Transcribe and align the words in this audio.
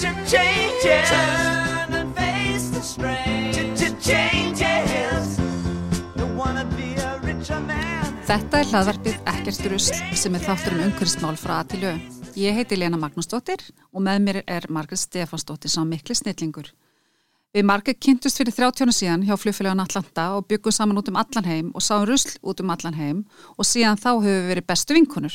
to 0.00 0.08
change 0.26 0.84
it. 0.84 1.04
Turn 1.06 1.94
and 1.94 2.14
face 2.16 2.70
the 2.70 2.82
strain. 2.82 3.76
Changes. 4.00 5.36
Don't 6.16 6.36
wanna 6.36 6.64
be 6.76 6.94
a 6.96 7.20
richer 7.20 7.60
man. 7.60 8.16
Þetta 8.24 8.62
er 8.62 8.70
hlaðvarpið 8.70 9.18
Ekkert 9.28 9.66
rusl 9.68 9.98
sem 10.16 10.34
er 10.34 10.44
þáttur 10.46 10.76
um 10.76 10.84
umhverfismál 10.86 11.36
frá 11.36 11.58
Atilö. 11.60 11.92
Ég 12.38 12.56
heiti 12.56 12.78
Lena 12.78 12.96
Magnúsdóttir 12.96 13.60
og 13.92 14.00
með 14.06 14.22
mér 14.24 14.38
er 14.46 14.68
Margret 14.72 15.02
Stefansdóttir 15.02 15.68
sá 15.68 15.82
mikli 15.84 16.16
snillingur. 16.16 16.70
Við 17.52 17.66
Margret 17.66 18.00
kynntust 18.00 18.38
fyrir 18.40 18.54
30 18.56 18.86
ára 18.86 18.94
síðan 18.94 19.24
hjá 19.26 19.34
fljófélagun 19.36 19.84
Atlanta 19.84 20.30
og 20.38 20.46
byggum 20.48 20.72
saman 20.72 21.02
út 21.02 21.10
um 21.10 21.20
allan 21.20 21.48
heim 21.50 21.72
og 21.74 21.82
sáum 21.84 22.06
rusl 22.08 22.38
út 22.40 22.62
um 22.62 22.70
allan 22.70 22.94
heim 22.94 23.24
og 23.58 23.68
síðan 23.68 24.00
þá 24.00 24.10
höfum 24.14 24.28
við 24.30 24.50
verið 24.54 24.68
bestu 24.70 24.96
vinkunur. 24.96 25.34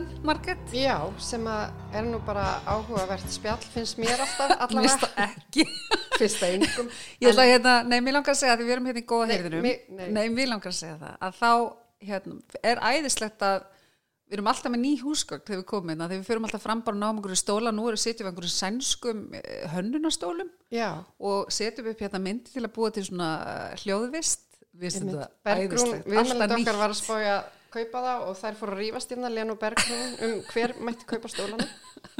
undan, 0.00 0.24
Margret. 0.24 0.72
Já, 0.74 0.96
sem 1.20 1.44
að 1.48 1.96
er 1.96 2.06
nú 2.06 2.20
bara 2.24 2.60
áhugavert 2.68 3.32
spjall 3.32 3.60
finnst 3.72 3.98
mér 4.00 4.22
alltaf 4.22 4.50
Mér 4.52 4.62
allavega 4.64 4.86
finnst 4.86 5.04
það 5.04 5.20
ekki. 5.26 5.66
fyrsta 6.16 6.50
yngum. 6.54 6.88
Ég 7.20 7.32
ætla 7.32 7.44
að 7.44 7.52
hérna, 7.54 7.74
nei, 7.88 7.98
mér 8.04 8.18
langar 8.18 8.34
að 8.34 8.40
segja 8.40 8.54
að 8.54 8.62
því 8.62 8.68
við 8.68 8.74
erum 8.76 8.88
hérna 8.90 9.02
í 9.02 9.08
góða 9.10 9.28
heyrðinum. 9.34 9.68
nei. 9.98 10.24
Mér 10.30 10.50
langar 10.52 10.72
að 10.72 10.78
segja 10.78 10.96
það. 11.00 11.14
Að 11.26 11.38
þá, 11.40 11.52
hérna, 12.08 12.40
er 12.72 12.82
æðislegt 12.90 13.46
að 13.46 13.60
við 14.30 14.38
erum 14.38 14.50
alltaf 14.52 14.70
með 14.72 14.82
ný 14.84 14.92
húsgögn 15.00 15.46
þegar 15.46 15.60
við 15.60 15.68
komum 15.72 15.90
hérna, 15.90 16.10
þegar 16.10 16.20
við 16.20 16.28
förum 16.30 16.44
alltaf 16.46 16.62
fram 16.62 16.82
bara 16.86 16.96
og 16.96 17.00
náum 17.02 17.16
einhverju 17.18 17.40
stóla, 17.40 17.72
nú 17.74 17.88
erum 17.90 17.98
við 17.98 18.04
sitjum 18.04 18.28
við 18.28 18.30
einhverju 18.30 18.52
sænskum 18.54 19.24
eh, 19.34 19.64
hönnunastólum 19.72 20.52
Já, 20.70 20.90
og 21.18 21.50
setjum 21.50 21.88
upp 21.90 22.04
hérna 22.04 22.20
myndi 22.22 22.54
til 22.54 22.62
að 22.62 22.70
búa 22.76 22.92
til 22.94 23.08
svona 23.08 23.30
eh, 23.50 23.82
hljóðvist. 23.82 24.46
Við 24.80 25.00
Bergrún, 25.42 25.66
æðislegt. 25.66 26.06
viðmælandi 26.06 26.44
Alltaf 26.44 26.60
okkar 26.60 26.78
var 26.78 26.92
að 26.94 27.00
spája 27.00 27.32
að 27.40 27.48
kaupa 27.74 28.02
það 28.06 28.26
og 28.28 28.36
þær 28.40 28.58
fóru 28.60 28.74
að 28.76 28.82
rífast 28.84 29.12
hérna 29.14 29.30
Lenu 29.32 29.56
Bergrún 29.60 30.16
um 30.26 30.34
hver 30.50 30.74
mætti 30.80 31.08
kaupa 31.10 31.30
stólana. 31.32 31.66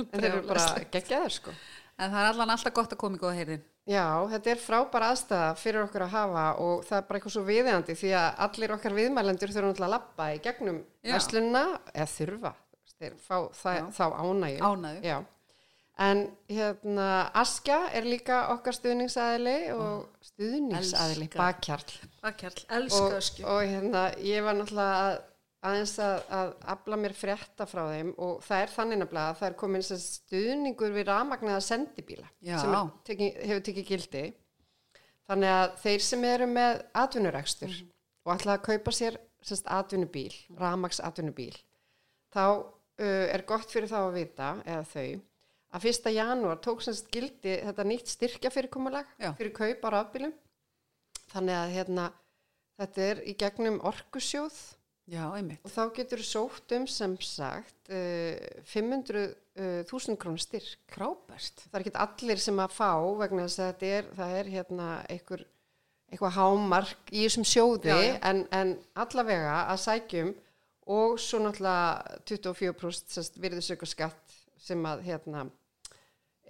En 0.01 0.21
þeir 0.21 0.31
eru 0.31 0.43
bara 0.49 0.67
geggjaðir 0.95 1.35
sko. 1.41 1.55
En 2.01 2.09
það 2.15 2.23
er 2.23 2.29
allan 2.31 2.51
alltaf 2.55 2.73
gott 2.79 2.93
að 2.95 3.01
koma 3.03 3.19
í 3.19 3.21
góða 3.21 3.35
heyrðin. 3.37 3.65
Já, 3.91 4.05
þetta 4.31 4.51
er 4.55 4.61
frábæra 4.63 5.09
aðstæða 5.13 5.49
fyrir 5.61 5.83
okkur 5.85 6.05
að 6.07 6.13
hafa 6.15 6.45
og 6.65 6.85
það 6.87 6.97
er 7.01 7.05
bara 7.09 7.19
eitthvað 7.19 7.35
svo 7.35 7.43
viðeigandi 7.49 7.97
því 8.01 8.13
að 8.21 8.29
allir 8.47 8.73
okkar 8.77 8.95
viðmælendur 8.97 9.53
þurfa 9.53 9.67
náttúrulega 9.73 9.89
að 9.89 9.95
lappa 9.97 10.29
í 10.33 10.39
gegnum 10.47 10.79
verslunna 11.11 11.63
eða 11.93 12.07
þurfa, 12.15 12.53
þeir 13.01 13.19
fá 13.27 13.37
það, 13.61 13.91
þá 13.99 14.05
ánægju. 14.23 14.65
Ánægju. 14.71 15.05
Já. 15.11 15.19
En 16.01 16.21
hérna, 16.49 17.09
Askja 17.37 17.81
er 17.93 18.07
líka 18.09 18.39
okkar 18.55 18.73
stuðningsaðili 18.79 19.57
og 19.75 20.07
stuðningsaðili, 20.25 21.27
Elska. 21.27 21.41
bakkjarl. 21.43 21.99
Akkjarl, 22.31 22.63
Og, 22.63 22.77
elsku 22.79 23.11
öskju. 23.19 23.45
og 23.45 23.61
hérna, 23.69 24.07
ég 24.25 24.41
var 24.47 24.57
náttúrulega 24.57 25.03
að, 25.11 25.19
aðeins 25.61 25.95
að, 26.01 26.21
að 26.33 26.51
afla 26.73 26.97
mér 26.97 27.13
frétta 27.13 27.67
frá 27.69 27.83
þeim 27.91 28.11
og 28.17 28.39
það 28.47 28.63
er 28.65 28.71
þannig 28.75 29.01
nefnilega 29.03 29.33
að 29.33 29.39
það 29.41 29.49
er 29.51 29.57
komin 29.61 29.83
stuðningur 29.85 30.95
við 30.95 31.09
ramagnaða 31.11 31.65
sendibíla 31.67 32.29
Já. 32.41 32.59
sem 32.63 32.77
teki, 33.05 33.29
hefur 33.45 33.65
tekið 33.69 33.89
gildi. 33.91 34.23
Þannig 35.31 35.53
að 35.55 35.75
þeir 35.85 36.05
sem 36.07 36.25
eru 36.25 36.47
með 36.51 36.81
atvinnurekstur 37.05 37.69
Mhm. 37.75 37.91
og 38.25 38.33
ætla 38.39 38.57
að 38.57 38.65
kaupa 38.71 38.91
sér 38.97 39.19
atvinnubíl, 39.67 40.33
ramags 40.59 41.01
atvinnubíl, 41.01 41.55
þá 42.35 42.43
uh, 43.01 43.27
er 43.33 43.43
gott 43.49 43.71
fyrir 43.73 43.89
þá 43.89 44.01
að 44.03 44.17
vita, 44.19 44.49
eða 44.67 44.85
þau, 44.91 45.21
að 45.73 45.87
1. 45.93 46.11
janúar 46.13 46.59
tók 46.61 46.83
semst 46.83 47.09
gildi 47.13 47.55
þetta 47.63 47.85
nýtt 47.87 48.09
styrkja 48.11 48.51
fyrirkomulag 48.51 49.07
fyrir 49.39 49.53
kaup 49.55 49.85
á 49.87 49.89
rafbílum. 49.95 50.33
Þannig 51.31 51.55
að 51.57 51.73
hérna, 51.77 52.05
þetta 52.81 53.03
er 53.07 53.23
í 53.31 53.37
gegnum 53.39 53.79
orkusjóð 53.87 54.59
Já, 55.11 55.25
einmitt. 55.35 55.63
og 55.67 55.73
þá 55.75 55.83
getur 55.97 56.21
þú 56.23 56.27
sótt 56.29 56.75
um 56.77 56.85
sem 56.91 57.15
sagt 57.25 57.91
uh, 57.91 58.37
500.000 58.71 60.19
krónur 60.21 60.43
styrk. 60.43 60.85
Frábært. 60.95 61.65
Það 61.67 61.79
er 61.79 61.85
ekki 61.85 61.95
allir 62.05 62.43
sem 62.43 62.61
að 62.63 62.77
fá 62.77 62.93
vegna 63.19 63.47
þess 63.49 63.63
að 63.63 63.73
þetta 63.73 63.91
er, 63.97 64.13
það 64.21 64.35
er 64.39 64.53
hérna 64.55 64.91
einhver, 65.11 65.47
eitthvað 66.11 66.37
hámark 66.39 67.11
í 67.11 67.25
þessum 67.25 67.49
sjóði 67.51 67.91
Já, 67.91 67.99
já. 68.07 68.15
En, 68.31 68.45
en 68.55 68.77
allavega 69.03 69.57
að 69.65 69.83
sækjum 69.87 70.35
og 70.91 71.19
svo 71.23 71.43
náttúrulega 71.43 72.21
24% 72.31 73.17
sest, 73.17 73.41
virðisauka 73.43 73.89
skatt 73.91 74.39
sem 74.61 74.87
að 74.87 75.05
hérna 75.09 75.49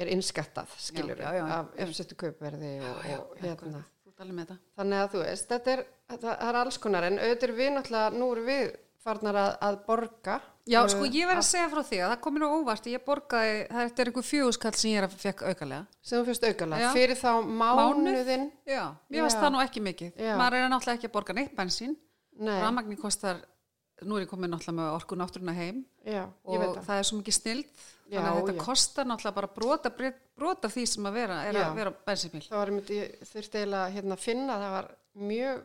er 0.01 0.13
innskattað 0.13 0.71
já. 0.97 1.43
af 1.59 1.73
uppsettu 1.85 2.17
kaupverði 2.21 2.77
og, 2.85 3.01
og 3.17 3.41
hérna 3.43 3.83
Þetta. 4.21 4.57
Þannig 4.77 5.01
að 5.01 5.11
þú 5.15 5.21
veist, 5.25 5.49
þetta 5.49 5.73
er, 5.73 5.83
það 6.13 6.31
er 6.45 6.57
alls 6.61 6.79
konar 6.83 7.07
en 7.09 7.19
auðvitað 7.23 7.53
við 7.57 7.71
náttúrulega, 7.73 8.17
nú 8.21 8.27
erum 8.35 8.49
við 8.51 8.65
farnar 9.01 9.39
að, 9.41 9.53
að 9.65 9.79
borga. 9.87 10.35
Já, 10.69 10.79
uh, 10.83 10.89
sko, 10.93 11.07
ég 11.09 11.29
verð 11.31 11.41
að 11.41 11.47
segja 11.49 11.69
frá 11.73 11.81
því 11.89 12.01
að 12.05 12.11
það 12.13 12.21
komið 12.27 12.43
nú 12.43 12.51
óvart, 12.59 12.89
ég 12.93 13.05
borgaði, 13.07 13.55
það 13.71 14.03
er 14.03 14.11
einhver 14.11 14.27
fjöguskall 14.29 14.73
sem 14.77 14.91
ég 14.93 15.01
er 15.01 15.07
að 15.07 15.15
fekk 15.23 15.45
aukalega. 15.49 16.01
Sem 16.05 16.21
þú 16.21 16.29
fyrst 16.29 16.45
aukalega, 16.51 16.91
fyrir 16.97 17.21
þá 17.21 17.31
mánuðin. 17.63 18.45
Já, 18.69 18.83
mér 19.09 19.25
Já. 19.25 19.31
það 19.39 19.55
nú 19.55 19.63
ekki 19.65 19.85
mikið. 19.89 20.13
Já. 20.21 20.35
Maður 20.37 20.59
er 20.59 20.69
náttúrulega 20.75 21.01
ekki 21.01 21.09
að 21.09 21.15
borga 21.17 21.39
neitt 21.39 21.57
bensín. 21.57 21.97
Nei, 22.41 22.59
Ramagni 22.61 23.01
kostar, 23.01 23.41
nú 24.05 24.19
er 24.19 24.27
ég 24.27 24.33
komið 24.35 24.53
náttúrulega 24.53 24.77
með 24.83 24.93
orku 24.99 25.17
náttúruna 25.17 25.57
heim 25.57 25.81
já, 26.05 26.27
og 26.45 26.61
það. 26.61 26.79
það 26.91 27.01
er 27.01 27.09
svo 27.09 27.23
mikið 27.23 27.39
snild. 27.41 27.89
Þannig 28.11 28.31
að 28.31 28.39
þetta 28.41 28.55
já. 28.57 28.65
kostar 28.65 29.07
náttúrulega 29.07 29.35
bara 29.37 29.51
brota, 29.55 29.91
brota 30.37 30.69
því 30.73 30.85
sem 30.91 31.05
að 31.07 31.13
vera, 31.21 31.37
er 31.47 31.59
að 31.61 31.75
vera 31.77 31.93
bensínbíl. 32.07 32.43
Það 32.49 32.59
var 32.59 32.73
einmitt, 32.73 32.91
ég 32.97 33.21
þurfti 33.31 33.61
eiginlega 33.61 33.85
að 33.87 33.95
hérna, 33.95 34.17
finna, 34.19 34.57
það 34.65 34.75
var 34.75 34.89
mjög 35.31 35.61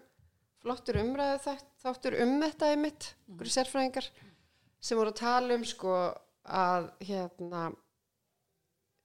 flottur 0.66 1.00
umræðu 1.02 1.40
þátt, 1.46 1.66
þáttur 1.86 2.20
um 2.22 2.36
þetta 2.42 2.70
einmitt, 2.74 3.08
Mhm. 3.28 3.40
mm. 3.40 3.50
sérfræðingar 3.56 4.10
sem 4.80 4.98
voru 4.98 5.10
að 5.10 5.20
tala 5.24 5.56
um 5.56 5.64
sko 5.66 5.96
að 6.46 6.92
hérna 7.02 7.64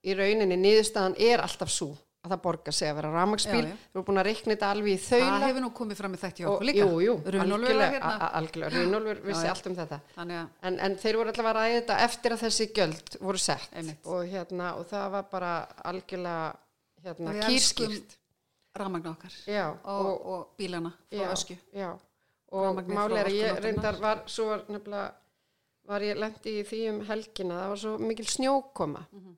í 0.05 0.15
rauninni 0.17 0.57
niðurstaðan 0.61 1.17
er 1.19 1.41
alltaf 1.45 1.69
svo 1.73 1.95
að 2.21 2.33
það 2.35 2.41
borgar 2.45 2.75
sig 2.77 2.89
að 2.91 2.97
vera 2.99 3.11
já. 3.71 3.77
Þú 3.93 3.97
erum 3.97 4.05
búin 4.11 4.21
að 4.21 4.27
reikna 4.29 4.53
þetta 4.55 4.71
alveg 4.75 4.93
í 4.93 5.01
þaula. 5.01 5.29
Það 5.41 5.45
hefur 5.49 5.63
nú 5.65 5.71
komið 5.79 5.97
fram 6.01 6.15
í 6.15 6.19
þætti 6.21 6.43
hjá 6.43 6.47
Og- 6.51 6.55
okkur 6.55 6.67
líka. 6.69 6.79
Jú, 6.85 7.01
jú, 7.01 7.15
algjörlega, 7.41 7.91
hérna. 7.95 8.83
Runólfur 8.85 9.21
vissi 9.25 9.47
allt 9.49 9.67
um 9.71 9.77
þetta. 9.79 10.01
Að, 10.17 10.27
En, 10.63 10.79
en 10.81 10.97
þeir 11.01 11.17
voru 11.17 11.33
allavega 11.33 11.51
að 11.51 11.59
ræða 11.61 11.79
þetta 11.81 11.97
eftir 12.05 12.33
að 12.37 12.43
þessi 12.45 12.67
gjöld 12.77 13.17
voru 13.21 13.39
sett 13.39 13.71
og, 14.05 14.21
hérna, 14.29 14.75
og 14.77 14.87
það 14.91 15.11
var 15.17 15.23
bara 15.31 15.53
algjörlega 15.85 16.57
hérna, 17.05 17.33
Við 17.33 17.43
kýrskýrt. 17.49 18.17
ramagna 18.77 19.11
okkar 19.17 19.33
Já, 19.49 19.65
og, 19.85 20.27
og, 20.27 20.47
bílana 20.59 20.93
frá 21.11 21.17
já, 21.25 21.33
öskju. 21.33 21.57
Já, 21.73 21.89
og 22.53 22.77
er 23.17 23.27
að 23.27 23.39
ég 23.41 23.61
reyndar 23.65 23.97
var, 24.01 24.23
svo 24.27 24.45
var 24.53 24.63
nefnilega, 24.69 25.13
var 25.89 26.01
ég 26.01 26.17
lendi 26.21 26.61
í 26.61 26.65
því 26.69 26.83
um 26.93 27.01
helgina, 27.09 27.55
það 27.65 27.69
var 27.73 27.77
svo 27.77 27.99
mikil 27.99 28.25
snjókoma 28.27 29.07
Mhm. 29.11 29.37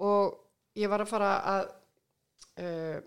og 0.00 0.38
ég 0.76 0.88
var 0.90 1.00
að 1.00 1.08
fara 1.08 1.30
að 1.46 1.68
uh, 2.62 2.98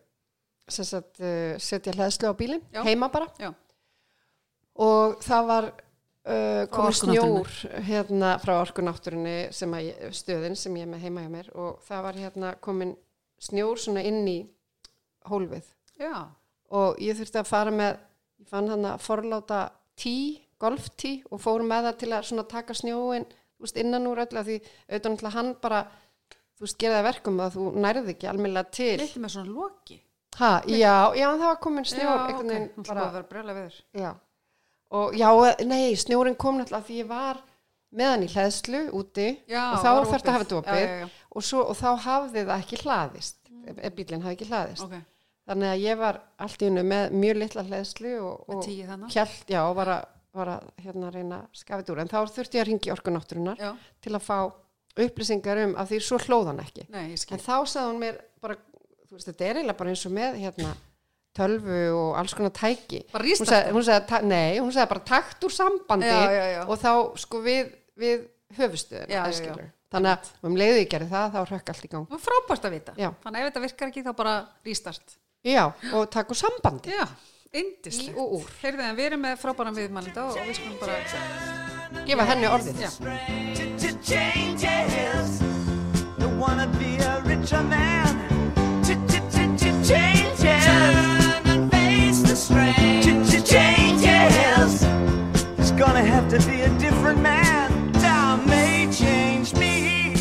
sem 0.70 0.88
sagt, 0.88 1.20
uh, 1.22 1.58
setja 1.62 1.94
hlæðslu 1.96 2.32
á 2.32 2.34
bílinn, 2.38 2.64
Já. 2.74 2.84
heima 2.88 3.10
bara. 3.14 3.30
Já. 3.40 3.54
og 4.80 5.20
það 5.26 5.48
var 5.50 5.70
uh, 5.70 6.64
komið 6.72 7.00
snjór 7.02 7.56
hérna 7.88 8.36
frá 8.44 8.54
orkunátturinni 8.62 9.38
sem 9.56 9.74
að 9.76 9.90
ég, 9.90 10.14
stöðin 10.16 10.58
sem 10.60 10.78
ég 10.80 10.88
er 10.88 10.92
með 10.94 11.06
heima 11.08 11.26
hjá 11.26 11.32
mér. 11.34 11.50
Og 11.56 11.82
það 11.88 12.06
var 12.08 12.22
hérna 12.24 12.54
komin 12.64 12.94
snjór 13.40 13.80
svona 13.80 14.04
inn 14.08 14.22
í 14.28 14.40
hólfið. 15.30 15.68
Já, 16.00 16.30
og 16.72 17.02
ég 17.04 17.18
þurfti 17.20 17.42
að 17.42 17.50
fara 17.50 17.74
með 17.76 17.98
ég 18.40 18.48
fann 18.48 18.70
hann 18.72 18.88
að 18.88 19.04
forláta 19.04 19.66
tí, 20.00 20.46
golftí 20.60 21.20
og 21.32 21.42
fór 21.44 21.64
með 21.68 21.90
það 21.90 22.00
til 22.00 22.12
að 22.14 22.28
svona 22.30 22.48
taka 22.48 22.76
snjóin 22.76 23.28
þú 23.60 23.66
veist, 23.66 23.80
innan 23.80 24.08
úr 24.08 24.22
öllu 24.24 24.40
að 24.40 24.50
því 24.50 24.58
auðvitað 24.88 25.36
hann 25.36 25.52
bara 25.60 25.82
þú 26.60 26.68
veist, 26.68 26.78
gera 26.82 27.00
það 27.00 27.08
verkum 27.08 27.42
að 27.42 27.56
þú 27.56 27.66
nærði 27.80 28.14
ekki 28.14 28.30
almennilega 28.30 28.76
til. 28.76 28.96
Litið 29.00 29.24
með 29.24 29.36
svona 29.36 29.54
loki. 29.56 30.00
Ha, 30.40 30.50
já, 30.68 30.96
já, 31.18 31.28
það 31.28 31.46
var 31.46 31.60
komin 31.64 31.86
snjór 31.88 32.06
Já, 32.06 32.16
einhvern 32.16 32.40
ok, 32.40 32.52
veginn 32.54 32.68
hún 32.76 32.86
bara, 32.86 32.94
bara 32.94 33.06
að 33.08 33.16
vera 33.18 33.30
brjóla 33.32 33.56
viður 33.58 33.78
já. 34.00 34.10
Og 35.00 35.16
já, 35.20 35.30
nei, 35.68 35.96
snjórin 36.00 36.38
kom 36.40 36.60
náttúrulega 36.60 36.88
því 36.88 37.00
ég 37.00 37.10
var 37.10 37.42
með 38.00 38.12
hann 38.12 38.24
í 38.26 38.30
hlæðslu 38.32 38.82
úti 39.00 39.28
Já, 39.50 39.64
og 39.74 39.82
þá 39.82 39.90
var 39.90 40.08
þarf 40.12 40.14
þetta 40.14 40.30
að 40.30 40.38
hafa 40.38 40.46
þetta 40.46 40.60
opið. 40.60 40.70
Já, 40.70 40.86
opið 40.86 40.94
já, 40.94 41.02
já. 41.02 41.26
og, 41.30 41.48
svo, 41.50 41.64
og 41.66 41.80
þá 41.80 41.90
hafði 42.06 42.46
það 42.52 42.64
ekki 42.64 42.82
hlaðist. 42.84 43.40
Ef 43.70 43.98
bílinn 43.98 44.24
hafði 44.24 44.38
ekki 44.38 44.50
hlaðist. 44.54 44.86
Ok, 44.86 45.28
þannig 45.50 45.74
að 45.74 45.84
ég 45.84 46.00
var 46.00 46.22
allt 46.46 46.64
í 46.64 46.70
hennu 46.70 46.86
með 46.94 47.20
mjög 47.26 47.42
litla 47.44 47.68
hlæðslu 47.68 48.16
og, 48.22 48.56
og 48.56 48.72
hjælt, 49.12 49.44
já, 49.50 49.62
og 49.66 49.76
var 49.82 49.94
að, 49.98 50.08
var 50.40 50.54
að 50.56 50.72
hérna 50.86 51.12
reyna 51.14 51.44
þetta 51.58 51.94
úr, 51.94 52.04
en 52.06 52.14
þá 52.14 52.20
þurfti 52.38 52.60
ég 52.60 52.64
að 52.64 52.72
ringi 52.72 52.94
orkunátturinnar 52.96 53.60
já, 53.60 53.74
til 54.06 54.16
að 54.16 54.26
fá 54.30 54.40
upplýsingar 55.06 55.64
um 55.66 55.74
að 55.80 55.94
því 55.94 56.02
svo 56.06 56.20
hlóðan 56.26 56.62
ekki. 56.64 56.86
Nei, 56.94 57.16
en 57.16 57.42
þá 57.44 57.56
sagði 57.70 57.88
hún 57.88 58.02
mér 58.04 58.20
bara, 58.44 58.58
veist, 59.10 59.28
þetta 59.30 59.48
er 59.48 59.60
eiginlega 59.62 59.80
bara 59.82 59.94
eins 59.94 60.06
og 60.10 60.16
með 60.16 60.40
hérna 60.44 60.76
tölvu 61.40 61.80
og 61.96 62.18
alls 62.20 62.36
konar 62.38 62.54
tæki. 62.56 63.04
Hún 63.14 63.48
sagði, 63.48 63.74
hún 63.76 63.86
sagði, 63.86 64.22
nei, 64.28 64.60
hún 64.60 64.74
sagði 64.76 64.92
bara 64.94 65.06
takt 65.12 65.46
úr 65.48 65.54
sambandi 65.56 66.10
Já, 66.10 66.32
já, 66.34 66.46
já. 66.56 66.62
og 66.66 66.82
þá 66.82 66.92
sko 67.22 67.42
við, 67.46 67.72
við 68.00 68.28
já. 69.08 69.70
þannig 69.94 70.12
að 70.16 70.30
um 70.50 70.60
leiðu 70.60 70.82
ég 70.82 70.92
gerði 70.92 71.10
það 71.14 71.34
þá 71.38 71.40
rökk 71.54 71.74
allt 71.74 71.86
í 71.88 71.92
gang. 71.94 72.20
Frábært 72.28 72.70
að 72.70 72.76
vita. 72.78 72.98
Þannig 72.98 73.40
að 73.40 73.42
ef 73.42 73.50
þetta 73.52 73.66
virkar 73.68 73.94
ekki 73.94 74.06
þá 74.06 74.14
bara 74.18 74.36
restart. 74.68 75.18
Já, 75.46 75.64
og 75.94 76.10
takk 76.12 76.34
úr 76.34 76.42
sambandi. 76.42 76.94
Já, 76.98 77.06
indislegt 77.54 78.12
Í 78.12 78.20
og 78.20 78.38
úr. 78.42 78.54
Heyrðu 78.66 78.92
við 79.00 79.10
erum 79.12 79.26
með 79.30 79.42
frábæran 79.46 79.80
viðmælenda 79.80 80.30
og 80.34 80.40
við 80.44 80.56
skulum 80.60 80.80
bara 80.82 81.69
gefa 82.08 82.26
henni 82.30 82.48
orðið 82.48 82.82
Já. 82.84 82.90
to 83.80 83.90
changes. 84.04 85.40
Don't 86.20 86.38
wanna 86.40 86.68
be 86.80 86.98
a 86.98 87.22
richer 87.26 87.64
man. 87.64 88.16
Changes. 89.90 90.66
Turn 90.66 91.48
and 91.50 91.72
face 91.72 92.22
the 92.22 92.36
strain. 92.36 93.02
Changes. 93.50 94.84
It's 95.58 95.72
gonna 95.72 96.04
have 96.04 96.28
to 96.30 96.38
be 96.48 96.62
a 96.62 96.70
different 96.78 97.22
man. 97.22 97.92
Time 97.94 98.46
may 98.46 98.88
change 98.92 99.54
me, 99.56 100.14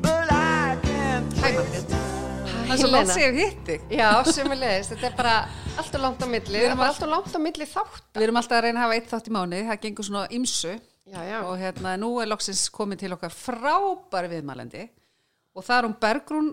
but 0.00 0.30
I 0.30 0.76
can't. 0.82 1.32
Hæ, 1.42 1.48
Margrét. 1.56 1.88
Það 2.68 2.72
er 2.72 2.76
svo 2.78 2.90
langt 2.92 3.10
sér 3.12 3.32
hitti 3.36 3.80
Já, 3.90 4.22
semulegis, 4.24 4.88
þetta 4.92 5.06
er 5.10 5.16
bara 5.18 5.34
allt 5.78 5.94
og 5.94 6.00
langt 6.00 6.22
á 6.22 6.26
milli, 6.30 6.54
Við 6.58 6.68
erum 6.68 6.78
það 6.78 6.86
all- 6.86 6.88
allt 6.94 7.02
og 7.02 7.08
langt 7.14 7.34
á 7.34 7.40
milli 7.42 7.66
þátt. 7.66 8.02
Við 8.14 8.22
erum 8.28 8.36
alltaf 8.40 8.56
að 8.58 8.62
reyna 8.68 8.78
að 8.78 8.84
hafa 8.86 8.94
eitt 9.00 9.10
þátt 9.10 9.28
í 9.28 9.32
mánuði 9.36 9.66
Það 9.68 9.80
gengur 9.82 10.04
svona 10.08 10.24
ymsu 10.30 10.72
Já, 11.06 11.24
já. 11.26 11.38
og 11.42 11.56
hérna 11.58 11.96
nú 11.98 12.20
er 12.22 12.28
loksins 12.30 12.68
komin 12.70 12.98
til 12.98 13.12
okkar 13.16 13.32
frábæri 13.34 14.30
viðmælendi 14.36 14.84
og 15.56 15.64
það 15.66 15.78
er 15.78 15.88
hún 15.88 15.96
Bergrún 16.00 16.52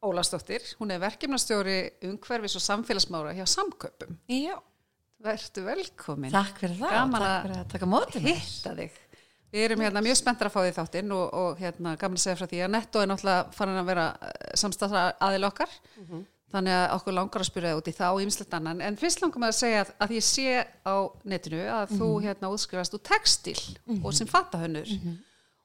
Ólastóttir, 0.00 0.64
hún 0.80 0.90
er 0.94 1.00
verkefnastjóri 1.02 1.76
umhverfis 2.08 2.56
og 2.56 2.62
samfélagsmára 2.64 3.34
hjá 3.36 3.44
samköpum. 3.44 4.16
Já, 4.32 4.56
Vertu 5.20 5.60
velkomin. 5.66 6.32
takk 6.32 6.56
fyrir 6.62 6.78
það 6.80 6.94
Gaman 6.96 7.20
takk 7.20 7.42
fyrir 7.44 7.58
að 7.58 7.66
taka 7.74 7.88
móti 7.92 8.22
hitta 8.24 8.72
þig. 8.78 8.94
Við 9.52 9.64
erum 9.66 9.82
hérna 9.84 10.00
mjög 10.00 10.16
spenntar 10.16 10.48
að 10.48 10.54
fá 10.54 10.60
því 10.64 10.72
þáttinn 10.78 11.12
og, 11.12 11.34
og 11.34 11.60
hérna 11.60 11.92
gaman 12.00 12.16
að 12.16 12.22
segja 12.24 12.38
frá 12.40 12.46
því 12.48 12.62
að 12.64 12.72
Netto 12.72 13.02
er 13.02 13.10
náttúrulega 13.10 13.52
farin 13.52 13.80
að 13.82 13.88
vera 13.90 14.04
samstæðra 14.62 15.02
aðil 15.28 15.48
okkar 15.50 15.76
þannig 16.50 16.74
að 16.74 16.94
okkur 16.96 17.16
langar 17.16 17.44
að 17.44 17.50
spyrja 17.50 17.76
út 17.78 17.88
í 17.90 17.94
það 17.94 18.16
og 18.16 18.22
ymslegt 18.24 18.54
annan 18.58 18.80
en 18.82 18.98
fyrst 18.98 19.22
langar 19.22 19.42
maður 19.44 19.54
að 19.54 19.60
segja 19.60 19.82
að, 19.84 19.92
að 20.02 20.14
ég 20.16 20.26
sé 20.26 20.46
á 20.82 20.94
netinu 21.32 21.60
að 21.70 21.96
þú 21.98 22.08
hérna 22.24 22.50
útskrifast 22.54 22.96
úr 22.98 23.04
textil 23.06 23.58
og 24.02 24.14
sem 24.16 24.30
fattahönnur 24.30 24.90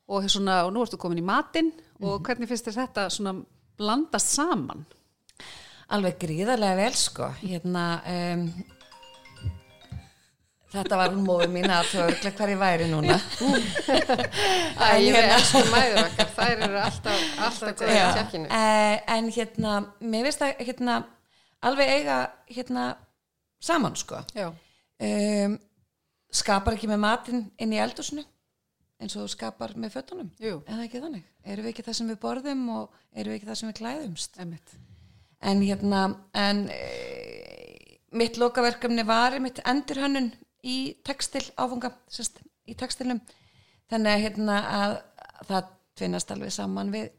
og, 0.05 0.29
svona, 0.29 0.61
og 0.67 0.73
nú 0.75 0.83
ertu 0.85 0.99
komin 1.01 1.23
í 1.23 1.25
matinn 1.25 1.71
og 2.01 2.21
hvernig 2.25 2.49
finnst 2.51 2.69
þér 2.69 2.79
þetta 2.83 3.07
svona 3.09 3.35
blandast 3.79 4.35
saman? 4.35 4.85
Alveg 5.93 6.17
gríðarlega 6.21 6.77
vel 6.79 6.95
sko. 6.97 7.27
Hérna 7.43 8.01
um, 8.09 8.45
Þetta 10.75 10.97
var 10.99 11.13
hún 11.13 11.23
móður 11.25 11.51
mín 11.53 11.69
að 11.71 11.87
þú 11.91 12.01
örglega 12.05 12.35
hver 12.39 12.51
ég 12.51 12.59
væri 12.61 12.87
núna. 12.91 13.15
Æ, 14.83 14.87
ég 14.99 15.15
við 15.15 15.29
elskum 15.37 15.69
mæður 15.71 15.99
okkar, 16.03 16.29
þær 16.35 16.63
eru 16.67 16.79
alltaf, 16.81 17.25
alltaf 17.47 17.75
góðið 17.79 17.95
í 17.95 18.05
tjekkinu. 18.17 18.49
eh, 18.51 18.95
En 19.15 19.29
hérna, 19.35 19.75
mér 20.03 20.27
finnst 20.27 20.43
það 20.43 20.63
hérna, 20.69 20.97
alveg 21.69 21.93
eiga 21.95 22.17
hérna, 22.51 22.85
saman 23.63 23.95
sko. 23.99 24.21
Um, 24.99 25.57
Skapar 26.35 26.75
ekki 26.75 26.87
með 26.91 26.99
matinn 26.99 27.45
inn 27.63 27.71
í 27.75 27.79
eldhúsinu 27.79 28.23
eins 28.99 29.13
og 29.15 29.25
þú 29.25 29.29
skapar 29.31 29.73
með 29.79 29.93
fötunum. 29.93 30.29
Jú. 30.39 30.57
eða 30.67 30.85
ekki 30.85 30.99
þannig, 31.03 31.23
erum 31.43 31.65
við 31.65 31.71
ekki 31.73 31.83
það 31.85 31.95
sem 31.99 32.09
við 32.11 32.17
borðum 32.23 32.61
og 32.75 32.93
erum 33.15 33.31
við 33.31 33.37
ekki 33.39 33.47
það 33.49 33.57
sem 33.59 33.69
við 33.69 33.77
klæðumst? 33.79 34.37
Einmitt. 34.39 34.73
en 35.45 35.61
hérna 35.63 36.01
en 36.33 36.61
e, 36.71 36.79
mitt 38.15 38.39
lokaverkefni 38.39 39.03
var 39.07 39.35
mitt 39.43 39.59
endurhönnun 39.67 40.31
í 40.65 40.77
textil 41.05 41.43
áfunga 41.55 41.91
sérst, 42.11 42.41
í 42.65 42.75
textilum 42.77 43.21
þannig 43.91 44.11
að 44.15 44.25
hérna 44.25 44.57
að 44.79 44.97
það 45.49 45.71
tvinnast 45.95 46.33
alveg 46.33 46.53
saman 46.55 46.91
við 46.93 47.11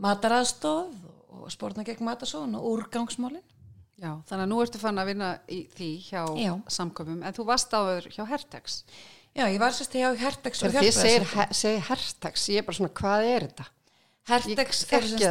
mataraðstóð 0.00 0.96
og 1.38 1.52
spórna 1.52 1.84
gegn 1.86 2.06
matarsóðun 2.06 2.58
og 2.58 2.66
úrgangsmálin 2.72 3.44
Já, 3.98 4.12
þannig 4.30 4.44
að 4.44 4.50
nú 4.52 4.58
ertu 4.62 4.78
fann 4.78 5.00
að 5.02 5.08
vinna 5.10 5.28
í 5.50 5.64
því 5.74 5.88
hjá 6.06 6.20
Já. 6.38 6.52
samköpum 6.70 7.24
en 7.26 7.34
þú 7.34 7.46
varst 7.48 7.72
áður 7.74 8.06
hjá 8.14 8.22
Hertex. 8.30 8.76
Já, 9.34 9.42
ég 9.50 9.58
var 9.58 9.74
sérst 9.74 9.96
hjá 9.98 10.12
Hertex 10.20 10.62
og 10.62 10.76
Þið 10.76 10.92
segir, 10.94 11.26
segir 11.50 11.82
hertags, 11.88 12.46
ég 12.52 12.62
er 12.62 12.68
bara 12.68 12.78
svona, 12.78 12.92
hvað 13.00 13.26
er 13.32 13.46
þetta? 13.48 13.66
Hertex 14.28 14.84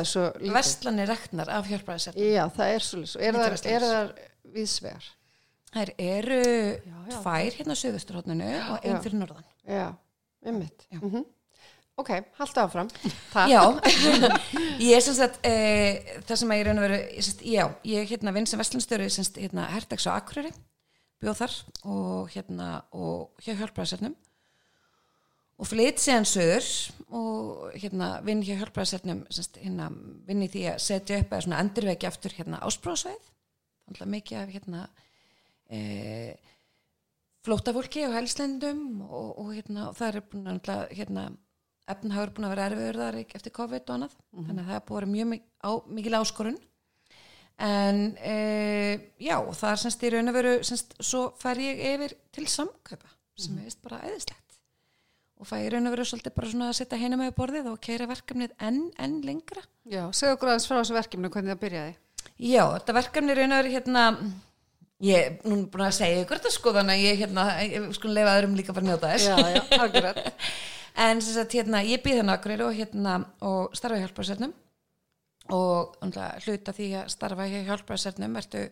svo 0.10 0.26
lítið. 0.36 0.54
vestlanir 0.58 1.08
reknar 1.12 1.52
af 1.54 1.70
hjálpræðisverkefni 1.72 2.34
Já, 2.34 2.44
það 2.58 2.74
er 2.74 2.88
svolítið, 2.88 3.24
er 3.72 3.88
það, 3.88 4.12
er 4.58 5.08
það 5.78 5.94
viðsvegar? 5.94 6.28
Þær 6.28 7.16
eru 7.16 7.22
tvær 7.22 7.58
hérna 7.62 7.78
á 7.78 7.82
söðusturhóttinu 7.82 8.52
og 8.58 8.78
einn 8.84 8.98
Já. 8.98 9.02
fyrir 9.06 9.20
norðan 9.22 9.50
Já, 9.68 9.88
einmitt. 10.46 10.88
Mm 10.98 11.26
Ok, 11.98 12.12
haltu 12.38 12.62
áfram. 12.62 12.90
Takk. 13.34 13.50
Já, 13.50 13.62
ég 14.86 14.92
er 14.94 15.02
sem 15.02 15.16
sagt 15.18 15.40
e, 15.42 15.54
það 16.28 16.40
sem 16.44 16.52
að 16.54 16.60
ég 16.60 16.68
raun 16.68 16.82
ég, 16.94 17.24
sest, 17.26 17.40
já, 17.42 17.64
ég 17.90 18.12
hérna 18.12 18.34
vinn 18.36 18.46
sem 18.46 18.62
vestlunstjóri 18.62 19.08
semst 19.10 19.40
hérna 19.42 19.66
Hertex 19.72 20.06
á 20.06 20.14
Akureyri 20.14 20.52
bjóð 21.18 21.40
þar 21.40 21.56
og 21.90 22.30
hérna 22.36 22.68
og 22.94 23.42
hjá 23.42 23.56
hjálpræðisernum 23.58 24.14
og 25.58 25.70
flytt 25.72 26.04
síðan 26.04 26.30
söður 26.30 26.70
og 27.18 27.74
hérna 27.82 28.12
vinn 28.28 28.46
hjá 28.46 28.54
hjálpræðisernum 28.60 29.26
semst 29.34 29.58
hérna 29.64 29.90
vinn 30.30 30.46
í 30.46 30.52
því 30.54 30.68
að 30.76 30.84
setja 30.86 31.18
upp 31.24 31.34
eða 31.34 31.48
svona 31.48 31.64
endurveki 31.66 32.12
aftur 32.12 32.38
hérna 32.38 32.62
ásprósveið 32.62 33.32
þannig 33.88 34.06
að 34.06 34.14
mikið 34.14 34.44
af 34.44 34.54
hérna 34.54 34.86
e, 35.70 35.82
flótafólki 37.48 38.06
og 38.08 38.16
helslendum 38.18 39.04
og, 39.08 39.30
og 39.40 39.52
hérna 39.56 39.92
það 39.98 40.22
er 40.22 40.26
búin 40.32 40.50
að 40.52 40.88
hérna 40.96 41.28
efnhagur 41.88 42.34
búin 42.36 42.48
að 42.48 42.56
vera 42.56 42.70
erfiður 42.72 43.02
þar 43.04 43.20
eftir 43.24 43.56
COVID 43.56 43.86
og 43.86 43.94
annað. 43.96 44.18
Þannig 44.36 44.64
að 44.64 44.72
það 44.72 44.80
er 44.80 44.88
búin 44.90 45.08
að 45.08 45.14
mjög 45.14 45.38
á, 45.64 45.72
mikil 46.00 46.18
áskorun. 46.20 46.58
En 47.68 48.02
e, 48.22 48.34
já, 49.24 49.38
það 49.42 49.72
er 49.72 49.80
semst 49.82 50.04
í 50.04 50.12
raun 50.14 50.30
og 50.30 50.36
veru 50.38 50.58
semst, 50.68 50.92
svo 51.02 51.24
fær 51.42 51.62
ég 51.62 51.80
yfir 51.96 52.14
til 52.36 52.46
samkaupa 52.52 53.10
sem 53.38 53.58
er 53.58 53.66
vist 53.66 53.82
bara 53.82 54.04
eðislegt 54.06 54.48
og 55.38 55.46
fæ 55.46 55.60
ég 55.62 55.72
raun 55.74 55.90
og 55.90 55.94
veru 55.94 56.06
svolítið 56.06 56.34
bara 56.34 56.50
svona 56.50 56.68
að 56.72 56.78
setja 56.80 57.00
heina 57.02 57.18
með 57.20 57.36
borðið 57.38 57.70
og 57.72 57.80
keira 57.82 58.08
verkefnið 58.10 58.54
enn, 58.68 58.88
enn 58.98 59.20
lengra. 59.26 59.62
Já, 59.86 60.04
segðu 60.10 60.38
okkur 60.38 60.52
aðeins 60.52 60.68
frá 60.70 60.78
þessu 60.80 60.98
verkefni 60.98 61.32
hvernig 61.34 61.54
það 61.54 61.64
byrjaði. 61.64 61.96
Já, 62.38 62.64
þetta 62.74 62.96
verkefni 62.98 63.36
raun 63.38 63.54
og 63.54 63.62
veru 63.62 63.74
hérna 63.76 64.06
ég 65.06 65.18
er 65.18 65.36
nú 65.46 65.60
búin 65.72 65.86
að 65.86 65.98
segja 66.00 66.24
ykkur 66.24 66.40
þetta 66.40 66.54
sko 66.56 66.74
þannig 66.78 66.98
að 66.98 67.06
ég 67.06 67.22
hérna, 67.22 67.46
ég 67.62 67.90
skulum 67.98 68.18
leifa 68.18 68.38
öðrum 68.40 68.56
líka 68.58 68.74
bara 68.74 68.86
að 68.86 68.90
njóta 68.92 69.12
þess. 69.14 69.28
Já, 69.30 69.38
já, 69.54 69.62
akkurat. 69.86 70.24
En 70.98 71.20
sem 71.22 71.36
sagt, 71.36 71.54
hérna, 71.54 71.84
ég 71.86 72.02
býð 72.02 72.24
hérna 72.24 72.34
akkurir 72.40 72.64
og 72.66 72.74
hérna, 72.74 73.20
og 73.46 73.76
starfa 73.78 74.00
í 74.00 74.02
hjálparsernum 74.02 74.56
og 75.54 75.94
náttúrulega 76.02 76.40
hluta 76.42 76.74
því 76.74 76.88
að 76.98 77.12
starfa 77.14 77.46
í 77.46 77.60
hjálparsernum 77.68 78.40
ertu 78.42 78.64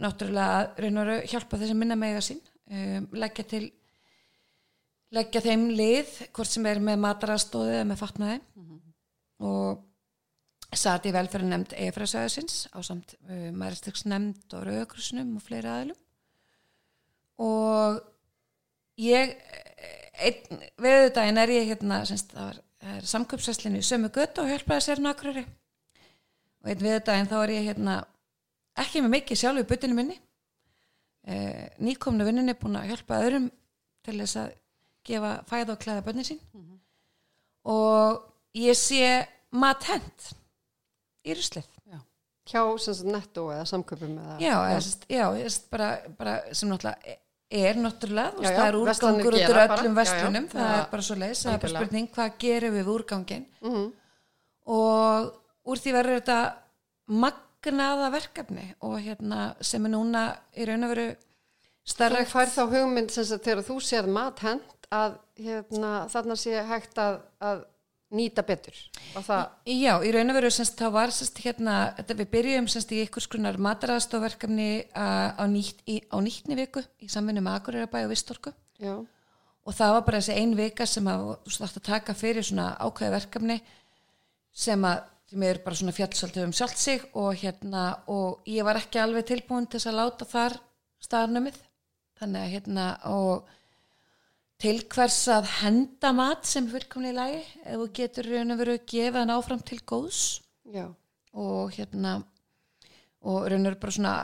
náttúrulega 0.00 0.60
að 0.60 0.78
raun 0.84 1.00
og 1.00 1.08
veru 1.08 1.32
hjálpa 1.32 1.58
þessi 1.60 1.76
minna 1.76 1.96
mega 1.98 2.22
sín 2.22 2.38
um, 2.70 3.08
leggja 3.18 3.44
til 3.50 3.64
leggja 5.10 5.42
þeim 5.44 5.66
lið 5.74 6.14
hvort 6.30 6.52
sem 6.52 6.70
er 6.70 6.80
með 6.86 7.02
matarastóði 7.02 7.74
eða 7.80 7.88
með 7.90 8.00
fatnaði. 8.04 8.40
Og 9.40 9.80
satt 10.78 11.06
í 11.08 11.12
velferðarnemnd 11.14 11.72
EFRA-söðusins 11.74 12.68
á 12.70 12.78
samt 12.86 13.16
uh, 13.26 13.48
mæristegsnemnd 13.56 14.54
og 14.54 14.66
rauðakrusnum 14.68 15.32
og 15.40 15.42
fleiri 15.42 15.70
aðilum. 15.72 15.98
Og 17.40 18.00
ég 19.00 19.32
einn 20.20 20.60
veðudaginn 20.82 21.40
er 21.40 21.52
ég 21.54 21.70
hérna 21.72 22.02
semst, 22.08 22.34
það 22.36 22.50
var- 22.50 22.62
það 22.80 22.96
er 23.00 23.08
samköpsæslinu 23.12 23.80
í 23.80 23.86
sömu 23.86 24.10
götu 24.12 24.42
og 24.44 24.50
hjálpaði 24.52 24.84
sér 24.86 25.00
nakrari 25.04 25.42
og 26.60 26.68
einn 26.70 26.84
veðudaginn 26.84 27.28
þá 27.28 27.36
er 27.42 27.52
ég 27.56 27.66
hérna 27.70 27.94
ekki 28.80 29.02
með 29.04 29.14
mikið 29.16 29.40
sjálf 29.40 29.62
í 29.62 29.68
butinu 29.68 29.96
minni. 29.96 30.16
Uh, 31.28 31.66
nýkomnu 31.84 32.24
vinninni 32.24 32.54
búin 32.56 32.78
að 32.80 32.92
hjálpa 32.92 33.18
öðrum 33.24 33.50
til 34.04 34.16
þess 34.22 34.36
að 34.40 34.54
gefa 35.04 35.32
fæða 35.48 35.74
og 35.74 35.80
klæða 35.82 36.04
bönni 36.06 36.24
sín. 36.24 36.40
Og 37.68 38.22
ég 38.56 38.76
sé 38.76 39.26
mat 39.52 39.84
hent 39.88 40.30
í 41.26 41.36
ruslið 41.36 41.68
Hjá 42.50 42.62
netto 43.06 43.44
eða 43.54 43.66
samköpum 43.68 44.14
eða 44.18 44.36
já, 44.42 44.54
já. 44.72 44.78
Já 45.12 45.24
bara, 45.70 45.90
bara 46.18 46.38
sem 46.56 46.70
náttúrulega 46.72 47.18
er 47.50 47.76
náttúrulega, 47.78 48.32
þú 48.38 48.42
Já, 48.46 48.50
það 48.56 48.66
er 48.70 48.78
úrgangur 48.80 49.36
út 49.36 49.44
úr 49.52 49.60
öllum 49.66 49.94
vestlunum, 49.98 50.48
það 50.50 50.72
er 50.78 50.84
bara 50.90 51.02
svo 51.06 51.16
leis 51.20 51.42
það 51.44 51.52
er 51.52 51.62
bara 51.64 51.72
spurning, 51.74 52.08
hvað 52.16 52.32
gerum 52.44 52.74
við 52.78 52.90
úrgangin 52.94 53.46
Mhm. 53.60 53.84
og 54.66 55.32
úr 55.70 55.82
því 55.82 55.92
verður 55.98 56.20
þetta 56.20 56.38
magnaða 57.10 58.10
verkefni 58.14 58.66
og 58.86 58.98
hérna 59.04 59.40
sem 59.60 59.86
er 59.86 59.92
núna 59.94 60.24
í 60.56 60.66
raun 60.68 60.84
og 60.86 60.94
veru 60.94 61.08
Þú 61.80 61.94
starra 61.94 62.24
fær 62.28 62.50
þá 62.52 62.62
hugmynd 62.70 63.10
sem 63.10 63.24
þegar 63.40 63.64
þú 63.66 63.76
séð 63.82 64.08
mat 64.14 64.38
hent 64.44 64.86
að 64.94 65.14
hérna, 65.40 65.92
þarna 66.12 66.36
sé 66.38 66.60
hægt 66.68 66.98
að, 67.00 67.20
að 67.40 67.64
nýta 68.10 68.42
betur. 68.46 68.74
Já, 69.66 69.92
í 70.02 70.10
raun 70.14 70.32
og 70.32 70.38
veru 70.38 70.50
semst 70.54 70.78
þá 70.80 70.88
var 70.94 71.12
semst 71.14 71.38
hérna, 71.44 71.76
þetta 71.98 72.16
við 72.18 72.30
byrjum 72.34 72.68
semst 72.70 72.94
í 72.94 73.02
ykkur 73.04 73.26
skrunar 73.26 73.58
mataraðstofverkefni 73.62 74.70
á, 74.94 75.44
nýtt, 75.50 75.84
í, 75.86 76.00
á 76.10 76.16
nýttni 76.22 76.58
viku 76.58 76.82
í 77.02 77.10
samvinnu 77.10 77.44
með 77.44 77.60
Akureyrabæ 77.60 78.02
og 78.06 78.12
Vistorku. 78.14 78.54
Já, 78.82 78.96
og 79.00 79.76
það 79.76 79.94
var 79.94 80.04
bara 80.08 80.20
þessi 80.22 80.40
ein 80.40 80.56
vika 80.58 80.86
sem 80.88 81.06
að 81.10 81.28
þú 81.44 81.56
þarft 81.60 81.80
að 81.80 81.88
taka 81.90 82.16
fyrir 82.18 82.46
svona 82.46 82.72
ákveði 82.80 83.14
verkefni 83.14 83.58
sem 84.50 84.86
að 84.88 85.06
sem 85.30 85.42
er 85.46 85.60
bara 85.62 85.78
svona 85.78 85.94
fjallsaldið 85.94 86.42
um 86.48 86.52
sjálft 86.56 86.80
sig 86.80 87.02
og 87.14 87.36
hérna 87.38 87.84
og 88.10 88.48
ég 88.50 88.66
var 88.66 88.80
ekki 88.80 88.98
alveg 88.98 89.28
tilbúin 89.28 89.68
til 89.70 89.78
þess 89.78 89.90
að 89.92 89.98
láta 90.00 90.26
þar 90.26 90.56
staðnumið. 91.06 91.60
Þannig 92.18 92.40
að 92.42 92.54
hérna 92.56 92.86
og 93.12 93.52
til 94.60 94.82
hvers 94.92 95.18
að 95.32 95.46
henda 95.62 96.12
mat 96.16 96.44
sem 96.48 96.66
fullkomlega 96.68 97.12
í 97.12 97.16
lagi 97.16 97.42
ef 97.64 97.76
þú 97.80 97.86
getur 97.96 98.28
raun 98.34 98.54
og 98.54 98.58
veru 98.60 98.78
gefa 98.92 99.22
hann 99.22 99.32
áfram 99.34 99.62
til 99.64 99.78
góðs. 99.88 100.40
Já, 100.70 100.86
og 101.34 101.70
hérna 101.76 102.18
og 103.22 103.46
raun 103.50 103.64
og 103.64 103.70
veru 103.70 103.80
bara 103.80 103.94
svona 103.96 104.14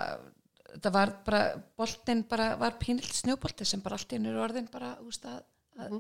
þetta 0.77 0.93
var 0.93 1.13
bara, 1.25 1.41
boltinn 1.79 2.25
bara 2.29 2.51
var 2.61 2.75
pínilt 2.81 3.15
snjóbolti 3.17 3.65
sem 3.65 3.81
bara 3.85 3.97
allt 3.97 4.13
í 4.13 4.19
einu 4.19 4.29
er 4.35 4.43
orðin 4.45 4.69
bara, 4.73 4.91
þú 5.01 5.09
veist 5.09 5.25
að, 5.31 5.39
að 5.81 5.95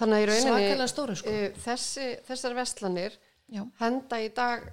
þannig 0.00 0.16
að 0.16 0.24
í 0.24 0.26
rauninni 0.32 0.88
stóru, 0.90 1.14
sko. 1.20 1.30
eh, 1.30 1.52
þessi, 1.62 2.08
þessar 2.26 2.56
vestlanir 2.58 3.14
já, 3.54 3.62
henda 3.78 4.18
í 4.24 4.32
dag 4.34 4.66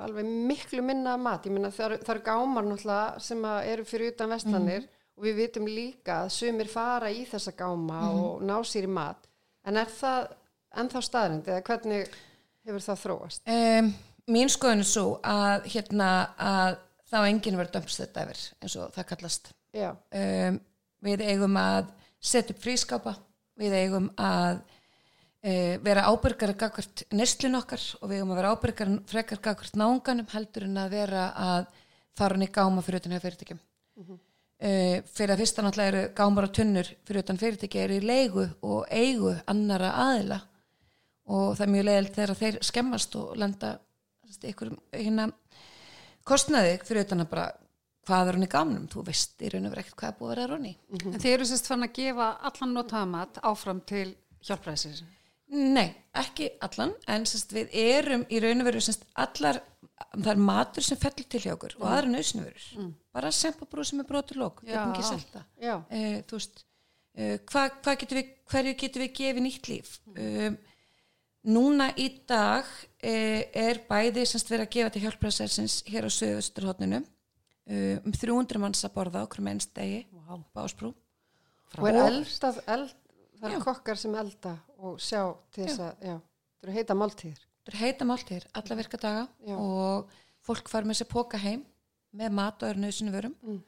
alveg 0.00 0.24
miklu 0.46 0.80
minna 0.86 1.16
mat, 1.20 1.44
ég 1.44 1.52
meina 1.52 1.72
það 1.74 1.86
eru, 1.90 1.98
það 2.06 2.22
gámar 2.30 2.64
náttúrulega 2.70 3.20
sem 3.26 3.42
að 3.50 3.66
eru 3.74 3.84
fyrir 3.90 4.14
utan 4.14 4.30
vestlanir 4.36 4.86
Mhm. 4.86 4.96
Og 5.20 5.26
við 5.26 5.36
vitum 5.36 5.66
líka 5.68 6.22
að 6.24 6.30
sumir 6.32 6.68
fara 6.72 7.10
í 7.12 7.26
þessa 7.28 7.52
gáma 7.52 7.98
Mhm. 8.00 8.20
og 8.24 8.42
ná 8.48 8.56
sér 8.64 8.86
í 8.88 8.88
mat. 8.88 9.26
En 9.66 9.76
er 9.76 9.84
það 9.92 10.30
ennþá 10.80 11.02
staðrind 11.04 11.44
eða 11.50 11.62
hvernig 11.66 12.08
hefur 12.64 12.80
það 12.86 13.02
þróast? 13.04 13.40
Um, 13.46 13.94
mín 14.30 14.48
skoðun 14.48 14.80
er 14.80 14.88
svo 14.88 15.20
að 15.22 15.66
hérna 15.74 16.08
að 16.38 16.78
þá 17.10 17.18
enginn 17.28 17.58
verður 17.58 17.72
dömst 17.76 18.00
þetta 18.00 18.24
yfir 18.24 18.42
eins 18.62 18.76
og 18.76 18.92
það 18.94 19.08
kallast. 19.12 19.52
Um, 19.74 20.60
við 21.04 21.20
eigum 21.26 21.56
að 21.60 21.90
setja 22.20 22.54
upp 22.54 22.62
frískápa 22.64 23.16
við 23.60 23.76
eigum 23.76 24.08
að 24.16 24.62
uh, 25.44 25.76
vera 25.84 26.06
ábyrgar 26.08 26.54
gagvart 26.56 27.04
neslun 27.12 27.60
okkar 27.60 27.84
og 28.00 28.08
við 28.08 28.16
eigum 28.22 28.32
að 28.32 28.40
vera 28.40 28.54
ábyrgar 28.56 28.94
frekar 29.06 29.42
gagvart 29.44 29.76
náunganum 29.76 30.32
heldur 30.32 30.64
en 30.64 30.80
að 30.80 30.90
vera 30.96 31.28
að 31.36 31.66
fara 32.16 32.34
hann 32.38 32.48
í 32.48 32.50
gáma 32.52 32.82
fyrir 32.82 33.00
hjá 33.04 33.20
fyrirtækjum 33.20 33.60
uh, 34.60 34.96
fyrir 35.10 35.34
að 35.34 35.42
fyrsta 35.42 35.64
náttúrulega 35.64 35.92
eru 35.94 36.14
gámar 36.20 36.48
og 36.48 36.54
tunnur 36.56 36.92
fyrir 37.08 37.24
utan 37.24 37.40
fyrirtæki 37.40 37.82
eru 37.82 37.98
í 37.98 38.04
leigu 38.04 38.46
og 38.62 38.86
eigu 38.90 39.34
annara 39.50 39.94
aðila. 40.06 40.40
Og 41.30 41.54
það 41.56 41.66
er 41.66 41.72
mjög 41.74 41.88
leiðilt 41.88 42.16
þegar 42.18 42.38
þeir 42.40 42.60
skemmast 42.66 43.16
og 43.20 43.34
lenda 43.38 43.74
ykkur 44.50 44.72
hérna 44.94 45.30
kostnaði 46.26 46.78
fyrir 46.86 47.06
utan 47.06 47.24
að 47.24 47.30
bara 47.32 47.46
hvað 48.08 48.28
er 48.28 48.38
hann 48.38 48.46
í 48.46 48.50
gamnum, 48.50 48.88
þú 48.90 49.04
veist 49.06 49.42
í 49.42 49.50
raun 49.52 49.68
og 49.68 49.74
verið 49.74 49.84
ekkert 49.84 49.98
hvað 50.00 50.10
er 50.10 50.18
búið 50.18 50.30
að 50.30 50.34
vera 50.34 50.50
ronni. 50.50 50.72
En 50.98 51.22
þið 51.22 51.32
eru 51.34 51.46
sérst 51.46 51.70
fann 51.70 51.86
að 51.86 51.96
gefa 51.98 52.28
allan 52.50 52.76
notaðamat 52.76 53.40
áfram 53.50 53.82
til 53.86 54.06
hjálpræðisir. 54.46 55.02
Nei, 55.50 55.90
ekki 56.16 56.48
allan 56.64 56.94
en 57.10 57.26
sérst, 57.28 57.54
við 57.54 57.74
erum 57.76 58.24
í 58.30 58.40
raun 58.42 58.62
og 58.62 58.70
veru 58.70 58.82
sérst, 58.84 59.06
allar, 59.18 59.60
það 60.14 60.32
er 60.32 60.42
matur 60.50 60.86
sem 60.86 60.98
fellur 61.00 61.28
til 61.30 61.42
hjá 61.44 61.52
okkur 61.54 61.76
og 61.80 61.86
aðra 61.90 62.10
nöysnuvörur 62.14 62.90
bara 63.14 63.30
sempabrú 63.34 63.84
sem 63.86 64.02
er 64.02 64.08
brotur 64.08 64.40
lók 64.40 64.64
við 64.64 64.74
Já. 64.74 64.80
erum 64.80 64.94
ekki 64.94 65.08
selta 65.08 65.44
já, 65.60 65.76
þú 66.28 66.38
veist 66.38 66.64
uh, 67.18 67.36
hva, 67.50 67.94
getum 67.94 68.20
við, 68.20 68.34
hverju 68.50 68.76
getum 68.82 69.04
við 69.04 69.14
gefið 69.20 69.46
nýtt 69.46 69.70
líf? 69.70 69.94
Um, 70.14 70.58
núna 71.50 71.90
í 72.00 72.08
dag 72.28 72.68
uh, 72.68 73.42
er 73.66 73.82
bæði 73.88 74.26
semst 74.28 74.50
verið 74.52 74.66
að 74.66 74.74
gefa 74.76 74.94
til 74.94 75.04
hjálpræðselsins 75.06 75.80
hér 75.90 76.08
á 76.08 76.10
söðusturhóttninu 76.16 77.02
uh, 77.02 78.00
um 78.04 78.16
300 78.16 78.62
manns 78.62 78.84
að 78.86 78.96
borða 78.96 79.24
okkur 79.26 79.44
með 79.44 79.58
einstegi 79.58 80.02
wow. 80.16 80.42
básbrú 80.56 80.94
og 81.78 81.86
er 81.86 82.00
eldað, 82.02 82.58
eld, 82.66 82.96
það 83.38 83.46
Já. 83.46 83.54
eru 83.54 83.62
kokkar 83.68 84.00
sem 84.00 84.16
elda 84.18 84.56
og 84.80 84.98
sjá 85.02 85.22
til 85.54 85.68
þess 85.68 85.84
að, 85.84 86.02
já, 86.02 86.16
það 86.18 86.66
eru 86.66 86.76
heita 86.76 86.96
máltíðir. 86.98 87.46
Þetta 87.64 87.72
er 87.74 87.80
heita 87.80 88.04
máltíðir, 88.08 88.46
alla 88.54 88.76
virka 88.78 88.96
daga 89.00 89.28
Já. 89.46 89.56
og 89.56 90.08
fólk 90.46 90.68
far 90.72 90.82
með 90.88 91.00
sér 91.02 91.08
póka 91.12 91.38
heim 91.38 91.64
með 92.16 92.32
mat 92.32 92.62
og 92.62 92.70
öðru 92.72 92.80
nöðsunu 92.86 93.12
vörum 93.14 93.34
Mm. 93.42 93.60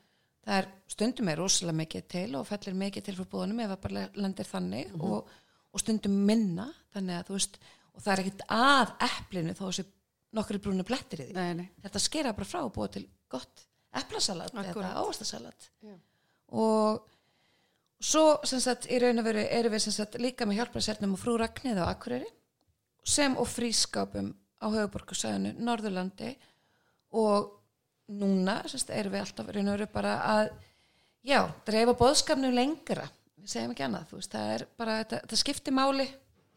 það 0.47 0.59
er 0.59 0.69
stundum 0.89 1.29
er 1.29 1.37
rosalega 1.39 1.77
mikið 1.79 2.07
til 2.09 2.35
og 2.37 2.47
fellir 2.49 2.75
mikið 2.75 3.05
til 3.05 3.15
frá 3.15 3.25
búðunum 3.31 3.61
ef 3.63 3.71
það 3.71 3.81
bara 3.83 4.09
lendir 4.15 4.45
þannig 4.49 4.93
Mhm. 4.93 5.01
og, 5.01 5.29
og 5.73 5.81
stundum 5.81 6.17
minna 6.27 6.73
þannig 6.95 7.21
að 7.21 7.27
þú 7.29 7.33
veist, 7.39 7.59
og 7.95 8.03
það 8.03 8.13
er 8.13 8.23
ekkert 8.25 8.43
að 8.49 8.95
eplinu 9.09 9.53
þó 9.55 9.65
þessi 9.69 9.85
nokkri 10.33 10.59
brúnu 10.59 10.83
blettir 10.85 11.21
í 11.21 11.27
því 11.29 11.35
Nei, 11.35 11.53
nei. 11.55 11.69
þetta 11.85 12.01
skera 12.01 12.33
bara 12.33 12.45
frá 12.49 12.65
og 12.65 12.73
búa 12.73 12.89
til 12.91 13.07
gott 13.29 13.67
eplasalat 13.95 14.53
eða 14.55 14.95
ávastasalat 14.97 15.69
Já. 15.85 15.95
og 16.53 17.03
svo 18.03 18.41
sem 18.49 18.59
sagt 18.61 18.87
í 18.91 18.99
raun 18.99 19.19
og 19.21 19.25
veru 19.29 19.45
erum 19.47 19.73
við 19.77 19.79
sem 19.87 19.93
sagt 19.93 20.15
líka 20.19 20.47
með 20.49 20.59
hjálparsernum 20.63 21.13
og 21.15 21.21
frú 21.21 21.37
Ragnið 21.39 21.79
á 21.79 21.87
Akureyri 21.93 22.27
sem 23.05 23.35
og 23.39 23.49
frískapum 23.51 24.33
á 24.63 24.67
höfuborgarsæðinu 24.71 25.55
Norðurlandi. 25.63 26.35
Og 27.19 27.51
núna 28.13 28.61
sem 28.67 28.81
sagt 28.81 28.95
erum 28.95 29.15
við 29.15 29.25
alltaf 29.25 29.49
veru 29.49 29.89
bara 29.93 30.15
að 30.27 30.53
já, 31.27 31.41
dreifa 31.67 31.95
bóðskapnum 31.99 32.55
lengra. 32.55 33.09
Við 33.43 33.55
segjum 33.55 33.73
ekki 33.75 33.87
annað, 33.87 34.13
veist, 34.15 34.33
það 34.33 34.53
er 34.55 34.67
bara 34.79 34.99
þetta, 35.01 35.23
þetta 35.25 35.41
skiptir 35.41 35.75
máli, 35.75 36.07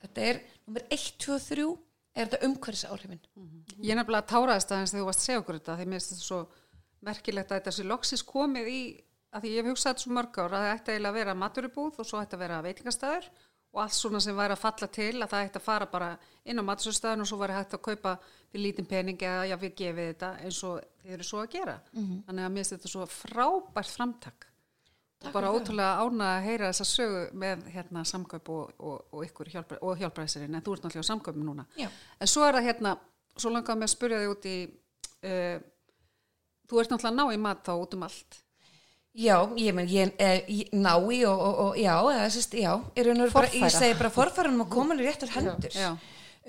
þetta 0.03 0.27
er 0.29 0.41
nummer 0.67 0.85
1, 0.93 1.07
2 1.21 1.33
og 1.33 1.45
3 1.45 1.65
er 2.15 2.29
þetta 2.29 2.47
umhverfis 2.47 2.85
áhrifin 2.87 3.21
Ég 3.83 3.97
nefnilega 3.97 4.29
táraðist 4.29 4.71
aðeins 4.71 4.93
þegar 4.93 5.01
þú 5.01 5.07
varst 5.09 5.21
að 5.21 5.27
segja 5.27 5.41
okkur 5.41 5.57
þetta 5.59 5.75
því 5.79 5.87
mér 5.89 5.99
finnst 5.99 6.13
þetta 6.13 6.27
svo 6.27 6.39
merkilegt 7.05 7.51
að 7.51 7.59
þetta 7.59 7.73
sé 7.75 7.87
loksis 7.89 8.23
komið 8.25 8.69
í 8.71 8.79
að 9.35 9.43
því 9.43 9.51
ég 9.51 9.59
hef 9.59 9.71
hugsað 9.73 9.91
þetta 9.91 10.05
svo 10.05 10.15
mörg 10.15 10.39
ár 10.39 10.55
að 10.55 10.63
það 10.63 10.75
ætti 10.75 10.95
að 10.95 11.17
vera 11.17 11.35
maturubúð 11.41 11.99
og 11.99 12.07
svo 12.07 12.21
ætti 12.21 12.37
að 12.37 12.43
vera 12.45 12.61
veitingastæður 12.65 13.29
og 13.75 13.84
allt 13.84 13.96
svona 13.98 14.22
sem 14.24 14.38
væri 14.38 14.55
að 14.55 14.62
falla 14.62 14.88
til 14.88 15.12
að 15.20 15.29
það 15.34 15.46
ætti 15.46 15.60
að 15.60 15.65
fara 15.65 15.86
bara 15.91 16.10
inn 16.48 16.62
á 16.63 16.63
maturstöðun 16.63 17.25
og 17.25 17.27
svo 17.27 17.39
væri 17.41 17.58
hægt 17.58 17.75
að 17.75 17.82
kaupa 17.84 18.13
fyrir 18.24 18.63
lítinn 18.63 18.88
pening 18.88 19.20
eða 19.20 19.46
já 19.50 19.55
við 19.60 19.74
gefið 19.82 20.08
þetta 20.13 20.29
eins 20.48 20.60
og 20.63 20.77
þið 21.03 21.15
eru 21.17 21.27
svo 21.27 21.41
að 21.41 21.50
gera. 21.58 21.75
Þannig 22.27 22.46
að 22.46 22.53
mér 22.55 22.63
finnst 22.63 22.75
þetta 22.75 22.91
svo 22.94 23.08
frábært 23.12 23.91
framtak. 23.91 24.48
Og 25.25 25.34
bara 25.34 25.51
ótrúlega 25.51 26.05
ána 26.05 26.32
að 26.38 26.46
heyra 26.46 26.72
þessa 26.72 26.86
sögu 26.86 27.22
með 27.34 27.67
hérna 27.74 28.03
samkaup 28.05 28.50
og, 28.50 28.72
og, 28.79 29.05
og 29.12 29.25
ykkur 29.25 29.50
hjálpræ, 29.50 29.77
og 29.82 29.98
hjálpræðisirinn 30.00 30.55
en 30.55 30.63
þú 30.63 30.75
ert 30.75 30.86
náttúrulega 30.86 31.08
á 31.08 31.12
samkaupum 31.12 31.46
núna. 31.46 31.65
Já. 31.75 31.89
en 32.20 32.27
svo 32.27 32.44
er 32.46 32.60
það 32.60 32.67
hérna, 32.70 32.98
svo 33.36 33.50
langaði 33.50 33.79
mig 33.79 33.89
að 33.89 33.96
spyrja 33.96 34.20
þig 34.22 34.34
út 34.36 34.46
í 34.46 34.58
uh, 35.25 35.58
þú 36.70 36.82
ert 36.82 36.94
náttúrulega 36.94 37.15
ná 37.17 37.34
í 37.34 37.41
mat 37.41 37.63
þá 37.65 37.74
út 37.74 37.98
um 37.98 38.05
allt 38.05 38.44
Já, 39.15 39.38
ég 39.55 39.72
menn, 39.72 39.88
ég, 39.88 40.12
eh, 40.19 40.43
ég 40.51 40.72
nái 40.75 41.24
og, 41.24 41.39
og, 41.39 41.60
og 41.63 41.77
já, 41.79 41.93
eða 42.03 42.27
sérst, 42.34 42.55
já, 42.60 42.74
bara, 43.31 43.48
ég 43.48 43.72
segi 43.72 43.95
bara 43.95 44.12
forfæranum 44.12 44.65
að 44.65 44.72
koma 44.74 44.95
í 44.98 45.05
réttar 45.05 45.29
hendur. 45.31 45.72
Já. 45.72 45.93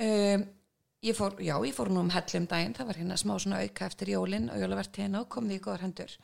Um, 0.02 0.42
ég 1.06 1.14
fór, 1.14 1.36
já, 1.38 1.54
ég 1.62 1.74
fór 1.76 1.92
nú 1.94 2.00
um 2.02 2.10
hellum 2.10 2.48
daginn, 2.50 2.72
það 2.74 2.88
var 2.88 2.98
hérna 2.98 3.18
smá 3.20 3.36
svona 3.38 3.60
auka 3.62 3.86
eftir 3.86 4.10
jólin 4.10 4.48
og 4.50 4.58
jólavert 4.58 4.98
hérna 4.98 5.20
og 5.22 5.28
kom 5.30 5.46
því 5.46 5.58
í 5.60 5.62
góðar 5.62 5.84
hendur. 5.86 6.16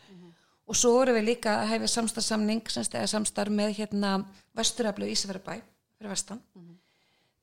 Og 0.67 0.79
svo 0.79 0.97
erum 1.05 1.15
við 1.21 1.29
líka 1.29 1.53
að 1.61 1.71
hefja 1.77 1.91
samstarfsamning, 1.93 2.65
semst, 2.75 2.97
eða 2.99 3.13
samstarf 3.13 3.55
með 3.55 3.77
hérna 3.77 4.11
Vesturaflu 4.59 5.07
Ísafjörðabæ, 5.13 5.61
fyrir 5.95 6.11
vestan. 6.11 6.41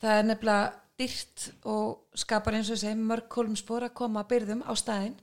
Það 0.04 0.18
er 0.18 0.28
nefnilega 0.28 0.74
dyrt 1.00 1.46
og 1.72 2.20
skapar 2.20 2.60
eins 2.60 2.74
og 2.76 2.82
segi 2.84 3.00
mörg 3.00 3.32
kólumspor 3.32 3.88
að 3.88 3.96
koma 4.02 4.26
að 4.26 4.34
byrðum 4.34 4.66
á 4.68 4.76
staðinn 4.76 5.16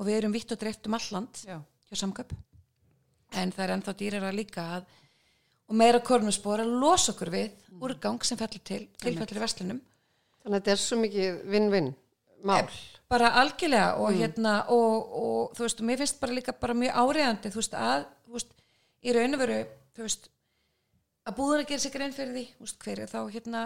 og 0.00 0.08
við 0.08 0.22
erum 0.22 0.32
vitt 0.32 0.56
og 0.56 0.62
dreift 0.64 0.88
um 0.88 0.96
alland 0.96 1.44
Já. 1.44 1.58
hjá 1.60 2.00
samköp 2.00 2.32
en 3.38 3.52
það 3.54 3.64
er 3.64 3.74
ennþá 3.76 3.94
dýrara 3.98 4.32
líka 4.34 4.66
að 4.76 4.90
og 5.72 5.78
meira 5.78 6.02
kornuspor 6.04 6.60
að 6.60 6.74
losa 6.82 7.14
okkur 7.14 7.30
við 7.32 7.52
úrgang 7.80 8.24
sem 8.26 8.38
fellur 8.40 8.64
til 8.66 8.82
tilfellir 9.00 9.40
í 9.40 9.42
verslunum. 9.42 9.78
Þannig 10.42 10.56
að 10.56 10.58
þetta 10.58 10.74
er 10.74 10.82
svo 10.82 10.98
mikið 11.00 11.38
vinn-vinn 11.52 11.92
mál. 12.44 12.66
bara 13.12 13.30
algjörlega 13.40 13.94
og 14.02 14.16
hérna 14.16 14.52
og, 14.72 15.16
og 15.22 15.56
þú 15.56 15.66
veist, 15.66 15.80
og 15.80 15.88
mér 15.88 16.02
finnst 16.02 16.20
bara 16.20 16.36
líka 16.36 16.54
bara 16.56 16.76
mjög 16.76 16.98
áriðandi, 17.02 17.52
þú 17.52 17.60
veist, 17.60 17.74
að 17.76 18.06
þú 18.26 18.36
veist, 18.38 18.54
í 19.02 19.16
raun 19.16 19.36
og 19.36 19.42
veru, 19.42 19.58
þú 19.96 20.06
veist 20.06 20.30
að 21.22 21.36
búður 21.38 21.62
að 21.62 21.68
gera 21.70 21.82
sig 21.84 21.94
grein 21.94 22.14
fyrir 22.16 22.32
því 22.34 22.44
þú 22.56 22.66
veist, 22.66 22.78
hver 22.82 23.02
er 23.02 23.10
þá 23.12 23.20
hérna 23.34 23.60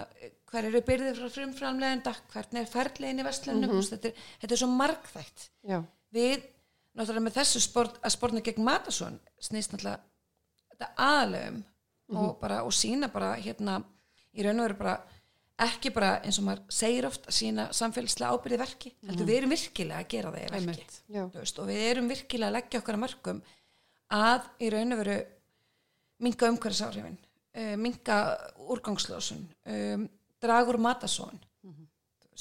hver 0.51 0.69
eru 0.69 0.83
byrðið 0.91 1.21
frá 1.21 1.31
frumframlegenda 1.37 2.13
hvernig 2.33 2.63
er 2.63 2.73
ferðlegin 2.73 3.23
í 3.23 3.27
vestlunum 3.27 3.71
mm 3.71 3.87
þetta, 3.87 4.11
er, 4.11 4.27
þetta 4.43 4.57
er 4.57 4.63
svo 4.63 4.69
margþætt. 4.75 5.47
Já, 5.71 5.79
við, 6.17 6.45
náttúrulega 6.97 7.27
með 7.27 7.39
þessu 7.39 7.63
sport, 7.63 7.99
að 8.03 8.15
sportna 8.15 8.45
gegn 8.45 8.65
Matasson 8.67 9.19
snýst 9.43 9.75
náttúrulega 9.75 10.03
þetta 10.73 10.93
aðlegum 11.07 11.63
og 12.17 12.33
bara, 12.41 12.63
og 12.65 12.75
sína 12.75 13.11
bara 13.13 13.35
hérna, 13.41 13.81
í 14.37 14.45
raun 14.47 14.61
og 14.63 14.69
veru 14.69 14.79
bara 14.81 14.97
ekki 15.67 15.91
bara 15.95 16.11
eins 16.21 16.37
og 16.41 16.47
maður 16.47 16.75
segir 16.77 17.07
oft 17.09 17.29
að 17.31 17.37
sína 17.39 17.67
samfélagslega 17.75 18.37
ábyrði 18.37 18.59
verki 18.61 18.93
heldur 19.09 19.29
við 19.29 19.39
erum 19.39 19.55
virkilega 19.55 20.03
að 20.03 20.11
gera 20.13 20.33
það 20.35 20.43
í 20.43 20.67
verki 20.67 21.23
veist, 21.39 21.61
og 21.63 21.71
við 21.71 21.85
erum 21.87 22.11
virkilega 22.13 22.51
að 22.51 22.57
leggja 22.59 22.81
okkar 22.83 22.99
að 22.99 23.03
mörgum 23.07 23.41
að 24.17 24.51
í 24.61 24.71
raun 24.75 24.97
og 24.97 25.01
veru 25.01 25.17
minga 26.27 26.51
umhverfisáhrifin 26.53 27.17
uh, 27.17 27.75
minga 27.81 28.19
úrgangslósun 28.69 29.47
um, 29.73 30.07
dragur 30.45 30.81
matasón 30.83 31.41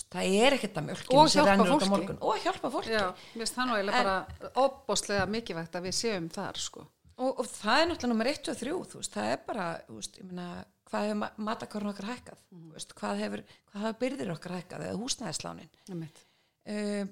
það 0.04 0.36
er 0.42 0.56
ekkert 0.58 0.80
að 0.80 0.88
mjölkinu 0.90 1.20
Og 1.22 1.32
hjálpa 1.32 1.90
fólki. 1.90 2.16
og 2.20 2.44
hjálpa 2.44 2.72
fólki 2.74 2.94
Já, 2.94 3.06
mér 3.36 3.44
finnst 3.44 3.58
það 3.58 3.92
bara 3.94 4.16
óbóstlega 4.60 5.26
mikilvægt 5.32 5.76
að 5.78 5.88
við 5.88 5.98
séum 6.00 6.30
þar 6.36 6.60
sko. 6.60 6.86
og, 7.16 7.30
og 7.40 7.46
það 7.48 7.82
er 7.82 7.90
náttúrulega 7.90 8.12
nummer 8.12 8.32
1 8.32 8.50
og 8.52 8.58
3 8.62 8.74
þú 8.92 9.02
veist, 9.02 9.14
það 9.16 9.30
er 9.32 9.44
bara, 9.48 9.68
veist, 9.88 10.20
meina 10.24 10.48
hvað 10.90 11.08
hefur 11.08 11.46
matakorn 11.48 11.92
okkar 11.92 12.10
hækkað 12.12 12.42
mm. 12.52 12.66
veist, 12.76 12.98
hvað 13.00 13.22
hefur, 13.24 13.46
hefur 13.76 13.96
byrðir 14.04 14.34
okkar 14.36 14.58
hækkað 14.60 14.88
eða 14.90 15.00
húsnæðislánin 15.00 15.72
Einmitt. 15.90 16.26
uh, 16.70 17.06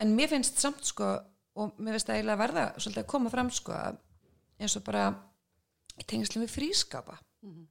en 0.00 0.14
mér 0.16 0.32
finnst 0.32 0.62
samt 0.62 0.86
sko 0.88 1.10
og 1.60 1.74
mér 1.82 1.98
finnst 1.98 2.08
það 2.08 2.20
eiginlega 2.20 2.42
verða 2.44 2.68
svolítið 2.78 3.02
að 3.02 3.10
koma 3.10 3.34
fram 3.34 3.50
sko 3.52 3.76
eins 4.60 4.78
og 4.78 4.86
bara 4.86 5.10
í 5.98 6.06
tengslum 6.06 6.46
við 6.46 6.54
frískapa 6.54 7.18
frískapar 7.18 7.68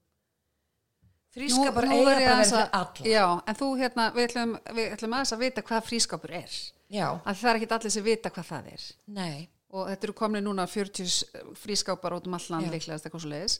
Nú 1.36 1.64
eiga 1.64 1.72
bara 1.76 1.88
að- 1.88 2.08
fyrir 2.18 2.28
alla. 2.32 3.06
Já, 3.06 3.26
en 3.48 3.56
þú 3.56 3.68
hérna, 3.80 4.06
við 4.16 4.28
ætlum, 4.30 4.54
við 4.76 4.94
ætlum 4.96 5.14
aðeins 5.14 5.34
að 5.36 5.40
vita 5.44 5.62
hvað 5.62 5.84
frískapur 5.90 6.32
er. 6.32 6.56
Já, 6.90 7.06
að 7.22 7.36
það 7.38 7.50
er 7.52 7.60
ekki 7.60 7.72
allir 7.78 7.92
sem 7.92 8.04
vita 8.04 8.30
hvað 8.34 8.48
það 8.50 8.72
er. 8.74 8.86
Nei, 9.08 9.50
og 9.70 9.88
þetta 9.92 10.04
eru 10.10 10.14
komni 10.14 10.42
núna 10.42 10.66
40 10.68 11.24
frískápar 11.56 12.16
út 12.18 12.26
um 12.28 12.34
allan 12.34 12.70
líklegast 12.72 13.06
eitthvað 13.06 13.22
svo 13.22 13.30
leiðis 13.30 13.60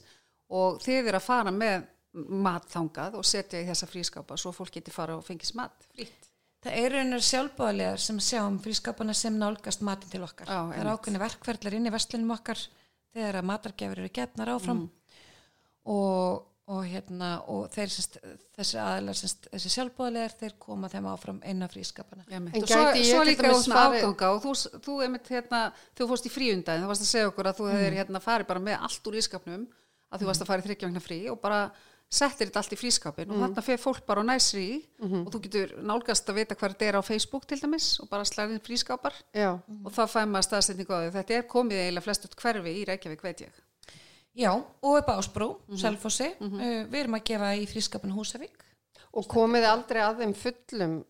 og 0.50 0.80
þið 0.82 1.06
eru 1.12 1.16
að 1.20 1.22
fara 1.28 1.50
með 1.54 1.86
mat 2.42 2.66
þangað 2.66 3.14
og 3.20 3.24
setja 3.24 3.60
í 3.62 3.66
þessa 3.68 3.86
frískápa 3.86 4.36
svo 4.36 4.50
fólk 4.52 4.72
geti 4.74 4.90
fara 4.90 5.14
og 5.16 5.22
fengis 5.24 5.54
mat 5.54 5.86
frýtt. 5.94 6.26
það 6.64 6.74
eru 6.82 6.98
einar 6.98 7.22
sjálfbáðlegar 7.22 7.98
sem 8.02 8.18
sjáum 8.18 8.58
frískapana 8.60 9.14
sem 9.14 9.38
nálgast 9.38 9.80
matin 9.86 10.10
til 10.10 10.22
okkar. 10.26 10.46
Já, 10.50 10.58
það 10.58 10.74
er 10.74 10.80
einmitt. 10.80 10.98
ákveðni 10.98 11.22
verkferðlar 11.22 11.74
inn 11.78 11.86
í 11.86 11.90
vestlunum 11.94 12.34
okkar 12.34 12.58
þegar 13.14 13.38
að 13.38 13.44
matargjafir 13.52 13.98
eru 14.02 14.08
getnar 14.12 14.48
áfram. 14.48 14.80
Mm. 14.80 14.90
og, 15.86 16.42
og 16.70 16.84
hérna 16.86 17.30
og 17.50 17.66
þeir, 17.74 17.90
sest, 17.90 18.18
þessi 18.54 18.78
aðlar 18.78 19.18
þessi 19.18 19.72
sjálfbáðlegar 19.74 20.36
þeir 20.38 20.56
koma 20.62 20.90
þeim 20.92 21.08
áfram 21.10 21.40
inn 21.50 21.66
á 21.66 21.68
frískapana 21.72 22.26
En 22.30 22.46
og 22.46 22.68
svo, 22.70 22.80
gæti 22.86 23.04
ég 23.08 23.50
út 23.50 23.70
með 23.72 23.80
afganga 23.80 24.32
og 24.36 24.42
þú, 24.44 24.54
þú 24.86 24.96
einmitt 25.06 25.30
hérna, 25.34 25.62
þú 25.98 26.10
fórst 26.12 26.30
í 26.30 26.34
fríundaginn, 26.34 26.84
þú 26.86 26.92
varst 26.92 27.06
að 27.06 27.12
segja 27.12 27.30
okkur 27.32 27.50
að 27.50 27.60
þú 27.60 27.70
hefðir 27.72 27.98
hérna 28.00 28.22
farið 28.22 28.50
bara 28.52 28.64
með 28.70 28.84
allt 28.88 29.10
úr 29.10 29.20
ískapnum 29.22 29.64
að 30.10 30.22
þú 30.22 30.30
varst 30.30 30.44
að 30.44 30.50
fara 30.52 30.62
í 30.62 30.68
þryggjavagna 30.68 31.02
frí 31.04 31.20
og 31.32 31.40
bara 31.42 31.62
settir 32.10 32.48
þetta 32.48 32.58
allt 32.64 32.72
í 32.74 32.78
frískapin 32.80 33.30
og 33.30 33.38
þarna 33.38 33.62
fyrir 33.62 33.78
fólk 33.78 34.00
bara 34.06 34.22
á 34.26 34.30
næsri 34.30 34.62
í 34.66 34.78
og 35.22 35.28
þú 35.30 35.40
getur 35.44 35.74
nálgast 35.86 36.30
að 36.30 36.40
vita 36.40 36.56
hvað 36.58 36.72
þetta 36.74 36.88
er 36.88 36.98
á 36.98 37.02
Facebook 37.06 37.46
til 37.46 37.60
dæmis 37.62 37.86
og 38.02 38.08
bara 38.10 38.26
slæðin 38.26 38.62
frískapar 38.66 39.14
já, 39.30 39.52
og 39.54 39.90
þá 39.94 40.02
fæ 40.10 40.20
maður 40.26 40.48
staðsetningu 40.48 40.90
á 40.90 40.98
því. 41.06 41.12
Þetta 41.14 41.36
er 41.38 41.46
komið 41.46 41.82
eiginlega 41.84 42.06
flestut 42.08 42.34
hverfi 42.34 42.74
í 42.80 42.86
Reykjavík 42.90 43.22
veit 43.22 43.44
ég 43.46 43.60
já, 44.40 44.52
og 44.56 44.96
upp 44.98 45.08
á 45.12 45.14
Ásbrú, 45.20 45.48
Mhm. 45.68 45.78
Selfossi. 45.78 46.30
Uh, 46.40 46.84
við 46.90 46.98
erum 47.04 47.14
að 47.18 47.24
gefa 47.30 47.52
í 47.60 47.66
frískapin 47.68 48.12
Húsavík. 48.16 48.56
Og 49.12 49.26
komið 49.26 49.64
þið 49.64 49.70
aldrei 49.74 50.00
að 50.06 50.18
þeim 50.22 50.34
fullum 50.34 51.04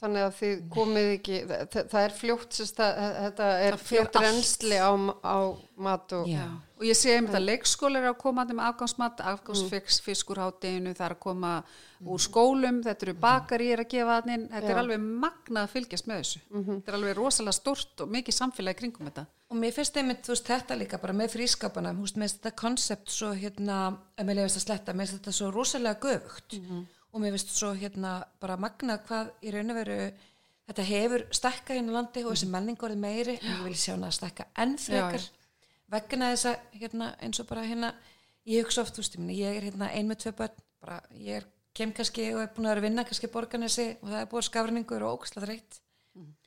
þannig 0.00 0.26
að 0.26 0.36
þið 0.40 0.62
komið 0.74 1.10
ekki 1.14 1.40
það, 1.48 1.82
það 1.92 1.98
er 2.02 2.14
fljótt 2.20 2.56
sérst, 2.58 2.80
að, 2.84 3.02
þetta 3.24 3.50
er 3.64 3.76
Það 3.76 3.84
fljótt 3.90 4.18
reynsli 4.22 4.78
á, 4.80 4.92
á 5.24 5.36
mat 5.86 6.14
og 6.16 6.28
Já. 6.30 6.44
og 6.76 6.84
ég 6.84 6.98
sé 6.98 7.14
einmitt 7.14 7.36
að 7.36 7.46
leikskólar 7.46 8.04
er 8.04 8.10
að 8.10 8.18
koma 8.20 8.44
með 8.48 8.62
afgangsmat, 8.66 9.22
afgangsfiskur 9.32 10.40
hátteginu, 10.40 10.92
það 10.96 11.06
er 11.08 11.14
að 11.16 11.22
koma 11.24 11.52
úr 12.04 12.20
skólum, 12.20 12.82
þetta 12.84 13.06
eru 13.08 13.14
bakari 13.20 13.70
er 13.72 13.84
að 13.84 13.90
gefa 13.94 14.18
þannig, 14.20 14.48
þetta 14.52 14.74
er 14.74 14.82
alveg 14.82 15.06
magnað 15.06 15.62
að 15.62 15.72
fylgjast 15.76 16.10
með 16.10 16.20
þessu, 16.22 16.42
þetta 16.50 16.92
er 16.92 16.98
alveg 17.00 17.16
rosalega 17.16 17.56
stort 17.56 18.04
og 18.04 18.12
mikið 18.12 18.38
samfélagi 18.40 18.80
kringum 18.82 19.08
þetta. 19.08 19.26
Og 19.46 19.60
mér 19.62 19.72
finnst 19.76 19.96
einmitt, 19.96 20.24
þú 20.26 20.32
veist, 20.34 20.48
þetta 20.50 20.76
líka 20.76 20.98
bara 20.98 21.14
með 21.14 21.36
frískapana, 21.36 21.92
veist, 21.96 22.16
með 22.18 22.32
þetta 22.34 22.52
konsept 22.58 23.12
svo 23.14 23.30
hérna, 23.32 23.78
ef 24.18 24.26
mér 24.26 24.40
lefist 24.40 24.58
að 24.58 24.64
sletta 24.66 24.94
mér 24.96 25.06
finnst 25.06 25.20
þetta 25.22 25.36
svo 25.38 25.50
rosalega 25.54 26.00
göfugt 26.02 26.58
og 27.16 27.22
mér 27.22 27.32
finnst 27.32 27.54
svo 27.56 27.72
hérna 27.76 28.18
bara 28.42 28.58
magna 28.60 28.98
hvað 29.06 29.32
í 29.40 29.54
raun 29.54 29.72
og 29.72 29.78
veru 29.80 29.98
þetta 30.66 30.86
hefur 30.90 31.24
stækkað 31.38 31.78
hérna 31.78 31.96
landi 31.96 32.24
og 32.26 32.34
þessi 32.34 32.50
menning 32.52 32.82
orðið 32.82 33.02
meiri, 33.02 33.36
en 33.40 33.52
ég 33.54 33.64
vil 33.64 33.78
sjá 33.78 33.94
hana 33.94 34.10
að 34.10 34.18
stækka 34.18 34.48
enn 34.62 34.76
frekar 34.82 35.26
vegna 35.92 36.30
þess 36.34 36.48
að 36.50 36.78
hérna, 36.82 37.10
eins 37.22 37.40
og 37.40 37.48
bara 37.48 37.64
hérna 37.64 37.92
ég 38.46 38.66
hugsa 38.66 38.82
oft, 38.82 38.96
þú 38.96 39.04
veist, 39.04 39.18
ég, 39.32 39.58
er 39.58 39.68
hérna 39.70 39.90
ein 39.94 40.10
með 40.10 40.24
tvö 40.24 40.34
börn, 40.42 40.64
bara 40.82 41.00
ég 41.14 41.40
er 41.40 41.48
kem 41.76 41.92
kannski 41.94 42.28
og 42.34 42.42
er 42.42 42.52
búin 42.56 42.66
að 42.66 42.74
vera 42.74 42.82
að 42.82 42.88
vinna 42.88 43.04
kannski 43.06 43.30
borgarnesi 43.32 43.86
og 44.00 44.10
það 44.10 44.20
er 44.20 44.30
búið 44.32 44.48
skafrinningur 44.48 45.06
og 45.06 45.20
óksla 45.20 45.44
þreitt 45.44 45.80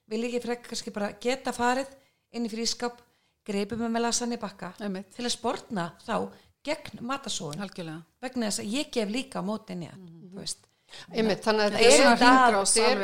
vil 0.09 0.23
ég 0.25 0.33
ekki 0.33 0.45
frekar 0.45 0.73
kannski 0.73 0.93
bara 0.93 1.11
geta 1.21 1.53
farið 1.55 1.91
inn 2.35 2.45
í 2.45 2.51
frískap, 2.51 2.99
greipið 3.47 3.83
með 3.83 3.95
með 3.95 4.05
lasan 4.07 4.35
í 4.35 4.41
bakka 4.41 4.73
til 4.77 5.25
að 5.25 5.33
sportna 5.33 5.91
þá 6.05 6.29
gegn 6.67 7.03
algjörlega. 7.63 8.01
vegna 8.21 8.49
þess 8.49 8.63
að 8.63 8.73
ég 8.77 8.91
gef 8.95 9.13
líka 9.13 9.41
á 9.41 9.43
mótin 9.45 9.83
í 9.85 9.89
hann 9.89 10.07
þú 10.29 10.41
veist. 10.41 10.65
Einmitt, 11.13 11.43
þannig 11.45 11.65
að 11.65 11.75
Þetta 11.75 11.85
er 11.85 11.97
svona 11.99 12.15
þetta 12.17 12.85
er 12.89 13.03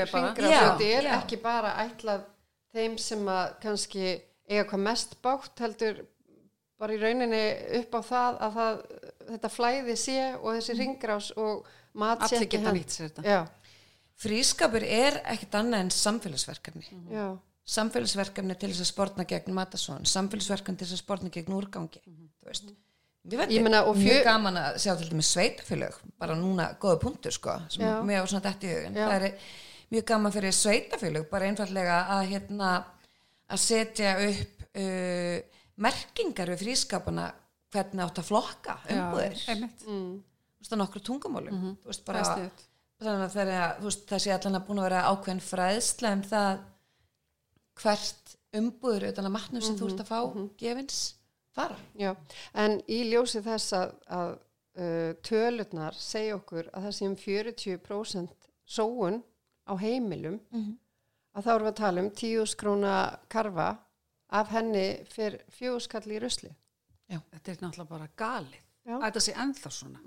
er 0.89 1.09
ekki 1.19 1.37
bara 1.43 1.73
ætlað 1.85 2.25
þeim 2.75 2.97
sem 3.01 3.27
að 3.29 3.55
kannski 3.63 4.05
eiga 4.49 4.65
hvað 4.69 4.83
mest 4.87 5.17
bátt 5.25 5.61
heldur 5.63 6.01
bara 6.81 6.95
í 6.95 6.99
rauninni 6.99 7.43
upp 7.79 7.97
á 7.97 8.01
það 8.09 8.39
að 8.45 8.57
það, 8.59 8.79
þetta 9.29 9.51
flæði 9.53 9.97
sé 9.99 10.17
og 10.35 10.47
þessi 10.57 10.77
hringrás 10.79 11.29
og 11.39 11.67
mat 11.95 12.25
sé 12.27 12.41
ekki 12.41 12.59
Já, 13.25 13.39
frískapur 14.25 14.83
er 14.83 15.21
ekkit 15.23 15.59
annað 15.61 15.85
en 15.85 15.93
samfélagsverkefni. 15.95 16.89
Já, 17.13 17.27
samfélagsverkefni 17.77 18.57
til 18.59 18.71
þess 18.73 18.83
að 18.83 18.91
sportna 18.91 19.27
gegn 19.29 19.55
matasóun 19.55 20.09
samfélagsverkefni 20.09 20.81
til 20.81 20.89
þess 20.89 20.99
að 20.99 21.05
sportna 21.05 21.31
gegn 21.33 21.55
úrgangi 21.55 22.03
þú 22.03 22.49
veist 22.49 22.73
Ég, 23.25 23.61
meina, 23.63 23.79
og 23.89 23.95
mjög 23.97 24.19
fjö- 24.19 24.23
gaman 24.27 24.57
að 24.61 24.75
sjá 24.83 24.91
til 24.99 25.07
dæmis 25.09 25.31
sveitafélög 25.33 25.95
bara 26.21 26.35
núna 26.37 26.67
góða 26.79 26.99
punktur 27.01 27.33
sko 27.33 27.55
sem 27.73 27.81
Já. 27.81 27.95
mér 28.05 28.21
á 28.21 28.25
svona 28.29 28.43
dætt 28.45 28.63
í 28.67 28.73
hugin 28.73 28.93
Já. 28.99 29.07
það 29.09 29.15
er 29.29 29.33
mjög 29.95 30.05
gaman 30.11 30.31
fyrir 30.35 30.53
sveitafélög 30.53 31.25
bara 31.31 31.45
einfallega 31.49 31.95
að 32.17 32.27
hérna 32.33 32.69
að 33.49 33.63
setja 33.63 34.11
upp 34.27 34.67
uh, 34.77 35.39
merkingar 35.77 36.53
við 36.53 36.61
frískapana 36.65 37.25
hvernig 37.73 38.05
átt 38.05 38.21
að 38.21 38.29
flokka 38.29 38.77
umbúðir. 38.93 39.33
þú 39.41 39.51
einmitt, 39.55 39.83
veist 40.61 40.73
á 40.73 40.77
nokkru 40.79 41.01
tungumálum 41.09 41.57
þú 41.81 41.89
veist 41.91 42.05
bara 42.05 42.21
þannig 43.01 43.25
að 43.25 43.33
þegar 43.35 43.75
þú 43.81 43.89
veist 43.89 44.05
það 44.13 44.23
sé 44.23 44.31
allan 44.37 44.55
að 44.61 44.65
búin 44.69 44.79
að 44.79 44.87
vera 44.87 45.01
ákveðin 45.09 45.43
fræðsla 45.49 46.13
um 46.15 46.23
það 46.29 46.63
hvert 47.81 48.35
umbúður 48.55 49.09
utan 49.09 49.27
að 49.27 49.33
matnum 49.35 49.61
sem 49.65 49.75
þú 49.75 49.89
ert 49.91 50.03
að 50.05 50.11
fá 50.13 50.19
gefins 50.61 50.99
fara 51.55 51.77
já. 51.99 52.11
En 52.53 52.79
í 52.91 53.03
ljósi 53.11 53.41
þess 53.45 53.75
að, 53.77 53.93
að 54.07 54.33
uh, 54.33 55.13
tölurnar 55.25 55.97
segja 55.99 56.35
okkur 56.39 56.69
að 56.73 56.87
það 56.87 56.97
sé 56.97 57.09
um 57.09 57.15
40% 57.21 58.49
sóun 58.65 59.21
á 59.65 59.73
heimilum 59.81 60.39
að 61.35 61.43
þá 61.45 61.49
erum 61.53 61.65
við 61.65 61.71
að 61.71 61.81
tala 61.81 62.03
um 62.03 62.11
10 62.21 62.45
skróna 62.51 62.93
karfa 63.29 63.69
af 64.35 64.51
henni 64.51 64.85
fyrir 65.09 65.41
fjóðskall 65.53 66.07
í 66.11 66.19
rusli. 66.19 66.51
þetta 67.07 67.51
er 67.51 67.57
náttúrulega 67.61 67.89
bara 67.89 68.07
galið 68.17 68.61
Já. 68.85 68.95
að 68.97 69.05
þetta 69.07 69.23
sé 69.25 69.33
ennþá 69.41 69.71
svona 69.71 69.99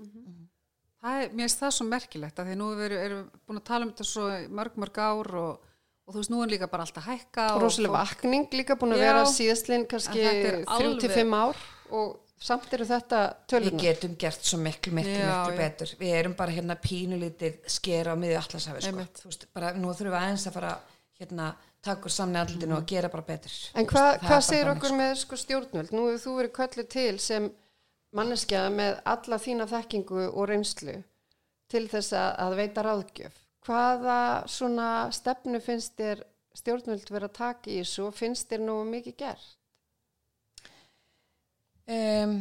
það 0.99 1.21
er, 1.21 1.33
mér 1.33 1.47
finnst 1.47 1.63
það 1.63 1.73
svo 1.75 1.87
merkilegt 1.87 2.39
að 2.39 2.49
því 2.49 2.55
nú 2.59 2.69
erum 2.83 2.99
við 2.99 3.39
búin 3.47 3.59
að 3.59 3.67
tala 3.69 3.85
um 3.85 3.91
þetta 3.93 4.07
svo 4.09 4.27
mörg 4.59 4.79
mörg 4.83 4.99
ár 4.99 5.31
og, 5.41 5.68
og 6.09 6.15
þú 6.15 6.21
veist 6.23 6.31
nú 6.33 6.39
er 6.43 6.49
líka 6.49 6.67
bara 6.71 6.83
alltaf 6.87 7.05
hækka 7.05 7.43
og 7.55 7.61
Rósalega 7.61 7.93
fólk- 7.93 7.99
vakning 8.17 8.47
líka 8.57 8.75
búin 8.81 8.95
að 8.95 9.03
Já. 9.03 9.05
vera 9.05 9.21
síðastlinn 9.29 9.85
kannski 9.91 10.23
En 10.25 10.41
þetta 10.41 10.79
er 10.81 10.97
3-5 11.05 11.35
ár 11.37 11.55
og 11.91 12.17
samt 12.39 12.73
eru 12.73 12.85
þetta 12.89 13.19
við 13.29 13.47
tölurnar. 13.51 13.81
getum 13.83 14.15
gert 14.17 14.43
svo 14.47 14.57
miklu, 14.63 14.93
miklu, 14.95 15.11
Já, 15.13 15.29
miklu 15.29 15.53
já. 15.53 15.57
betur 15.61 15.93
við 15.99 16.13
erum 16.19 16.33
bara 16.39 16.51
hérna 16.55 16.75
pínulítið 16.79 17.57
skera 17.67 18.13
á 18.13 18.15
miðju 18.17 18.37
allasafi 18.41 18.81
sko. 18.81 19.05
Þú 19.21 19.25
veist, 19.29 19.45
bara, 19.53 19.73
nú 19.73 19.91
þurfum 19.93 20.13
við 20.15 20.21
aðeins 20.23 20.47
að 20.47 20.53
fara 20.53 20.73
hérna, 21.19 21.49
taka 21.83 21.99
okkur 21.99 22.11
samni 22.15 22.39
andlutinu 22.39 22.77
og 22.77 22.85
gera 22.87 23.09
bara 23.09 23.23
betur 23.27 23.51
En 23.75 23.85
hvað 23.85 24.07
veist, 24.07 24.21
hva 24.23 24.25
er 24.25 24.29
bara 24.29 24.41
segir 24.47 24.71
okkur 24.73 24.95
með 25.01 25.15
sko, 25.23 25.35
stjórnvöld? 25.43 25.91
Nú 25.91 26.05
hefur 26.09 26.23
þú 26.25 26.37
verið 26.39 26.55
kölluð 26.59 26.89
til 26.95 27.19
sem 27.19 27.51
manneskja 28.15 28.63
með 28.73 29.01
alla 29.05 29.37
þína 29.37 29.67
þekkingu 29.69 30.23
og 30.33 30.47
reynslu 30.49 30.95
til 31.69 31.85
þess 31.91 32.13
að, 32.17 32.29
að 32.47 32.55
veita 32.63 32.83
ráðgjöf. 32.87 33.38
Hvaða 33.65 34.19
svona 34.49 34.89
stefnu 35.15 35.61
finnst 35.63 35.95
þér 35.99 36.23
stjórnvöld 36.59 37.09
vera 37.13 37.29
að 37.29 37.37
taka 37.37 37.71
í 37.71 37.79
þessu 37.81 38.07
og 38.07 38.17
finnst 38.17 38.49
þér 38.51 38.65
nú 38.65 38.77
mikið 38.89 39.17
gert? 39.19 39.55
Um, 41.89 42.35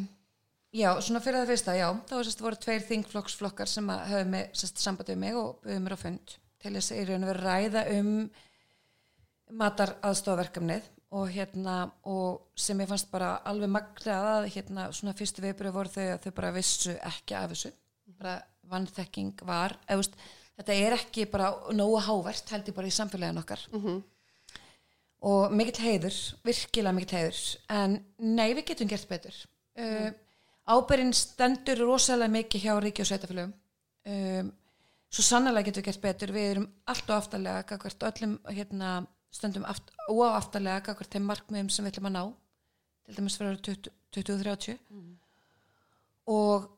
já, 0.75 0.91
svona 1.01 1.23
fyrir 1.25 1.41
það 1.41 1.55
fyrsta, 1.55 1.77
já, 1.79 1.89
þá 2.09 2.13
var 2.19 2.29
sérst 2.29 2.45
voru 2.45 2.61
tveir 2.61 2.85
þingflokksflokkar 2.85 3.71
sem 3.71 3.89
höfðu 3.89 4.29
með 4.35 4.53
sérst 4.61 4.83
samband 4.83 5.13
við 5.13 5.23
mig 5.23 5.39
og 5.41 5.57
buðið 5.63 5.83
mér 5.85 5.97
á 5.97 6.05
fund 6.05 6.37
til 6.59 6.75
þess 6.75 6.93
að 6.93 7.01
ég 7.01 7.09
raun 7.09 7.25
að 7.25 7.33
vera 7.33 7.41
að 7.41 7.49
ræða 7.49 7.85
um 7.97 8.13
matar 9.59 9.95
aðstofaverkefnið 10.05 10.89
og 11.17 11.31
hérna 11.33 11.77
og 12.11 12.51
sem 12.59 12.81
ég 12.83 12.91
fannst 12.91 13.09
bara 13.13 13.39
alveg 13.49 13.71
magnað 13.73 14.27
að 14.35 14.49
hérna 14.53 14.89
svona 14.93 15.17
fyrstu 15.17 15.45
viðbröð 15.45 15.77
voru 15.79 15.93
þau 15.95 16.05
að 16.05 16.27
þau 16.27 16.33
bara 16.41 16.55
vissu 16.59 16.97
ekki 16.99 17.39
af 17.39 17.55
þessu 17.55 17.73
bara 18.19 18.35
vannþekking 18.69 19.47
var 19.49 19.79
eða, 19.87 20.03
veist, 20.03 20.19
þetta 20.59 20.77
er 20.77 20.97
ekki 20.99 21.27
bara 21.31 21.51
nógu 21.77 22.01
hávert 22.05 22.55
held 22.55 22.71
ég 22.71 22.77
bara 22.77 22.91
í 22.91 22.95
samfélagin 22.95 23.43
okkar. 23.43 23.65
Og 25.29 25.55
mikill 25.59 25.83
heiður 25.83 26.17
virkilega 26.47 26.95
mikill 26.95 27.19
heiður. 27.19 27.43
En 27.75 27.99
nei 28.19 28.55
við 28.55 28.65
getum 28.73 28.91
gert 28.91 29.09
betur. 29.11 29.39
Uh, 29.79 30.11
ábyrinn 30.69 31.15
stendur 31.15 31.85
rosalega 31.87 32.35
mikið 32.35 32.65
hjá 32.67 32.73
ríki 32.83 33.05
og 33.05 33.09
sveitafélögum 33.09 33.55
um, 34.11 34.51
svo 35.09 35.25
sannlega 35.25 35.69
getum 35.69 35.83
við 35.83 35.91
gert 35.91 36.03
betur. 36.03 36.35
Við 36.35 36.51
erum 36.53 36.67
allt 36.91 37.11
og 37.11 37.17
aftalega 37.17 37.63
gagvart 37.73 38.09
öllum 38.11 38.35
hérna, 38.51 38.97
stöndum 39.35 39.67
aft, 39.69 39.95
óaftalega 40.11 40.85
gagvart 40.91 41.15
þeim 41.15 41.31
markmiðum 41.31 41.71
sem 41.73 41.87
við 41.87 41.95
ætlum 41.97 42.11
að 42.11 42.19
ná 42.19 42.25
til 43.09 43.17
dæmis 43.17 43.39
fyrir 43.39 43.55
árið 43.55 43.65
20 43.71 43.95
2030 44.17 44.79
og 46.29 46.69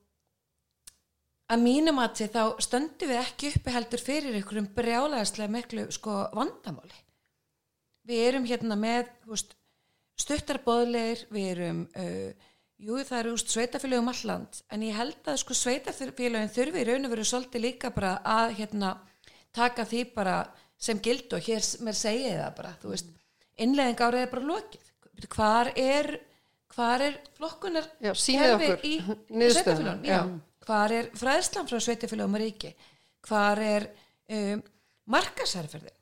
að 1.51 1.63
mínum 1.65 1.99
að 2.03 2.27
þá 2.31 2.43
stöndum 2.63 3.11
við 3.11 3.23
ekki 3.23 3.53
uppi 3.55 3.75
heldur 3.75 4.03
fyrir 4.03 4.37
einhverjum 4.39 4.69
brjálæðislega 4.77 5.55
miklu 5.55 5.87
sko 5.95 6.19
vandamáli 6.37 7.01
við 8.11 8.23
erum 8.29 8.47
hérna 8.49 8.79
með 8.79 9.11
veist, 9.29 9.57
stuttarbóðleir 10.21 11.27
við 11.33 11.51
erum 11.55 11.83
uh, 11.99 12.31
jú 12.81 12.99
það 13.05 13.19
eru 13.23 13.35
úst, 13.37 13.53
sveitafélögum 13.53 14.11
alland 14.13 14.61
en 14.73 14.85
ég 14.87 14.97
held 14.97 15.31
að 15.31 15.41
sko 15.43 15.57
sveitafélögin 15.57 16.53
þurfi 16.55 16.83
í 16.83 16.89
raun 16.89 17.09
og 17.09 17.15
veru 17.15 17.27
svolítið 17.29 17.67
líka 17.67 17.93
bara 17.95 18.17
að 18.25 18.57
hérna 18.61 18.95
taka 19.57 19.85
því 19.89 20.05
bara 20.15 20.37
sem 20.81 21.01
gild 21.03 21.33
og 21.37 21.45
hér 21.45 21.65
mér 21.85 21.99
segi 21.99 22.31
það 22.31 22.55
bara 22.57 22.75
þú 22.81 22.95
veist, 22.95 23.11
innleðing 23.61 24.05
árið 24.07 24.25
er 24.25 24.35
bara 24.35 24.51
lokið 24.53 25.27
hvar 25.35 25.73
er 25.77 26.13
hvar 26.71 27.03
er 27.05 27.19
flokkunar 27.37 27.91
Já, 27.99 28.15
kerfi 28.15 28.71
okkur 28.71 28.87
sveitafélögum 29.51 30.07
já. 30.07 30.15
Já. 30.15 30.50
Hvar 30.67 30.93
er 30.97 31.09
fræðslan 31.19 31.71
frá 31.71 31.79
sveitafélögum 31.81 32.37
og 32.39 32.45
ríki? 32.45 32.75
Hvar 33.29 33.61
er 33.65 33.89
um, 34.33 34.63
markasærferðin 35.11 35.97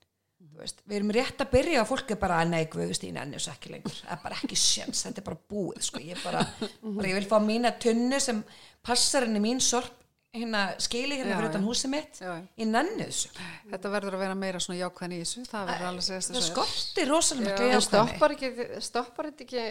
Þú 0.59 0.65
veist, 0.65 0.81
við 0.91 0.97
erum 0.97 1.11
rétt 1.15 1.43
að 1.43 1.51
byrja 1.53 1.83
og 1.85 1.87
fólk 1.87 2.09
er 2.11 2.19
bara 2.19 2.39
nei, 2.47 2.65
Guðustín, 2.71 3.15
enni 3.19 3.39
og 3.39 3.45
ekki 3.53 3.71
lengur. 3.71 3.95
Það 3.95 4.15
er 4.17 4.23
bara 4.25 4.39
ekki 4.41 4.57
sjans, 4.59 5.05
þetta 5.07 5.21
er 5.23 5.27
bara 5.29 5.39
búið 5.53 5.85
sko. 5.87 6.01
ég, 6.03 6.19
bara, 6.25 6.41
bara, 6.83 7.11
ég 7.11 7.15
vil 7.15 7.29
fá 7.31 7.37
mína 7.43 7.71
tunnu 7.79 8.19
sem 8.23 8.41
passar 8.83 9.29
henni 9.29 9.43
mín 9.45 9.63
sorp 9.63 9.95
hérna 10.35 10.65
skili 10.83 11.17
hérna 11.17 11.31
Já, 11.33 11.37
fyrir 11.39 11.51
utan 11.53 11.63
já. 11.63 11.69
húsið 11.71 11.93
mitt 11.93 12.19
Já, 12.21 12.33
já. 12.35 12.67
nenni 12.67 13.07
þessu. 13.07 13.31
Þetta 13.71 13.93
verður 13.95 14.17
að 14.19 14.25
vera 14.25 14.37
meira 14.43 14.61
svona 14.61 14.81
jákvæðin 14.81 15.15
í 15.15 15.21
þessu, 15.23 15.45
það 15.49 15.71
verður 15.71 15.89
alveg 15.91 16.03
að 16.03 16.09
segja 16.09 16.27
það 16.27 16.47
skorti 16.49 17.07
rosalega 17.09 17.81
stoppar 17.87 18.35
ekki, 18.35 18.51
þetta 18.59 19.47
ekki 19.47 19.65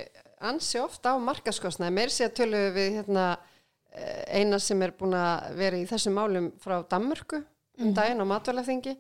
ansi 0.52 0.82
ofta 0.82 1.14
á 1.14 1.16
markaskostnaði, 1.28 1.98
meir 2.00 2.14
sé 2.16 2.28
að 2.28 2.36
töluðu 2.42 2.74
við 2.80 2.98
hérna, 3.02 3.28
eina 4.28 4.60
sem 4.60 4.82
er 4.82 4.94
búin 4.98 5.16
að 5.18 5.56
vera 5.58 5.78
í 5.78 5.86
þessum 5.90 6.18
málum 6.18 6.52
frá 6.62 6.80
Danmörku 6.90 7.42
um 7.78 7.94
daginn 7.94 8.22
á 8.22 8.26
matvælaþingi 8.26 8.96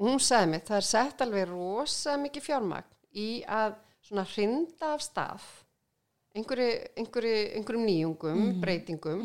og 0.00 0.06
hún 0.06 0.20
sagði 0.22 0.52
mér, 0.52 0.66
það 0.66 0.76
er 0.76 0.88
sett 0.88 1.24
alveg 1.24 1.48
rosa 1.50 2.16
mikið 2.20 2.46
fjármagn 2.46 2.96
í 3.20 3.30
að 3.46 3.74
svona 4.06 4.24
hrinda 4.32 4.94
af 4.94 5.04
stað 5.04 5.48
einhverju, 6.36 6.68
einhverju, 7.00 7.38
einhverjum 7.58 7.86
nýjungum, 7.88 8.42
breytingum 8.62 9.22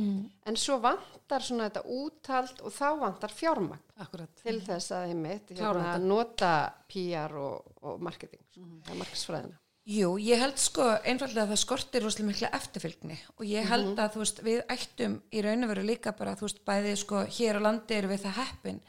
en 0.49 0.58
svo 0.58 0.80
vantar 0.82 1.45
svona 1.45 1.69
þetta 1.69 1.84
úthald 1.95 2.63
og 2.65 2.73
þá 2.73 2.88
vantar 3.04 3.36
fjármagn 3.36 4.01
Akkurat. 4.01 4.32
til 4.41 4.58
þess 4.65 4.95
að 4.95 5.12
Klára 5.12 5.43
hérna, 5.45 5.84
þetta. 5.91 5.99
nota 6.10 6.54
PR 6.89 7.38
og, 7.38 7.75
og 7.86 8.01
marketing, 8.01 8.41
mm 8.58 8.65
-hmm. 8.65 8.97
markasfræðina. 9.04 9.60
Jú, 9.86 10.15
ég 10.17 10.39
held 10.41 10.58
sko 10.58 10.86
einfallega 11.06 11.43
að 11.43 11.52
það 11.54 11.62
skortir 11.62 12.02
rosalega 12.02 12.32
mikla 12.32 12.54
eftirfylgni 12.58 13.17
og 13.36 13.43
ég 13.45 13.67
held 13.69 14.00
að 14.02 14.15
þú 14.15 14.21
veist 14.24 14.39
við 14.45 14.62
ættum 14.74 15.17
í 15.30 15.43
raun 15.45 15.67
og 15.67 15.69
veru 15.76 15.84
líka 15.86 16.15
bara 16.17 16.34
þú 16.39 16.48
veist 16.48 16.62
bæði 16.65 16.93
sko 16.98 17.21
hér 17.36 17.60
á 17.62 17.65
landi 17.67 17.98
erum 18.00 18.13
við 18.15 18.24
það 18.24 18.39
heppin 18.39 18.80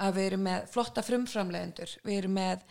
að 0.00 0.16
við 0.16 0.28
erum 0.30 0.42
með 0.48 0.64
flotta 0.72 1.04
frumframlegendur, 1.04 1.92
við 2.06 2.18
erum 2.22 2.34
með 2.38 2.64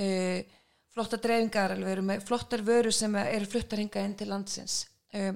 uh, 0.00 0.56
flotta 0.94 1.20
dreifingar, 1.20 1.76
við 1.78 1.92
erum 1.94 2.10
með 2.10 2.26
flottar 2.28 2.64
vöru 2.66 2.92
sem 2.94 3.14
eru 3.22 3.50
fluttar 3.50 3.82
hinga 3.82 4.04
inn 4.06 4.16
til 4.18 4.30
landsins. 4.30 4.80
Uh, 5.14 5.32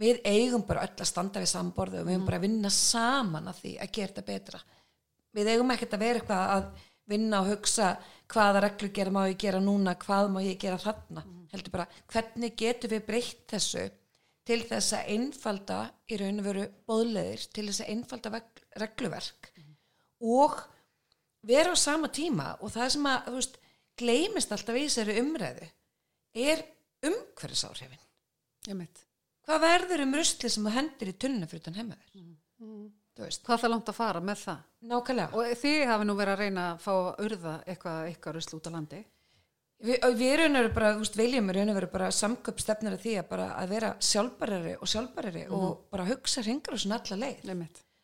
við 0.00 0.20
eigum 0.28 0.64
bara 0.68 0.84
öll 0.86 0.96
að 0.96 1.08
standa 1.08 1.42
við 1.42 1.52
samborðu 1.52 2.02
og 2.02 2.08
við 2.08 2.16
eigum 2.16 2.28
bara 2.28 2.40
að 2.40 2.46
vinna 2.48 2.72
saman 2.74 3.50
að 3.50 3.64
því 3.64 3.74
að 3.78 3.92
gera 3.96 4.12
þetta 4.12 4.28
betra. 4.28 4.62
Við 5.36 5.52
eigum 5.52 5.74
ekkert 5.74 5.96
að 5.96 6.04
vera 6.04 6.20
eitthvað 6.20 6.54
að 6.56 6.86
vinna 7.10 7.42
og 7.42 7.52
hugsa 7.52 7.90
hvaða 8.30 8.60
reglur 8.64 8.92
gera 8.94 9.10
má 9.14 9.22
ég 9.28 9.38
gera 9.42 9.60
núna, 9.60 9.96
hvað 9.98 10.28
má 10.34 10.40
ég 10.44 10.58
gera 10.62 10.78
þarna? 10.78 11.24
Heldur 11.52 11.72
bara, 11.74 11.86
hvernig 12.12 12.54
getum 12.56 12.92
við 12.92 13.06
breytt 13.08 13.46
þessu 13.50 13.88
til 14.46 14.60
þess 14.66 14.94
að 14.96 15.08
einfalda 15.14 15.78
í 16.10 16.16
raun 16.20 16.38
og 16.40 16.46
veru 16.46 16.66
bóðleðir 16.88 17.42
til 17.54 17.66
þess 17.68 17.82
að 17.84 17.90
einfalda 17.94 18.40
regluverk 18.82 19.50
og 20.20 20.56
vera 21.42 21.72
á 21.72 21.76
sama 21.78 22.08
tíma 22.12 22.52
og 22.60 22.72
það 22.74 22.88
sem 22.94 23.06
að, 23.10 23.20
þú 23.26 23.34
veist, 23.40 23.58
gleymist 24.00 24.52
alltaf 24.52 24.76
í 24.78 24.86
þessari 24.86 25.18
umræðu 25.20 25.68
er 26.34 26.62
mitt. 28.76 29.04
hvað 29.46 29.60
verður 29.64 30.04
um 30.06 30.14
rusli 30.14 30.50
sem 30.52 30.66
þú 30.66 30.74
hendir 30.76 31.08
í 31.10 31.16
tunnuna 31.18 31.46
fyrir 31.50 31.62
utan 31.64 31.78
heima 31.80 31.96
þér 31.98 32.10
þú 32.60 32.90
veist, 33.26 33.42
Hvað 33.46 33.62
það 33.62 33.72
langt 33.74 33.92
að 33.92 33.98
fara 34.00 34.20
með 34.20 34.42
það? 34.44 34.60
nákvæmlega 34.90 35.38
Og 35.40 35.56
þið 35.62 35.80
hafi 35.90 36.08
nú 36.08 36.16
verið 36.18 36.34
að 36.34 36.42
reyna 36.44 36.66
að 36.72 36.84
fá 36.84 36.92
að 36.92 37.24
urða 37.26 37.54
eitthvað, 37.66 38.00
eitthvað 38.10 38.36
rusl 38.38 38.56
út 38.58 38.68
á 38.68 38.74
landi. 38.76 39.02
Vi, 39.80 39.94
við 40.20 40.34
raun 40.36 40.56
og 40.56 40.64
veru 40.64 40.72
bara, 40.76 40.88
þú 40.92 41.04
veist, 41.04 41.14
viljum 41.16 41.50
í 41.50 41.52
raun 41.56 41.70
og 41.72 41.78
veru 41.78 41.90
bara 41.92 42.08
samköp 42.12 42.58
stefnir 42.60 42.96
að 42.96 43.04
því 43.04 43.14
að 43.20 43.28
bara 43.30 43.46
að 43.56 43.70
vera 43.72 43.92
sjálfbarari 44.10 44.74
og 44.76 44.90
sjálfbarari 44.92 45.44
og 45.56 45.68
bara 45.92 46.08
hugsa 46.10 46.44
hringar 46.44 46.76
og 46.76 46.82
svona 46.82 46.98
alla 47.00 47.20
leið 47.22 47.46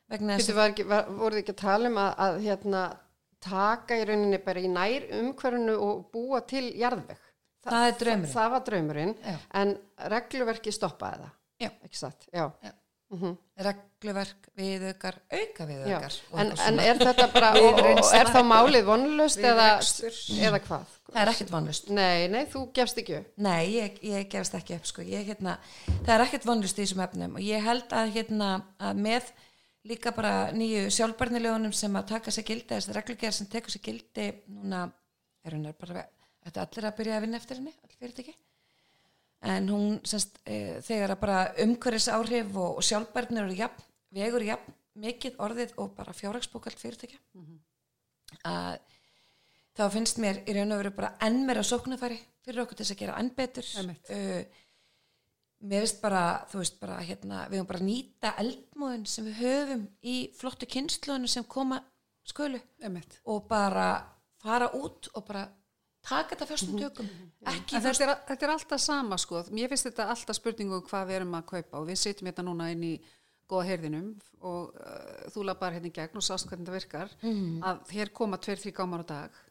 þess 0.07 0.46
Þetta 0.46 0.55
var 0.57 0.72
ekki, 0.72 0.87
voruð 1.18 1.40
ekki 1.42 1.52
að 1.52 1.61
tala 1.61 1.90
um 1.90 2.00
að, 2.00 2.12
að 2.26 2.38
hérna, 2.46 2.83
taka 3.46 3.98
í 3.98 4.07
rauninni 4.09 4.40
bara 4.46 4.62
í 4.62 4.70
nær 4.72 5.07
umhverfinu 5.20 5.76
og 5.83 6.05
búa 6.14 6.40
til 6.48 6.70
jarðveg. 6.79 7.22
Það 7.66 7.85
er 7.88 7.96
draumurinn. 8.00 8.31
Það, 8.31 8.37
það 8.38 8.52
var 8.55 8.64
draumurinn, 8.68 9.14
Já. 9.26 9.37
en 9.61 9.72
regluverki 10.14 10.74
stoppaði 10.74 11.24
það. 11.24 11.33
Já. 11.66 11.70
Ekki 11.88 11.98
satt, 11.98 12.29
já. 12.31 12.44
Já. 12.62 12.72
Regluverk, 13.66 14.48
viðaukar, 14.58 15.16
auka 15.30 15.62
já. 15.62 15.68
viðaukar 15.70 16.16
og 16.32 16.40
En, 16.40 16.50
eitthvað 16.50 16.66
en 16.66 16.74
svona. 16.74 16.86
er 16.90 17.00
þetta 17.02 17.26
bara, 17.32 17.50
og, 17.62 17.80
og, 17.80 18.00
er 18.18 18.30
þá 18.34 18.38
málið 18.50 18.84
vonlust 18.88 19.38
eða, 19.46 19.68
eða 20.48 20.60
hvað? 20.66 20.94
það 21.06 21.20
er 21.22 21.30
ekkert 21.32 21.52
vonlust 21.54 21.90
Nei, 21.94 22.26
nei, 22.32 22.42
þú 22.50 22.64
gefst 22.76 22.98
ekki 23.00 23.14
upp. 23.20 23.28
Nei, 23.46 23.60
ég, 23.76 24.00
ég 24.02 24.26
gefst 24.32 24.56
ekki 24.58 24.76
upp 24.76 24.88
sko. 24.90 25.04
ég, 25.06 25.22
hérna, 25.30 25.56
það 26.02 26.14
er 26.16 26.24
ekkert 26.26 26.48
vonlust 26.50 26.78
í 26.80 26.82
þessum 26.84 27.04
efnum 27.06 27.38
og 27.38 27.46
ég 27.46 27.62
held 27.64 27.94
að, 27.94 28.10
hérna, 28.18 28.50
að 28.82 29.02
með 29.06 29.30
líka 29.86 30.10
bara 30.16 30.34
nýju 30.56 30.88
sjálfbarniljónum 30.90 31.72
sem 31.76 31.94
að 31.94 32.08
taka 32.10 32.34
sér 32.34 32.48
gildi 32.48 32.72
þessi 32.74 32.96
reglugjær 32.96 33.36
sem 33.36 33.46
tekur 33.52 33.70
sér 33.70 33.84
gildi 33.86 34.24
núna 34.50 34.88
er 35.46 35.54
hún 35.54 35.68
er 35.70 35.76
bara 35.78 36.02
þetta 36.42 36.58
er 36.58 36.64
allir 36.66 36.88
að 36.90 36.96
byrja 36.98 37.16
að 37.20 37.22
vinna 37.26 37.38
eftir 37.38 37.60
henni 37.60 37.70
allir 37.70 38.00
fyrirtæki 38.02 38.34
en 39.46 39.70
hún 39.70 40.00
semst, 40.09 40.40
e, 40.44 40.80
þegar 40.87 41.14
að 41.14 41.22
bara 41.22 41.38
umhverfis 41.62 42.09
áhrif 42.12 42.50
og, 42.56 42.80
og 42.80 42.87
sjálfbarnir 42.87 43.44
eru 43.44 43.56
jafn, 43.61 43.87
vegur 44.16 44.44
jafn 44.46 44.76
mikið 44.96 45.40
orðið 45.44 45.74
og 45.82 45.94
bara 45.96 46.14
fjárhagsbókald 46.16 46.78
fyrirtækja 46.80 47.20
að 48.48 48.78
þá 49.76 49.82
finnst 49.92 50.20
mér 50.22 50.40
í 50.48 50.54
raun 50.56 50.72
og 50.72 50.80
veru 50.80 50.94
bara 50.96 51.12
enn 51.26 51.42
meira 51.48 51.64
sóknarfæri 51.66 52.18
fyrir 52.46 52.62
okkur 52.62 52.78
til 52.78 52.87
þess 52.87 52.94
að 52.94 53.02
gera 53.02 53.18
enn 53.20 53.32
betur. 53.37 53.68
Uh, 54.09 54.62
mér 55.66 55.85
finnst 55.85 56.00
bara 56.02 56.22
þú 56.50 56.62
veist 56.62 56.80
bara 56.80 56.96
hérna, 57.02 57.44
við 57.50 57.61
höfum 57.61 57.70
bara 57.72 57.85
nýta 57.85 58.32
eldmóðin 58.42 59.06
sem 59.11 59.28
við 59.28 59.42
höfum 59.42 59.85
í 60.02 60.16
flottu 60.38 60.68
kynnslóðinu 60.70 61.30
sem 61.32 61.46
koma 61.48 61.82
skölu 62.26 62.61
og 63.24 63.46
bara 63.50 63.88
fara 64.42 64.70
út 64.74 65.11
og 65.14 65.26
bara 65.28 65.46
taka 66.06 66.34
þetta 66.34 66.48
fyrstum 66.52 66.80
tökum 66.80 67.10
ekki 67.52 67.76
En 67.78 67.84
þetta 67.84 68.06
er, 68.06 68.14
þetta 68.30 68.48
er 68.48 68.54
alltaf 68.54 68.82
sama 68.82 69.18
sko, 69.20 69.44
mér 69.54 69.70
finnst 69.72 69.90
þetta 69.90 70.08
alltaf 70.14 70.38
spurningu 70.38 70.80
um 70.80 70.86
hvað 70.86 71.10
við 71.10 71.20
erum 71.20 71.38
að 71.38 71.46
kaupa 71.52 71.82
og 71.82 71.88
við 71.90 72.00
sitjum 72.02 72.30
hérna 72.30 72.46
núna 72.46 72.70
inn 72.74 72.84
í 72.86 72.94
góða 73.46 73.68
heyrðinum 73.68 74.08
og 74.46 74.74
uh, 74.74 75.26
þú 75.34 75.44
laðar 75.46 75.76
hérna 75.76 75.90
í 75.90 75.94
gegn 75.94 76.18
og 76.18 76.24
sást 76.26 76.48
hvernig 76.50 76.66
þetta 76.66 76.74
virkar. 76.74 77.12
Að 77.70 77.92
hér 77.94 78.10
koma 78.14 78.40
tveir, 78.42 78.58
þrý 78.62 78.72
gámar 78.74 79.04
á 79.06 79.10
dag 79.12 79.42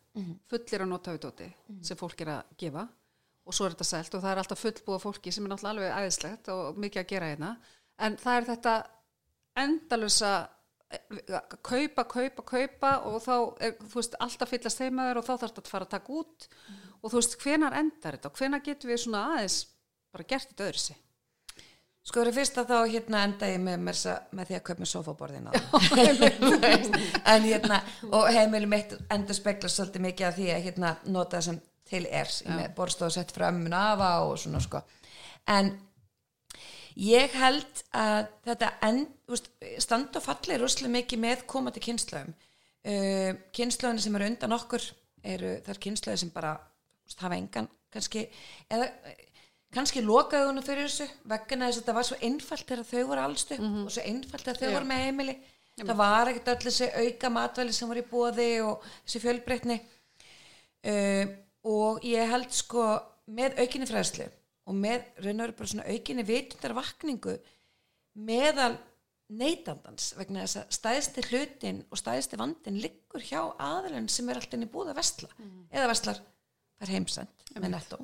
fullir 0.49 0.83
að 0.83 0.91
nota 0.91 1.11
auðvitoti 1.11 1.47
sem 1.83 1.99
fólk 1.99 2.21
er 2.23 2.31
að 2.37 2.51
gefa 2.61 2.85
og 3.45 3.55
svo 3.55 3.67
er 3.67 3.75
þetta 3.75 3.87
selt 3.89 4.15
og 4.15 4.23
það 4.23 4.31
er 4.31 4.41
alltaf 4.41 4.61
fullbúa 4.63 4.99
fólki 5.03 5.33
sem 5.33 5.45
er 5.45 5.51
náttúrulega 5.51 5.73
alveg 5.75 6.05
æðislegt 6.05 6.51
og 6.53 6.79
mikið 6.81 7.01
að 7.01 7.09
gera 7.11 7.31
hérna. 7.31 7.49
En 7.99 8.17
það 8.21 8.37
er 8.39 8.47
þetta 8.49 8.75
endalösa 9.65 10.31
kaupa, 11.65 12.06
kaupa, 12.10 12.45
kaupa 12.45 12.91
og 13.10 13.21
þá 13.24 13.36
er, 13.63 13.78
þú 13.82 14.00
veist, 14.00 14.19
alltaf 14.21 14.52
fyllast 14.54 14.84
heimaður 14.84 15.21
og 15.21 15.28
þá 15.28 15.34
þarf 15.34 15.48
þetta 15.56 15.65
að 15.65 15.71
fara 15.71 15.88
að 15.88 15.95
taka 15.95 16.19
út. 16.21 16.50
Og 17.02 17.10
þú 17.10 17.21
veist, 17.21 17.39
hvenar 17.41 17.80
endar 17.80 18.17
þetta? 18.17 18.32
Og 18.32 18.41
hvenar 18.41 18.63
getum 18.65 18.93
við 18.93 19.02
svona 19.06 19.26
aðeins 19.32 19.58
bara 20.15 20.30
gert 20.30 20.52
þetta 20.52 20.69
öðru 20.69 20.84
sig 20.86 21.02
Sko 22.06 22.21
fyrir 22.21 22.36
fyrsta 22.36 22.62
þá 22.69 22.76
hérna 22.86 23.21
enda 23.26 23.48
ég 23.50 23.62
með, 23.65 23.80
með, 23.82 24.02
með 24.38 24.50
því 24.50 24.56
að 24.60 24.65
kaupa 24.67 24.84
með 24.84 24.89
sofaborðina 24.91 25.54
en 27.34 27.48
hérna 27.48 27.80
og 28.13 28.28
heimili 28.30 28.69
mitt 28.69 28.93
endur 29.13 29.38
spekla 29.38 29.71
svolítið 29.74 30.04
mikið 30.06 30.28
af 30.28 30.36
því 30.38 30.52
að 30.54 30.67
hérna 30.67 30.91
nota 31.10 31.39
það 31.39 31.48
sem 31.48 31.58
til 31.89 32.04
er. 32.10 32.30
Með 32.50 32.69
borstof 32.78 33.13
sett 33.13 33.34
fram 33.34 33.58
mun 33.63 33.74
afa 33.78 34.12
og 34.26 34.38
svona 34.41 34.62
sko. 34.62 34.84
En 35.50 35.74
ég 36.95 37.34
held 37.36 37.84
að 37.95 38.27
þetta 38.47 38.71
end, 38.88 39.08
úst, 39.31 39.49
stand 39.84 40.15
og 40.15 40.23
falli 40.23 40.60
rúslega 40.60 40.93
mikið 40.93 41.21
með 41.25 41.45
komandi 41.49 41.84
kynslaðum 41.84 42.31
uh, 42.31 43.31
kynslaðinu 43.55 44.05
sem 44.05 44.15
eru 44.19 44.29
undan 44.31 44.58
okkur 44.58 44.86
eru 45.25 45.55
þar 45.65 45.81
kynslaði 45.81 46.23
sem 46.23 46.34
bara 46.36 46.55
úst, 47.05 47.19
hafa 47.19 47.36
engan 47.36 47.67
kannski 47.91 48.25
eða 48.71 48.91
kannski 49.75 50.03
lokaði 50.05 50.47
hún 50.47 50.63
fyrir 50.63 50.88
þessu 50.88 51.08
vegna 51.27 51.67
þess 51.67 51.79
að 51.79 51.81
þetta 51.81 51.97
var 51.97 52.08
svo 52.08 52.19
einfalt 52.23 52.69
þegar 52.69 52.88
þau 52.91 53.10
voru 53.10 53.25
allstu 53.25 53.58
mm 53.58 53.65
-hmm. 53.65 53.86
og 53.86 53.91
svo 53.91 54.05
einfalt 54.05 54.45
þegar 54.45 54.62
þau 54.62 54.69
Já. 54.69 54.75
voru 54.75 54.89
með 54.91 55.03
heimili 55.05 55.36
það 55.75 55.97
var 55.99 56.31
ekkert 56.31 56.51
öll 56.53 56.69
þessi 56.69 56.88
auka 57.01 57.29
matvæli 57.29 57.73
sem 57.75 57.89
voru 57.89 58.03
í 58.03 58.10
bóði 58.12 58.51
og 58.63 58.86
þessi 59.03 59.23
fjölbreytni 59.25 59.77
uh, 60.91 61.25
og 61.65 62.05
ég 62.08 62.31
held 62.31 62.51
sko 62.55 62.86
með 63.25 63.60
aukinni 63.60 63.89
fræðslu 63.89 64.29
og 64.65 64.78
með 64.78 65.06
raun 65.21 65.39
og 65.39 65.45
veru 65.45 65.58
bara 65.60 65.71
svona 65.71 65.88
aukinni 65.89 66.25
vitundar 66.25 66.75
vakningu 66.78 67.36
meðal 68.25 68.75
neytandans 69.36 70.12
vegna 70.19 70.45
þess 70.45 70.60
að 70.62 70.73
stæðsti 70.78 71.25
hlutin 71.30 71.82
og 71.89 71.99
stæðsti 71.99 72.38
vandin 72.38 72.80
liggur 72.82 73.23
hjá 73.25 73.41
aðalinn 73.41 74.10
sem 74.12 74.30
er 74.30 74.39
alltaf 74.39 74.58
inn 74.58 74.67
í 74.67 74.71
búða 74.71 74.93
vestla 74.97 75.30
eða 75.71 75.89
vestlar 75.89 76.21
fær 76.75 76.91
heimsend 76.93 77.45
með 77.56 77.71
nettó 77.73 77.99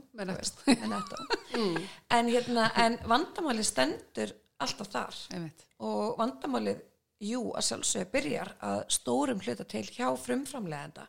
nettó. 0.96 1.28
en, 2.18 2.32
hérna, 2.32 2.70
en 2.80 2.98
vandamáli 3.06 3.66
stendur 3.68 4.34
alltaf 4.62 4.90
þar. 4.94 5.18
Einmitt. 5.36 5.66
og 5.82 6.18
vandamálið, 6.22 6.82
jú, 7.26 7.42
að 7.58 7.68
sjálfsögðu 7.70 8.12
byrjar 8.16 8.54
að 8.66 8.84
stórum 8.96 9.42
hluta 9.44 9.66
til 9.70 9.86
hjá 9.90 10.08
frumframlegenda 10.18 11.08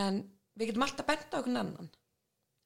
en 0.00 0.22
við 0.56 0.70
getum 0.70 0.86
alltaf 0.86 1.08
bent 1.08 1.34
á 1.34 1.38
okkur 1.40 1.56
annan 1.56 1.90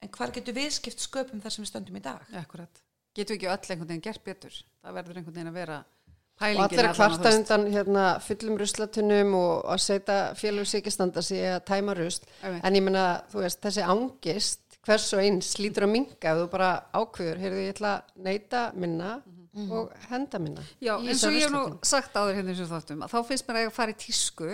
en 0.05 0.13
hvar 0.15 0.33
getur 0.35 0.57
við 0.57 0.71
skipt 0.77 1.03
sköpum 1.03 1.43
þar 1.43 1.55
sem 1.55 1.65
við 1.65 1.73
stöndum 1.73 1.99
í 1.99 2.05
dag? 2.05 2.23
Akkurat. 2.41 2.83
Getum 3.15 3.35
við 3.35 3.41
ekki 3.41 3.51
öll 3.51 3.75
einhvern 3.75 3.91
veginn 3.91 4.05
gert 4.05 4.25
betur? 4.27 4.57
Það 4.83 4.97
verður 4.99 5.21
einhvern 5.21 5.39
veginn 5.39 5.53
að 5.53 5.61
vera 5.61 5.79
og 5.85 6.41
pælingin 6.41 6.65
allir 6.65 6.89
að 6.89 6.97
kvarta 6.99 7.33
undan 7.39 7.67
hérna, 7.71 8.07
fullum 8.25 8.59
ruslatunum 8.59 9.37
og 9.39 9.69
að 9.75 9.83
setja 9.85 10.19
félagsíkistanda 10.39 11.23
sig 11.23 11.47
að 11.47 11.61
tæma 11.71 11.95
rusl. 11.95 12.27
Einmitt. 12.43 12.65
en 12.65 12.79
ég 12.79 12.85
meina, 12.89 13.05
þú 13.31 13.45
veist, 13.45 13.63
þessi 13.63 13.87
ángist 13.87 14.81
hvers 14.85 15.07
og 15.17 15.23
eins 15.23 15.55
lítur 15.61 15.87
að 15.87 15.95
minga 15.95 16.33
ef 16.33 16.43
þú 16.43 16.49
bara 16.53 16.73
ákveður, 16.93 17.41
heyrðu 17.41 17.63
ég 17.65 17.77
ætla 17.77 17.95
að 17.95 18.27
neyta 18.27 18.65
minna 18.75 19.15
og 19.55 19.93
henda 20.11 20.41
minna 20.43 20.65
Já, 20.83 20.97
eins 20.99 21.23
og 21.25 21.35
ég 21.37 21.47
hef 21.47 21.53
nú 21.55 21.63
sagt 21.87 22.17
áður 22.19 22.41
hérna 22.41 22.55
eins 22.55 22.63
og 22.65 22.73
þáttum 22.73 23.05
að 23.07 23.15
þá 23.15 23.29
finnst 23.29 23.47
mér 23.47 23.59
að 23.59 23.65
ég 23.65 23.71
að 23.71 23.77
fara 23.77 23.95
í 23.95 24.01
tísku 24.03 24.49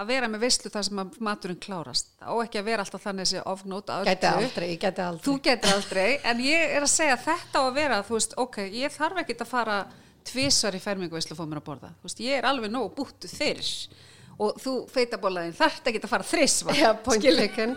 að 0.00 0.08
vera 0.08 0.28
með 0.30 0.44
veislu 0.46 0.70
þar 0.72 0.86
sem 0.86 1.00
maturinn 1.20 1.58
klárast. 1.62 2.12
Á 2.24 2.32
ekki 2.42 2.60
að 2.60 2.68
vera 2.70 2.84
alltaf 2.84 3.02
þannig 3.04 3.26
að 3.26 3.32
gæti 4.08 4.28
öllu. 4.30 4.46
aldrei, 4.46 4.68
ég 4.70 4.80
gæti 4.80 5.04
aldrei. 5.04 5.26
Þú 5.26 5.34
getur 5.48 5.74
aldrei, 5.76 6.06
en 6.30 6.40
ég 6.46 6.76
er 6.78 6.86
að 6.86 6.94
segja 6.94 7.18
þetta 7.26 7.60
á 7.60 7.62
að 7.62 7.74
vera, 7.76 7.98
þú 8.06 8.16
veist, 8.16 8.38
ok, 8.40 8.62
ég 8.72 8.94
þarf 8.94 9.20
ekki 9.22 9.36
að 9.36 9.52
fara 9.52 9.76
tvisvar 10.32 10.78
í 10.78 10.80
ferminguveislu 10.80 11.36
að 11.36 11.42
fá 11.42 11.44
mér 11.50 11.60
að 11.60 11.68
borða, 11.68 11.92
þú 12.00 12.08
veist, 12.08 12.24
ég 12.24 12.40
er 12.40 12.48
alveg 12.48 12.72
nóg 12.72 12.88
búttu 12.96 13.30
fyrir. 13.30 13.70
Og 14.42 14.56
þú 14.58 14.72
feitabólaðin 14.88 15.52
þarf 15.54 15.82
ekki 15.90 16.00
að 16.00 16.08
fara 16.08 16.24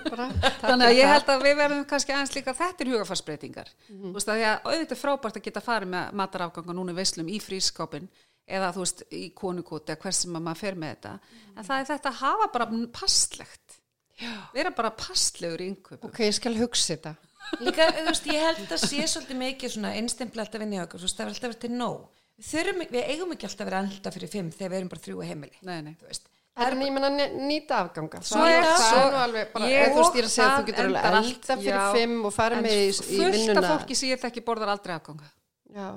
bara. 0.06 0.30
þannig 0.64 0.86
að 0.88 0.96
ég 0.96 1.12
held 1.12 1.32
að 1.34 1.44
við 1.44 1.58
verðum 1.60 1.84
kannski 1.90 2.14
aðeins 2.16 2.32
líka 2.38 2.54
þetta 2.56 2.86
er 2.86 2.92
hugafarsbreytingar 2.94 3.74
þú 3.90 4.14
veist 4.16 4.32
að 4.32 4.40
því 4.40 4.48
að 4.48 4.70
auðvitað 4.72 5.02
frábært 5.02 5.40
að 5.42 5.46
geta 5.50 5.66
farið 5.66 5.92
með 5.92 6.16
matarafganga 6.22 6.78
núna 6.80 6.96
í 6.96 6.98
veislum 7.02 7.30
í 7.30 7.42
frískápin 7.44 8.08
eða 8.48 8.72
þú 8.76 8.84
veist 8.86 9.04
í 9.12 9.24
konukóti 9.34 9.92
eða 9.94 10.02
hvers 10.06 10.20
sem 10.26 10.36
að 10.38 10.44
maður 10.48 10.62
fer 10.62 10.76
með 10.82 10.92
þetta 10.96 11.14
en 11.56 11.64
það 11.70 11.80
er 11.80 11.88
þetta 11.92 12.10
að 12.12 12.20
hafa 12.22 12.48
bara 12.54 12.68
passlegt 13.00 13.80
vera 14.54 14.72
bara 14.72 14.92
passlegur 14.96 15.62
í 15.66 15.70
innköpum 15.74 16.10
ok, 16.10 16.20
ég 16.30 16.36
skal 16.38 16.54
hugsa 16.60 16.94
þetta. 16.96 17.16
Líka, 17.62 17.86
þú 17.94 18.06
veist, 18.08 18.28
ég 18.32 18.42
held 18.42 18.72
að 18.74 18.80
sé 18.88 19.02
svolítið 19.12 19.38
mikið 19.38 19.74
svona 19.76 19.92
einstimple 20.00 20.42
alltaf 20.42 20.64
inn 20.66 20.72
í 20.74 20.80
okkur, 20.82 21.02
þú 21.02 21.06
veist, 21.06 21.18
það 21.20 21.26
er 21.26 21.34
alltaf 21.34 21.50
verið 21.52 21.60
til 21.66 21.74
nóg. 21.78 22.06
Við, 22.36 22.48
þurfum, 22.50 22.80
við 22.96 23.04
eigum 23.12 23.34
ekki 23.36 23.46
alltaf 23.50 23.62
að 23.62 23.70
vera 23.70 23.82
alltaf 23.86 24.16
fyrir 24.18 24.32
fimm 24.34 24.50
þegar 24.56 24.72
við 24.72 24.80
erum 24.80 24.90
bara 24.94 25.04
þrjú 25.06 25.20
á 25.22 25.26
heimili 25.30 25.60
nei, 25.68 25.78
nei. 25.86 25.94
þú 26.00 26.08
veist, 26.10 26.32
En 26.56 26.82
ég 26.86 26.92
menna 26.96 27.10
nýta 27.36 27.82
afganga. 27.84 28.22
Svo 28.24 28.40
það 28.40 28.54
er 28.54 28.62
er 28.62 28.66
það- 28.72 28.94
það 28.96 29.16
alveg 29.26 29.50
bara, 29.52 29.66
Ég- 29.68 29.82
eða 29.84 29.92
þú 29.92 30.00
veist 30.00 30.14
ég 30.16 30.22
er 30.24 30.28
að 30.30 30.34
segja 30.36 30.46
að 30.48 30.54
það 30.56 30.62
þú 30.62 30.68
getur 30.70 30.86
alveg 30.86 31.06
elda 31.20 31.58
fyrir 31.60 31.76
já. 31.76 31.92
fimm 32.00 32.26
og 32.26 32.34
farið 32.34 32.58
en 32.58 32.64
með 32.64 32.72
í, 32.72 32.86
í 32.88 32.94
fullt 32.96 33.26
af 33.28 33.36
vinnuna. 33.36 33.72
fólki 33.76 33.96
sem 34.00 34.10
ég 34.10 34.22
þekki 34.24 34.44
borðar 34.48 34.72
aldrei 34.72 34.94
afganga. 34.96 35.28
Já, 35.76 35.88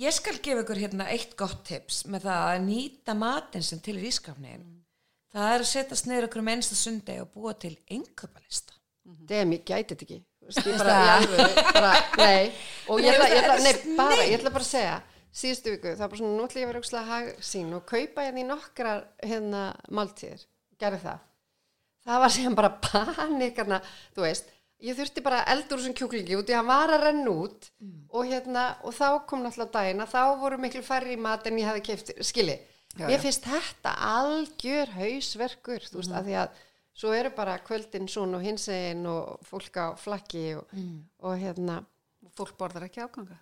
ég 0.00 0.14
skal 0.16 0.38
gefa 0.40 0.62
ykkur 0.64 0.82
hérna 0.84 1.08
eitt 1.12 1.34
gott 1.36 1.64
tips 1.68 2.04
með 2.08 2.28
það 2.28 2.44
að 2.50 2.62
nýta 2.68 3.16
matinn 3.18 3.66
sem 3.66 3.80
til 3.84 3.98
er 3.98 4.08
ískapnin 4.08 4.68
það 5.32 5.56
er 5.56 5.64
að 5.64 5.72
setja 5.72 5.98
sniður 5.98 6.28
okkur 6.28 6.44
um 6.44 6.52
einsta 6.54 6.78
sundi 6.78 7.18
og 7.20 7.32
búa 7.34 7.56
til 7.58 7.74
einköpalista 7.90 8.76
dem, 9.04 9.56
ég 9.56 9.64
gæti 9.66 9.94
þetta 9.94 10.06
ekki. 10.06 10.20
Bara, 10.78 10.94
alvöru, 11.16 11.48
bara, 11.74 11.90
nei. 12.18 12.52
Og 12.90 13.02
ég 13.02 13.14
ætla, 13.14 13.28
ég 13.30 13.42
ætla, 13.42 13.56
nei, 13.62 13.96
bara, 13.98 14.24
ég 14.26 14.38
ætla 14.38 14.52
bara 14.54 14.66
að 14.66 14.70
segja 14.72 14.96
síðustu 15.32 15.72
viku, 15.72 15.92
það 15.94 16.02
var 16.02 16.10
bara 16.12 16.20
svona, 16.20 16.36
nú 16.36 16.46
ætla 16.46 16.60
ég 16.60 16.66
að 16.66 16.72
vera 16.72 16.82
aukslega 16.82 17.04
hagsín 17.08 17.70
og 17.76 17.84
kaupa 17.88 18.26
hérna 18.26 18.42
í 18.42 18.48
nokkrar 18.48 19.04
hérna 19.22 19.62
máltíðir, 19.96 20.42
gerði 20.82 21.00
það. 21.06 21.22
Það 22.02 22.24
var 22.24 22.34
sem 22.34 22.58
bara 22.58 22.72
panik 22.88 23.60
hérna, 23.62 23.78
þú 24.16 24.26
veist, 24.26 24.52
ég 24.82 24.98
þurfti 24.98 25.22
bara 25.24 25.42
að 25.46 25.62
úr 25.64 25.78
þessum 25.80 25.94
kjúklingi 25.98 26.36
út 26.38 26.50
í 26.50 26.54
að 26.54 26.60
hann 26.60 26.70
var 26.70 26.92
að 26.96 27.04
renna 27.06 27.34
út 27.44 27.68
og 28.10 28.26
hérna, 28.28 28.64
og 28.82 28.96
þá 28.96 29.06
kom 29.30 29.44
náttúrulega 29.44 29.76
daginn 29.78 30.02
að 30.04 30.12
þá 30.14 30.22
voru 30.42 30.58
miklu 30.62 30.82
færri 30.86 31.16
mat 31.16 31.46
en 31.46 31.60
ég 31.60 31.68
hefði 31.70 31.84
keift, 31.86 32.12
skili, 32.26 32.58
Já, 32.98 33.06
mér 33.08 33.22
finnst 33.22 33.46
þetta 33.48 33.94
algjör 34.08 34.92
hausverkur, 34.98 35.86
þú 35.88 36.00
veist, 36.00 36.12
af 36.12 36.26
því 36.26 36.36
að 36.42 36.58
svo 37.02 37.14
eru 37.16 37.30
bara 37.36 37.54
kvöldin 37.64 38.10
svona 38.10 38.36
og 38.40 38.44
hinsegin 38.44 39.06
og 39.08 39.46
fólk 39.48 39.78
á 39.80 39.86
flakki 39.96 40.44
og, 40.58 40.74
og 41.24 41.38
hérna, 41.40 41.78
fólk 42.36 42.58
borðar 42.58 42.88
ekki 42.90 43.04
afganga? 43.04 43.38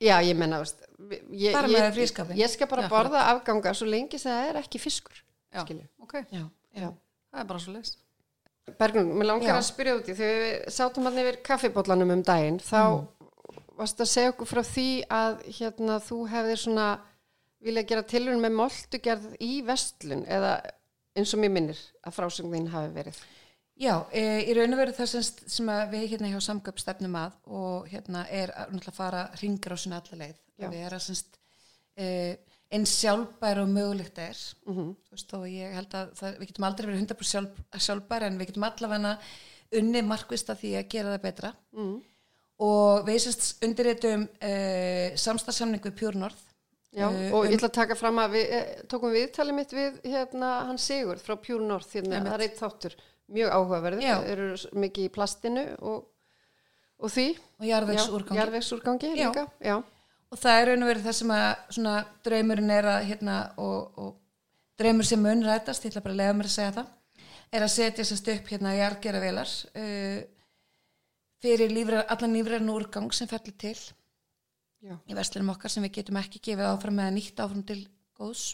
Já 0.00 0.16
ég 0.24 0.36
menna 0.36 0.60
veist, 0.62 0.82
ég, 1.10 1.22
ég, 1.32 2.00
ég 2.36 2.50
skal 2.52 2.68
bara 2.68 2.86
Já, 2.86 2.90
borða 2.92 3.26
afganga 3.32 3.72
svo 3.76 3.88
lengi 3.88 4.20
sem 4.20 4.32
það 4.32 4.50
er 4.50 4.58
ekki 4.60 4.80
fiskur 4.80 5.22
já, 5.52 5.62
skilju. 5.64 5.86
ok, 6.04 6.18
já, 6.32 6.42
Já. 6.76 6.90
það 7.32 7.40
er 7.42 7.48
bara 7.52 7.62
svo 7.64 7.72
leist 7.76 8.02
Bergrun, 8.74 9.12
mér 9.14 9.28
langar 9.30 9.52
Já. 9.52 9.56
að 9.60 9.68
spyrja 9.68 9.98
út 10.00 10.08
í 10.10 10.14
þegar 10.18 10.40
við 10.42 10.72
sátum 10.74 11.06
hann 11.06 11.20
yfir 11.22 11.36
kaffibóllanum 11.46 12.16
um 12.16 12.24
daginn 12.26 12.58
þá 12.58 13.06
varst 13.76 14.00
að 14.02 14.10
segja 14.10 14.32
okkur 14.32 14.50
frá 14.50 14.62
því 14.66 14.88
að 15.12 15.36
hérna 15.58 16.00
þú 16.02 16.18
hefðir 16.32 16.62
svona 16.64 16.86
vilja 17.62 17.86
gera 17.86 18.06
tilhörun 18.10 18.42
með 18.42 18.56
moltugerð 18.58 19.28
í 19.42 19.52
vestlun 19.66 20.24
eða 20.26 20.58
eins 21.16 21.32
og 21.34 21.42
mér 21.42 21.54
minnir 21.54 21.80
að 22.02 22.16
frásöngðin 22.18 22.70
hafi 22.74 22.92
verið 22.96 23.22
Já, 23.76 24.06
e, 24.08 24.22
í 24.48 24.54
raun 24.56 24.72
og 24.72 24.80
veru 24.80 24.92
það 24.96 25.10
sem, 25.10 25.24
sem 25.52 25.68
að 25.68 25.90
við 25.92 26.04
hérna 26.14 26.30
hjá 26.32 26.38
samgöp 26.46 26.78
stefnum 26.80 27.16
að 27.20 27.34
og 27.58 27.88
hérna 27.90 28.22
er 28.32 28.52
að 28.56 28.86
fara 28.96 29.26
ringur 29.42 29.76
á 29.76 29.78
sinna 29.78 30.00
alla 30.00 30.20
leið 30.22 30.38
Já. 30.56 30.68
við 30.72 30.84
erum 30.88 31.02
semst 31.04 31.36
e, 31.94 32.06
eins 32.72 32.92
sjálfbær 33.00 33.60
og 33.62 33.68
mögulegt 33.70 34.18
er. 34.18 34.36
Mhm. 34.66 34.88
þú 35.06 35.10
veist 35.14 35.34
og 35.34 35.44
ég 35.46 35.72
held 35.74 35.92
að 35.94 36.12
það, 36.18 36.38
við 36.40 36.46
getum 36.50 36.64
aldrei 36.64 36.86
verið 36.88 37.00
100% 37.06 37.30
sjálf, 37.30 37.60
sjálfbær 37.78 38.22
en 38.26 38.38
við 38.38 38.46
getum 38.50 38.64
allavega 38.66 39.18
unni 39.76 40.02
markvist 40.02 40.50
að 40.50 40.60
því 40.62 40.72
að 40.80 40.88
gera 40.88 41.14
það 41.16 41.22
betra. 41.22 41.52
Mm. 41.76 42.02
og 42.58 43.04
við 43.06 43.18
semst 43.20 43.62
undirritum 43.62 44.28
e, 44.40 45.12
samstagssamning 45.20 45.82
við 45.84 45.92
Pure 45.98 46.16
North. 46.18 46.42
Já, 46.96 47.10
Eh, 47.12 47.30
og 47.34 47.44
um- 47.44 47.50
ég 47.50 47.58
ætla 47.58 47.68
að 47.68 47.72
taka 47.72 47.94
fram 47.94 48.16
að 48.16 48.30
við 48.32 48.46
eh, 48.50 48.82
tókum 48.88 49.12
viðtalið 49.12 49.54
mitt 49.54 49.70
við 49.70 50.00
hérna 50.02 50.64
hann 50.64 50.78
Sigur 50.78 51.16
frá 51.20 51.36
Pure 51.36 51.66
North 51.66 51.92
hérna, 51.92 52.22
það 52.24 52.32
er 52.32 52.40
eitt 52.46 52.56
þáttur 52.58 52.94
mjög 53.28 53.50
áhugaverður, 53.52 54.00
Já. 54.02 54.22
þeir 54.22 54.38
eru 54.38 54.56
mikið 54.80 55.04
í 55.04 55.12
plastinu 55.12 55.76
og, 55.82 56.06
og 57.00 57.10
því. 57.10 57.36
Og 57.60 57.66
jarðvegsúrgangi 57.66 59.12
og 60.32 60.40
það 60.40 60.60
er 60.60 60.68
raun 60.70 60.84
og 60.84 60.90
verið 60.90 61.06
það 61.06 61.18
sem 61.20 61.32
að 61.36 61.48
svona 61.76 61.96
draumurinn 62.26 62.72
er 62.74 62.88
að 62.90 63.08
hérna 63.10 63.36
og, 63.62 63.98
og 64.02 64.14
draumur 64.80 65.08
sem 65.08 65.22
mun 65.22 65.44
rætast, 65.46 65.84
ég 65.84 65.92
ætla 65.92 66.04
bara 66.04 66.16
að 66.16 66.22
lega 66.22 66.36
mér 66.36 66.50
að 66.50 66.56
segja 66.56 66.76
það 66.80 66.92
er 67.54 67.64
að 67.64 67.72
setja 67.72 68.06
sérst 68.06 68.32
upp 68.32 68.50
hérna 68.50 68.74
jargera 68.76 69.22
velar 69.22 69.52
uh, 69.78 70.18
fyrir 71.42 71.72
lífrar, 71.72 72.06
allan 72.10 72.34
lífræðin 72.36 72.74
úrgang 72.74 73.14
sem 73.14 73.30
fellir 73.30 73.56
til 73.60 73.76
Já. 74.82 74.96
í 75.06 75.16
verslunum 75.16 75.54
okkar 75.54 75.72
sem 75.72 75.84
við 75.86 75.98
getum 76.00 76.20
ekki 76.20 76.42
gefið 76.50 76.70
áfram 76.70 77.02
eða 77.02 77.14
nýtt 77.16 77.42
áfram 77.42 77.64
til 77.66 77.80
góðs 78.18 78.44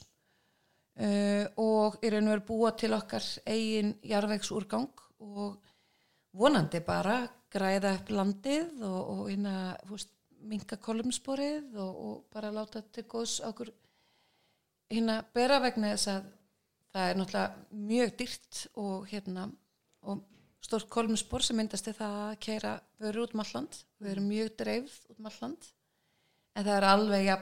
uh, 1.00 1.46
og 1.60 1.98
í 2.04 2.12
raun 2.12 2.28
og 2.28 2.34
veru 2.36 2.48
búa 2.52 2.72
til 2.78 2.92
okkar 2.96 3.26
eigin 3.46 3.94
jarðvegsúrgang 4.06 4.90
og 5.22 5.56
vonandi 6.36 6.80
bara 6.84 7.22
græða 7.52 7.96
upp 7.98 8.12
landið 8.12 8.84
og, 8.86 9.00
og 9.12 9.24
hérna, 9.30 9.56
þú 9.88 9.98
veist, 10.42 10.48
minka 10.48 10.76
kolumsporið 10.76 11.78
og, 11.78 12.02
og 12.06 12.24
bara 12.32 12.52
láta 12.52 12.82
til 12.82 13.04
góðs 13.04 13.40
okkur 13.44 13.72
hérna 14.90 15.22
bera 15.34 15.60
vegna 15.62 15.94
þess 15.94 16.08
að 16.08 16.28
það 16.92 17.08
er 17.08 17.16
náttúrulega 17.16 17.78
mjög 17.92 18.16
dýrt 18.18 18.66
og 18.74 19.08
hérna 19.08 19.48
og 20.02 20.20
stórt 20.62 20.90
kolmspor 20.90 21.42
sem 21.42 21.56
myndast 21.56 21.88
er 21.88 21.96
það 21.96 22.18
að 22.26 22.36
keira 22.44 22.74
vöru 23.00 23.24
út 23.24 23.34
um 23.34 23.40
alland 23.40 23.80
við 23.98 24.12
erum 24.12 24.28
mjög 24.28 24.52
dreifð 24.58 25.00
út 25.08 25.18
um 25.18 25.30
alland 25.30 25.72
en 26.52 26.64
það 26.66 26.76
er 26.76 26.88
alveg 26.90 27.26
ja, 27.26 27.40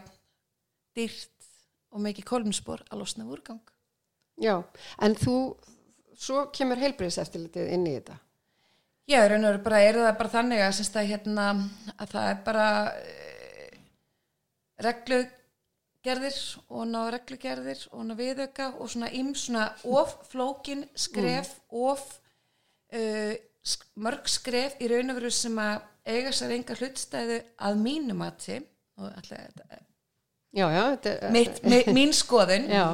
dýrt 0.95 1.51
og 1.91 2.01
mikið 2.05 2.25
kolmspor 2.25 2.85
að 2.91 3.03
losna 3.03 3.27
úrgang 3.27 3.61
Já, 4.41 4.63
en 5.05 5.15
þú, 5.21 5.37
svo 6.17 6.47
kemur 6.55 6.81
heilbriðseftilitið 6.81 7.75
inn 7.75 7.85
í 7.85 7.97
þetta. 7.99 8.17
Já, 9.09 9.25
raun 9.29 9.45
og 9.45 9.53
veru 9.55 9.63
bara 9.65 9.83
er 9.83 9.99
það 9.99 10.17
bara 10.21 10.33
þannig 10.35 10.63
að, 10.65 10.81
að, 11.01 11.09
hérna, 11.11 11.47
að 11.97 12.13
það 12.13 12.31
er 12.31 12.41
bara 12.47 12.67
e, 13.01 13.71
reglugerðir 14.87 16.41
og 16.69 16.89
ná 16.91 17.01
reglugerðir 17.17 17.85
og 17.91 18.07
ná 18.07 18.15
viðauka 18.19 18.73
og 18.79 18.91
svona 18.93 19.13
ím 19.17 19.33
svona 19.35 19.69
of 19.85 20.15
flókin 20.31 20.85
skref 20.95 21.57
of 21.71 22.05
uh, 22.95 23.35
mörg 24.01 24.31
skref 24.31 24.79
í 24.81 24.89
raun 24.91 25.13
og 25.13 25.21
veru 25.21 25.31
sem 25.35 25.59
að 25.61 25.83
eiga 26.09 26.33
sér 26.35 26.55
enga 26.57 26.77
hlutstæðu 26.79 27.39
að 27.61 27.81
mínum 27.83 28.25
að 28.25 28.37
því 28.45 28.59
og 29.01 29.09
alltaf 29.11 29.79
Já, 30.51 30.67
já, 30.67 30.83
þetta 30.97 31.31
mitt, 31.31 31.61
mi, 31.63 31.79
mín 31.95 32.13
skoðun 32.17 32.67
Já, 32.73 32.87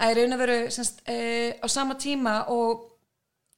að 0.00 0.12
í 0.12 0.18
raun 0.20 0.36
og 0.36 0.40
veru 0.40 0.58
semst, 0.72 1.02
e, 1.08 1.16
á 1.60 1.66
sama 1.68 1.98
tíma 2.00 2.44
og 2.52 2.93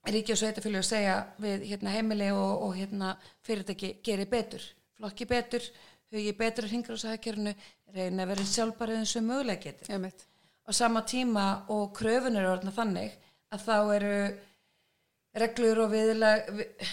ríki 0.07 0.33
og 0.35 0.39
sveitafélög 0.41 0.85
segja 0.87 1.17
við 1.43 1.65
hérna, 1.73 1.91
heimili 1.97 2.31
og, 2.35 2.63
og 2.69 2.75
hérna, 2.79 3.15
fyrirtæki 3.47 3.95
gerir 4.07 4.29
betur, 4.31 4.63
flokki 4.99 5.27
betur 5.31 5.65
hugi 6.15 6.33
betur 6.39 6.69
hringur 6.71 6.95
á 6.95 7.03
sækjörnu 7.03 7.53
reyna 7.95 8.23
að 8.25 8.31
vera 8.33 8.45
sjálfbarið 8.47 9.01
eins 9.03 9.17
og 9.19 9.25
mögulega 9.27 9.63
getur 9.67 9.91
Ég 9.95 10.01
mitt. 10.03 10.23
á 10.67 10.71
sama 10.73 11.03
tíma 11.07 11.47
og 11.75 11.91
kröfun 11.99 12.37
eru 12.39 12.53
orðna 12.55 12.73
þannig 12.75 13.17
að 13.53 13.65
þá 13.67 13.77
eru 13.97 14.15
reglur 15.37 15.83
og 15.85 15.91
viðlag, 15.93 16.47
við, 16.57 16.89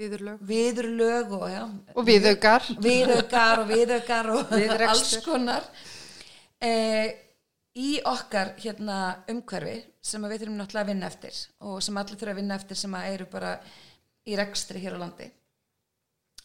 Viðurlög. 0.00 0.42
viðurlög 0.48 1.32
og 1.36 1.46
já, 1.50 1.62
og 1.94 2.04
viðaukar. 2.06 2.66
viðaukar 2.80 3.62
og 3.64 3.66
viðaukar 3.68 4.28
og 4.32 4.52
alls 4.86 5.10
konar 5.24 5.66
eh, 6.60 7.10
í 7.78 8.00
okkar 8.06 8.54
hérna 8.58 8.96
umhverfi 9.30 9.76
sem 10.02 10.24
við 10.26 10.42
þurfum 10.42 10.58
náttúrulega 10.58 10.86
að 10.86 10.90
vinna 10.90 11.10
eftir 11.10 11.36
og 11.68 11.78
sem 11.84 12.00
allir 12.00 12.18
þurfa 12.18 12.34
að 12.34 12.40
vinna 12.40 12.58
eftir 12.58 12.80
sem 12.80 12.96
eru 13.02 13.28
bara 13.30 13.52
í 14.26 14.36
rekstri 14.38 14.82
hér 14.82 14.98
á 14.98 15.02
landi. 15.02 15.28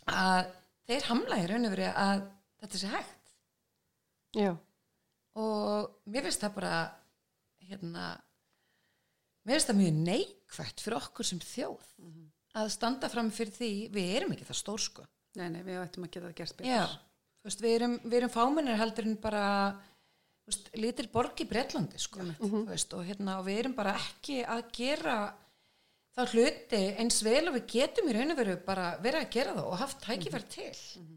Að 0.05 0.51
þeir 0.85 1.09
hamla 1.09 1.41
í 1.41 1.47
raun 1.49 1.67
og 1.67 1.73
verið 1.73 1.97
að 2.03 2.27
þetta 2.61 2.81
sé 2.81 2.91
hægt. 2.93 3.33
Já, 4.35 4.51
og 5.39 5.95
mér 6.11 6.27
finnst 6.27 6.43
það 6.43 6.55
bara 6.59 6.75
hérna 7.65 8.05
mér 9.45 9.57
finnst 9.57 9.71
það 9.71 9.81
mjög 9.81 9.99
neikvægt 10.09 10.83
fyrir 10.83 10.99
okkur 10.99 11.27
sem 11.27 11.41
þjóð 11.43 11.89
að 12.55 12.71
standa 12.71 13.09
fram 13.11 13.31
fyrir 13.35 13.55
því 13.55 13.71
við 13.95 14.13
erum 14.19 14.35
ekki 14.35 14.47
það 14.47 14.61
stór 14.61 14.83
sko. 14.83 15.07
Nei, 15.35 15.49
nei, 15.51 15.61
við 15.65 15.81
ættum 15.81 16.05
að 16.05 16.13
geta 16.13 16.29
það 16.29 16.37
gert 16.37 16.55
betur. 16.55 16.71
Já, 16.71 16.83
veist, 17.43 17.63
við 17.63 17.73
erum, 17.75 17.95
erum 18.19 18.31
fámennir 18.31 18.79
heldur 18.79 19.09
en 19.09 19.17
bara 19.19 19.43
veist, 20.49 20.69
lítil 20.77 21.07
borg 21.13 21.41
í 21.41 21.47
Bretlandi 21.49 22.01
sko, 22.01 22.25
þú 22.39 22.65
veist, 22.69 22.93
og, 22.97 23.05
hérna, 23.07 23.39
og 23.39 23.47
við 23.47 23.61
erum 23.63 23.75
bara 23.77 23.95
ekki 23.99 24.41
að 24.43 24.63
gera 24.75 25.17
þá 26.15 26.21
hluti 26.31 26.81
eins 27.01 27.21
vel 27.25 27.49
og 27.49 27.57
við 27.57 27.65
getum 27.75 28.09
í 28.09 28.15
raun 28.15 28.33
og 28.33 28.39
veru 28.39 28.57
bara 28.65 28.91
verið 29.03 29.25
að 29.25 29.33
gera 29.35 29.55
það 29.57 29.71
og 29.71 29.79
haft 29.81 30.03
tækifæri 30.05 30.51
til. 30.53 31.07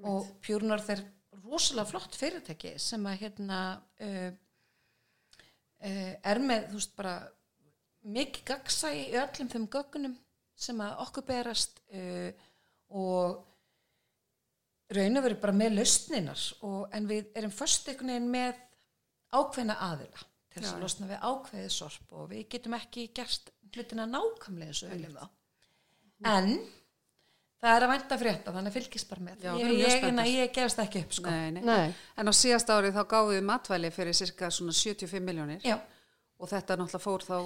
Og 0.00 0.30
Pjúrunar 0.40 0.80
þeir 0.84 1.02
rosalega 1.44 1.90
flott 1.90 2.16
fyrirtæki 2.16 2.72
sem 2.80 3.04
að 3.10 3.20
hérna 3.24 3.58
uh, 4.06 4.30
uh, 5.84 6.14
er 6.32 6.40
með, 6.40 6.70
þú 6.70 6.80
veist, 6.80 6.96
bara 6.96 7.14
mikið 8.00 8.46
gagsæi 8.48 8.94
í 9.10 9.18
öllum 9.20 9.50
þeim 9.52 9.68
gögnum 9.74 10.16
sem 10.60 10.80
að 10.80 11.02
okkur 11.04 11.26
berast 11.28 11.82
uh, 11.92 12.30
og 12.96 13.42
raun 14.96 15.16
og 15.20 15.24
veru 15.26 15.36
bara 15.42 15.52
með 15.54 15.76
lausninar 15.78 16.42
og, 16.66 16.88
en 16.92 17.06
við 17.10 17.28
erum 17.38 17.52
först 17.54 17.88
einhvern 17.88 18.10
veginn 18.14 18.30
með 18.32 18.58
ákveðna 19.38 19.76
aðila 19.86 20.24
til 20.50 20.62
þess 20.64 20.74
að 20.74 20.82
losna 20.82 21.06
við 21.12 21.20
ákveðið 21.30 21.70
sorp 21.76 22.12
og 22.18 22.28
við 22.32 22.48
getum 22.50 22.74
ekki 22.74 23.04
gerst 23.14 23.52
hlutina 23.70 24.06
nákvæmlega 24.10 24.72
eins 24.72 24.82
og 24.82 24.90
viljum 24.90 25.14
þá. 25.14 25.28
En 26.26 26.48
það 27.60 27.76
er 27.76 27.84
að 27.86 27.92
vænta 27.92 28.18
frétta 28.20 28.54
þannig 28.56 28.74
fylgist 28.74 29.08
bara 29.12 29.24
með. 29.28 29.44
Já, 29.46 29.52
ég, 29.60 29.72
ég, 29.78 29.94
spenntar. 29.94 30.26
ég, 30.26 30.38
ég 30.40 30.52
gefst 30.56 30.82
ekki 30.82 31.02
upp 31.04 31.14
sko. 31.16 31.30
Nei, 31.30 31.50
nei. 31.54 31.62
nei, 31.68 31.94
En 32.18 32.28
á 32.28 32.32
síðast 32.34 32.72
árið 32.74 32.96
þá 32.98 33.02
gáðum 33.14 33.34
við 33.36 33.46
matvæli 33.52 33.90
fyrir 33.94 34.16
cirka 34.18 34.50
svona 34.50 34.74
75 34.74 35.22
miljónir 35.28 35.62
Já, 35.64 35.76
og 36.40 36.48
þetta 36.50 36.76
náttúrulega 36.80 37.04
fór 37.04 37.26
þá 37.28 37.36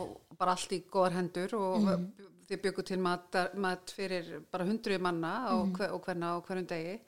bara 0.41 0.55
allt 0.57 0.73
í 0.73 0.81
góðar 0.89 1.19
hendur 1.19 1.55
og 1.59 1.81
Mhm. 1.83 2.07
þið 2.49 2.61
byggu 2.65 2.83
til 2.85 2.99
mat, 3.01 3.37
mat 3.57 3.91
fyrir 3.97 4.41
bara 4.53 4.65
hundruði 4.69 5.01
manna 5.01 5.35
og, 5.59 5.73
hver, 5.77 5.93
og 5.93 6.03
hverna 6.05 6.35
á 6.37 6.41
hverjum 6.45 6.67
degi 6.69 7.01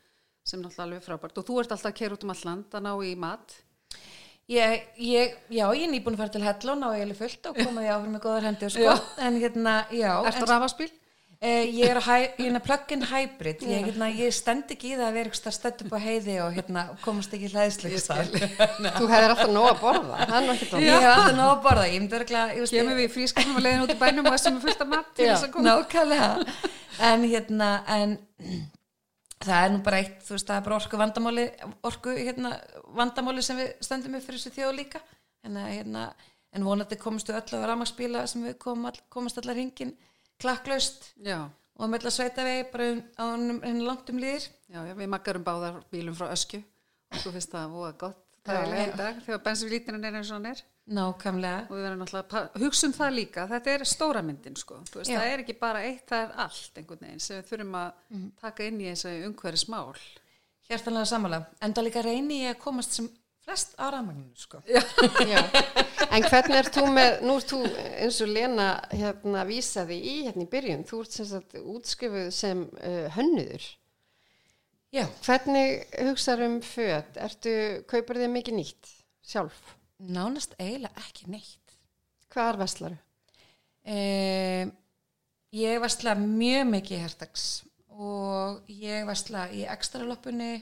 sem 0.46 0.62
náttúrulega 0.62 0.86
alveg 0.86 1.06
frábært. 1.06 1.40
Og 1.40 1.46
þú 1.46 1.62
ert 1.62 1.72
alltaf 1.74 1.90
að 1.90 1.96
kera 2.00 2.16
út 2.16 2.26
um 2.26 2.34
alland 2.34 2.76
að 2.78 2.84
ná 2.86 2.92
í 3.02 3.14
mat. 3.18 3.56
Ég, 4.46 4.84
ég, 5.02 5.32
já, 5.50 5.64
ég 5.74 5.88
er 5.88 5.90
nýbúin 5.90 6.14
að 6.14 6.20
fara 6.22 6.34
til 6.36 6.44
Hellón 6.46 6.86
og 6.86 6.92
ég 6.94 7.08
er 7.08 7.18
fullt 7.18 7.48
og 7.50 7.56
koma 7.58 7.82
því 7.82 7.88
áfram 7.96 8.12
með 8.14 8.22
góðar 8.28 8.46
hendur 8.46 8.70
sko. 8.70 8.92
en 9.18 9.40
hérna, 9.42 9.72
já 9.90 10.12
en, 10.22 10.38
á 10.38 10.46
rafaspíl? 10.46 10.92
Eh, 11.42 11.66
ég 11.74 11.90
er, 11.90 11.98
er 11.98 12.60
plug-in 12.62 13.02
hybrid. 13.10 13.64
Ég, 13.66 13.88
hérna, 13.88 14.06
ég 14.14 14.30
stend 14.32 14.70
ekki 14.70 14.92
í 14.92 14.94
það 14.94 15.08
að 15.08 15.18
vera 15.18 15.32
eitthvað 15.32 15.56
stend 15.56 15.82
upp 15.82 15.96
á 15.98 16.00
heiði 16.00 16.36
og 16.44 16.54
hérna, 16.54 16.84
komast 17.02 17.34
ekki 17.36 17.50
hlæðslu 17.52 17.90
þú 19.00 19.10
hefðir 19.10 19.34
alltaf 19.34 19.50
nóg 19.50 19.68
að 19.72 19.82
borða, 19.82 20.22
það 20.22 20.38
er 20.38 20.86
ég 20.86 20.94
hef 20.94 21.10
alltaf 21.10 21.36
nóg 21.40 21.50
að 21.50 21.60
borða. 21.66 21.90
Ég 21.90 21.98
myndi 21.98 22.18
örglega 22.20 22.56
ég 22.56 22.72
Kemur 22.76 22.98
við 23.00 23.10
í 23.10 23.12
frískapnum 23.18 23.58
og 23.58 23.66
leiðin 23.66 23.84
út 23.84 23.96
í 23.96 23.98
bænum 24.00 24.30
og 24.30 24.38
þessum 24.38 24.56
er 24.56 24.64
fullt 24.68 24.86
af 24.86 24.94
mat 24.94 25.26
að 25.26 25.60
nákvæmlega. 25.66 26.56
En 27.10 27.28
hérna 27.34 27.74
en 27.98 28.18
það 29.44 29.64
er 29.64 29.74
nú 29.74 29.82
bara 29.84 29.98
eitt 30.02 30.22
þú 30.24 30.34
veist 30.36 30.48
það 30.48 30.56
er 30.60 30.64
bara 30.68 30.78
orku 30.80 31.00
vandamáli 31.00 31.44
orku 31.90 32.14
hérna, 32.16 32.54
vandamáli 32.96 33.42
sem 33.44 33.58
við 33.60 33.74
stöndum 33.84 34.16
upp 34.18 34.24
fyrir 34.26 34.40
þessu 34.40 34.54
þjóð 34.56 34.74
líka. 34.80 35.02
En, 35.46 35.56
að, 35.60 35.68
hérna, 35.76 36.06
en 36.56 36.64
vonandi 36.66 36.96
komstu 36.98 37.34
öll 37.36 37.60
á 37.62 37.66
rafmagsbíla 37.70 38.24
sem 38.26 38.42
við 38.48 38.56
kom 38.58 38.86
all, 38.88 38.96
komast 39.12 39.38
allar 39.38 39.54
hringin 39.54 39.92
klakklaust 40.42 41.12
og 41.76 41.84
að 41.86 41.92
meðla 41.92 42.10
sveita 42.10 42.44
vegi 42.44 42.64
bara 42.72 42.88
um- 42.92 43.02
á 43.14 43.24
henni 43.36 43.84
langt 43.86 44.10
um 44.10 44.18
líðir 44.18 44.48
já, 44.68 44.80
já, 44.88 44.94
við 44.96 45.08
maggarum 45.12 45.44
báðar 45.44 45.82
bílum 45.92 46.16
frá 46.16 46.32
öskju 46.32 46.62
og 47.12 47.20
þú 47.22 47.32
finnst 47.36 47.52
það 47.52 47.76
voða 47.76 47.92
gott. 48.00 48.22
Þægilega 48.46 48.86
í 48.86 48.96
dag 48.96 49.20
þegar 49.26 49.44
bensinlítirinn 49.46 50.04
er 50.04 50.18
eins 50.18 50.30
og 50.30 50.38
hann 50.40 50.50
er 50.50 50.64
nákvæmlega 50.86 51.64
og 51.66 51.72
við 51.74 51.82
verðum 51.82 52.02
náttúrulega 52.04 52.40
að 52.44 52.62
hugsa 52.62 52.86
um 52.86 52.92
það 52.94 53.14
líka 53.16 53.46
þetta 53.50 53.72
er 53.74 53.84
stóra 53.90 54.20
myndin 54.22 54.54
sko 54.58 54.76
Þú 54.86 55.00
veist, 55.00 55.10
Já. 55.10 55.18
það 55.18 55.32
er 55.32 55.42
ekki 55.42 55.56
bara 55.58 55.80
eitt, 55.82 56.04
það 56.06 56.24
er 56.28 56.34
allt 56.44 56.78
einhvern 56.80 57.00
veginn 57.08 57.22
sem 57.24 57.40
við 57.40 57.48
þurfum 57.50 57.76
að 57.80 58.20
taka 58.44 58.66
inn 58.70 58.80
í 58.80 58.88
þessu 58.92 59.14
umhverfismál 59.26 59.96
hjartanlega 60.68 61.08
sammála 61.10 61.40
en 61.62 61.74
það 61.74 61.88
líka 61.88 62.04
reyni 62.06 62.38
ég 62.44 62.54
að 62.54 62.60
komast 62.62 62.94
sem 62.98 63.08
flest 63.46 63.74
á 63.82 63.86
rafmagninu 63.94 64.38
sko 64.38 64.60
Já. 65.32 65.40
En 66.10 66.22
hvernig 66.26 66.56
ert 66.60 66.76
þú 66.76 66.84
með, 66.94 67.10
nú 67.26 67.34
ert 67.40 67.50
þú 67.50 67.58
eins 68.02 68.20
og 68.22 68.30
Lena 68.30 68.66
hérna 68.92 69.42
vísaði 69.48 69.96
í 69.98 70.14
hérna 70.28 70.44
í 70.46 70.50
byrjun, 70.54 70.84
þú 70.86 71.00
ert 71.02 71.16
sem 71.18 71.28
sagt 71.30 71.56
útskrifuð 71.58 72.30
sem 72.34 72.62
uh, 72.78 73.08
hönnuður. 73.16 73.66
já, 74.94 75.02
Hvernig 75.26 75.82
hugsaður 76.08 76.46
um 76.46 76.56
föt? 76.62 77.18
Ertu, 77.26 77.56
kaupar 77.90 78.22
þið 78.22 78.32
mikið 78.36 78.58
nýtt 78.60 78.92
sjálf? 79.26 79.58
Nánast 79.98 80.54
eiginlega 80.58 81.00
ekki 81.06 81.30
neitt 81.32 81.76
Hvað 82.32 82.48
er 82.52 82.58
vestlaru? 82.60 82.96
Eh, 83.86 84.66
ég 85.56 85.78
varsla 85.80 86.16
mjög 86.18 86.64
mikið 86.72 87.04
hertags 87.04 87.44
og 87.96 88.66
ég 88.68 89.06
varsla 89.08 89.46
í 89.56 89.62
ekstraloppunni, 89.72 90.56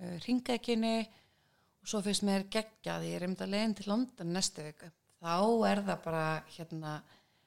uh, 0.00 0.16
ringakinni 0.24 0.96
og 1.04 1.86
svo 1.92 2.00
finnst 2.02 2.24
mér 2.26 2.46
geggjað, 2.50 3.04
ég 3.06 3.20
er 3.20 3.26
um 3.28 3.36
þetta 3.36 3.46
leiðin 3.52 3.74
til 3.78 3.86
London 3.92 4.32
næstu 4.34 4.64
viku. 4.66 4.88
Þá 5.22 5.36
er 5.70 5.82
það 5.86 6.00
bara 6.08 6.24
hérna 6.56 6.96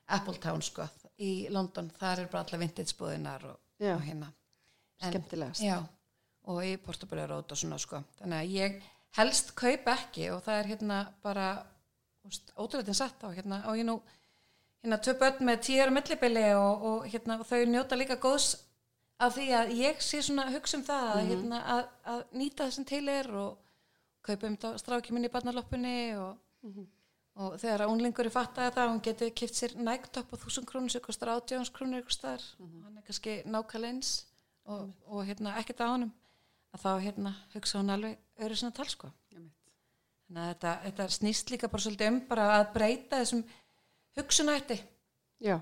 Appletown 0.07 0.61
sko 0.63 0.85
í 1.19 1.49
London, 1.51 1.89
þar 1.99 2.23
er 2.23 2.31
bara 2.31 2.45
alla 2.45 2.61
vintage-búðinar 2.63 3.43
og, 3.49 3.57
og 3.91 4.05
hérna. 4.07 4.31
En- 5.01 5.11
Skemmtilegast. 5.11 5.65
Já, 5.65 5.81
og 6.47 6.63
í 6.63 6.77
Portobello 6.79 7.27
Road 7.33 7.51
og 7.51 7.59
svona 7.59 7.77
sko. 7.81 7.99
Þannig 8.21 8.39
að 8.39 8.55
ég 8.55 8.79
helst 9.17 9.55
kaupa 9.57 9.95
ekki 9.97 10.29
og 10.33 10.43
það 10.45 10.61
er 10.61 10.71
hérna 10.73 10.99
bara 11.25 11.49
ótrúlega 12.55 12.93
satt 12.93 13.23
á 13.25 13.29
hérna 13.33 13.63
og 13.69 13.79
ég 13.79 13.87
nú 13.87 13.99
hérna 14.83 14.99
tvö 15.01 15.15
börn 15.19 15.45
með 15.47 15.63
tíu 15.65 15.81
ára 15.83 15.93
millibili 15.93 16.45
og, 16.55 16.83
og 16.89 17.07
hérna 17.09 17.39
og 17.39 17.47
þau 17.49 17.63
njóta 17.65 17.97
líka 17.97 18.19
góðs 18.21 18.53
af 19.19 19.35
því 19.35 19.47
að 19.55 19.73
ég 19.79 20.03
sé 20.03 20.21
svona 20.23 20.47
hugsa 20.53 20.77
um 20.77 20.85
það 20.87 21.09
að, 21.13 21.23
hérna, 21.31 21.63
að, 21.75 21.81
að 22.13 22.21
nýta 22.39 22.63
það 22.67 22.75
sem 22.77 22.87
til 22.87 23.03
er 23.11 23.31
og 23.41 23.57
kaupa 24.23 24.47
um 24.47 24.55
þetta 24.55 24.71
stráki 24.83 25.15
minni 25.15 25.27
í 25.27 25.33
barnaloppunni 25.33 25.97
og, 26.19 26.79
og 27.39 27.57
þegar 27.59 27.85
að 27.85 27.93
unlingur 27.95 28.29
er 28.29 28.35
fattaði 28.35 28.75
það 28.77 28.91
hún 28.93 29.03
getur 29.09 29.33
kipt 29.41 29.59
sér 29.59 29.75
nægtopp 29.79 30.31
á 30.31 30.41
þúsund 30.43 30.69
krónur 30.69 30.93
sem 30.93 31.03
kostar 31.03 31.33
átjáns 31.33 31.73
krónur 31.75 32.03
ykkur 32.03 32.15
staðar. 32.15 32.45
Hann 32.59 32.99
er 32.99 33.05
kannski 33.07 33.35
nákvæmlega 33.47 33.93
eins 33.95 34.13
og, 34.69 34.93
og 35.07 35.25
hérna 35.27 35.57
ekkert 35.59 35.83
á 35.83 35.87
honum 35.91 36.13
að 36.75 36.83
þá 36.83 36.91
hérna 37.05 37.33
hugsa 37.55 37.79
hún 37.79 37.89
alveg 37.95 38.17
öru 38.39 38.55
svona 38.55 38.75
tal 38.77 38.87
sko 38.91 39.09
þannig 40.29 40.43
að 40.43 40.49
þetta, 40.53 40.73
þetta 40.85 41.07
snýst 41.09 41.49
líka 41.53 41.67
bara 41.71 41.81
svolítið 41.81 42.11
um 42.11 42.19
bara 42.29 42.47
að 42.59 42.71
breyta 42.75 43.19
þessum 43.23 43.43
hugsunætti 44.19 44.77
Já. 45.41 45.55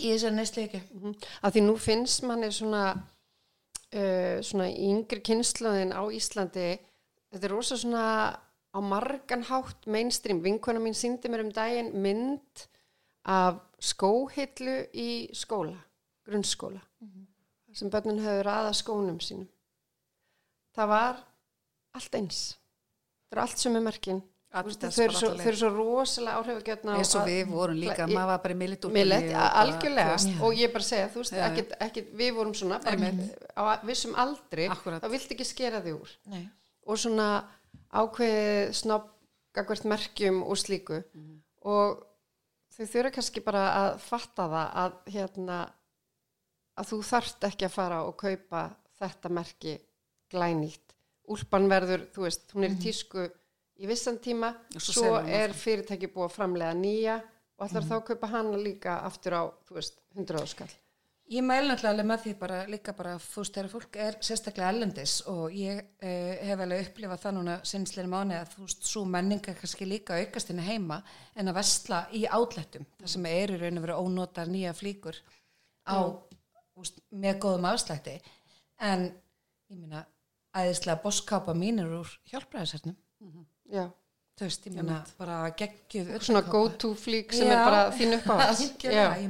í 0.00 0.10
þessari 0.10 0.34
neysleiki 0.34 0.80
Mhm. 0.90 1.14
Að 1.42 1.52
því 1.54 1.62
nú 1.66 1.76
finnst 1.78 2.22
manni 2.26 2.50
svona, 2.50 2.84
uh, 3.92 4.40
svona 4.42 4.68
yngri 4.70 5.20
kynnslóðin 5.20 5.92
á 5.94 6.02
Íslandi, 6.10 6.78
þetta 7.30 7.44
er 7.44 7.50
rosa 7.50 7.76
svona 7.76 8.04
á 8.70 8.78
margan 8.80 9.42
hátt 9.44 9.86
mainstream. 9.86 10.42
Vinkona 10.42 10.78
mín 10.80 10.94
síndi 10.94 11.28
mér 11.28 11.44
um 11.44 11.50
daginn 11.50 11.92
mynd 12.02 12.66
af 13.24 13.60
skóhillu 13.78 14.88
í 14.94 15.30
skóla, 15.34 15.76
grunnskóla, 16.24 16.80
sem 17.72 17.90
börnin 17.90 18.18
hefur 18.22 18.46
aða 18.46 18.72
skónum 18.74 19.18
sínum. 19.20 19.48
Það 20.76 20.88
var 20.88 21.22
allt 21.98 22.14
eins. 22.20 22.40
Það 23.30 23.36
eru 23.36 23.42
allt 23.46 23.58
sem 23.58 23.76
er 23.76 23.84
merkin. 23.86 24.20
Adidas 24.50 24.96
Þau 24.96 25.02
eru 25.04 25.14
svo, 25.14 25.28
svo 25.60 25.68
rosalega 25.70 26.40
áhrifagjötna. 26.40 26.96
eins 26.98 27.12
og 27.14 27.28
við 27.28 27.44
vorum 27.52 27.76
líka, 27.78 28.02
Ég- 28.02 28.14
maður 28.16 28.26
var 28.32 28.38
bara 28.42 28.54
í 28.54 28.58
bara, 29.38 29.50
algjörlega 29.62 30.10
veist, 30.16 30.32
og 30.42 30.54
ég 30.58 30.72
bara 30.72 30.82
segja, 30.88 31.08
þú 31.08 31.20
veist, 31.22 31.32
já. 31.38 31.44
ekkit, 31.46 31.74
ekkit, 31.86 32.08
við 32.18 32.34
vorum 32.34 32.54
svona 32.58 32.80
bara 32.82 32.96
á 33.54 33.62
vissum 33.86 34.14
aldri 34.18 34.66
Akkúrat. 34.68 35.02
þá 35.04 35.08
viltu 35.12 35.34
ekki 35.36 35.46
skera 35.46 35.80
því 35.80 35.92
úr 36.00 36.08
Nei. 36.26 36.48
og 36.84 36.96
svona 36.98 37.28
ákveðið 37.94 38.74
snobb 38.74 39.06
gagvert 39.54 39.84
merkjum 39.84 40.42
og 40.42 40.56
slíku 40.58 40.98
og 41.62 42.02
þau 42.74 42.86
þurfa 42.90 43.12
kannski 43.14 43.44
bara 43.44 43.64
að 43.84 44.00
fatta 44.00 44.48
það 44.50 44.74
að 44.82 44.92
hérna 45.14 45.60
að 46.76 46.90
þú 46.90 47.00
þarft 47.06 47.44
ekki 47.44 47.66
að 47.66 47.70
fara 47.78 48.02
og 48.04 48.16
kaupa 48.16 48.70
þetta 48.98 49.30
merki 49.30 49.78
glænýtt. 50.32 50.94
Úlpan 51.30 51.68
verður, 51.70 52.06
þú 52.14 52.26
veist, 52.26 52.48
hún 52.54 52.66
er 52.66 52.74
í 52.74 52.80
tísku 52.82 53.24
í 53.80 53.88
vissan 53.88 54.18
tíma, 54.22 54.52
svo 54.76 54.94
svo, 54.96 55.16
er 55.22 55.54
fyrirtæki 55.56 56.10
búið 56.10 56.28
að 56.28 56.36
framlega 56.36 56.76
nýja 56.76 57.20
og 57.60 57.66
ætlar 57.68 57.86
þá 57.86 57.96
að 57.96 58.06
kaupa 58.10 58.30
hana 58.32 58.60
líka 58.60 59.00
aftur 59.06 59.36
á, 59.36 59.42
þú 59.68 59.78
veist, 59.78 60.00
100 60.16 60.42
áskall 60.42 60.72
Ég 61.30 61.44
mæl 61.46 61.68
náttúrulega 61.68 61.92
alveg 61.94 62.06
með 62.10 62.22
því 62.24 62.30
bara 62.40 62.56
líka 62.66 62.92
bara 62.98 63.10
þú 63.22 63.42
veist 63.44 63.54
þegar 63.54 63.68
fólk 63.70 63.96
er 64.02 64.16
sérstaklega 64.26 64.70
ellendis 64.72 65.12
og 65.30 65.52
ég 65.54 65.78
uh, 65.78 66.32
hef 66.48 66.62
alveg 66.64 66.88
upplifað 66.88 67.20
það 67.22 67.36
núna 67.36 67.54
sinnsleiri 67.70 68.10
mánu 68.10 68.34
að 68.34 68.56
þú 68.56 68.64
veist 68.64 68.88
svo 68.90 69.02
menninga 69.06 69.54
kannski 69.60 69.86
líka 69.86 70.18
aukast 70.18 70.50
henni 70.50 70.64
heima 70.66 70.98
en 71.38 71.52
að 71.52 71.60
vestla 71.60 72.00
í 72.18 72.24
átlættum 72.26 72.88
þar 72.98 73.12
sem 73.14 73.28
eru 73.30 73.60
raun 73.60 73.78
og 73.78 73.86
verið 73.86 74.02
ónotar 74.02 74.50
nýja 74.50 74.74
flíkur 74.74 75.20
á 75.86 76.10
þú 76.80 76.82
veist, 76.82 76.98
með 77.14 77.38
góðum 77.44 77.68
afslætti. 77.70 78.16
En 78.90 79.06
ég 79.70 79.78
meina 79.78 80.02
æðislega 80.56 81.02
bosskápa 81.02 81.54
mínir 81.54 81.90
úr 82.00 82.08
hjálpræðisernum 82.32 82.96
já, 83.70 83.84
þú 84.40 84.46
veist, 84.48 84.64
ég 84.66 84.72
meina 84.74 85.04
bara 85.18 85.50
geggjuð 85.54 86.08
svona 86.24 86.40
go 86.48 86.62
to 86.80 86.94
flík 86.98 87.32
sem 87.36 87.46
Já. 87.46 87.52
er 87.54 87.64
bara 87.68 87.82
þín 87.92 88.14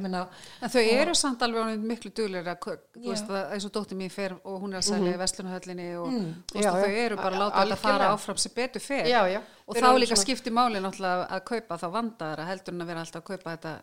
meina 0.04 0.22
En 0.62 0.70
þau 0.70 0.80
eru 0.86 1.14
samt 1.18 1.42
alveg 1.42 1.82
miklu 1.82 2.12
duglir 2.14 2.46
að, 2.48 2.60
þú 2.94 3.02
Já. 3.04 3.10
veist, 3.10 3.26
það, 3.28 3.52
eins 3.56 3.66
og 3.68 3.72
dóttir 3.74 3.98
mín 4.00 4.10
fer 4.14 4.36
og 4.44 4.60
hún 4.62 4.72
er 4.72 4.80
að 4.80 4.86
selja 4.88 5.12
í 5.16 5.20
Vestlunahöllinni 5.20 5.88
og 5.98 6.08
veist, 6.08 6.20
Mhm. 6.20 6.62
Já, 6.62 6.70
og 6.72 6.80
þau 6.84 6.96
eru 7.04 7.16
bara 7.16 7.36
að 7.36 7.40
láta 7.42 7.64
þetta 7.66 7.76
fara 7.84 8.08
áfram 8.14 8.38
sem 8.38 8.52
betur 8.54 8.80
fer. 8.80 9.04
já, 9.06 9.20
já 9.34 9.42
Og 9.66 9.76
þá 9.76 9.88
líka 9.98 10.14
svona- 10.16 10.24
skipti 10.24 10.50
máli 10.50 10.80
náttúrulega 10.80 11.28
að 11.28 11.44
kaupa 11.44 11.76
þá 11.78 11.86
vandaðara 11.92 12.46
heldur 12.46 12.74
en 12.74 12.80
að 12.82 12.86
vera 12.86 13.00
alltaf 13.00 13.22
að 13.22 13.26
kaupa 13.26 13.56
þetta, 13.56 13.74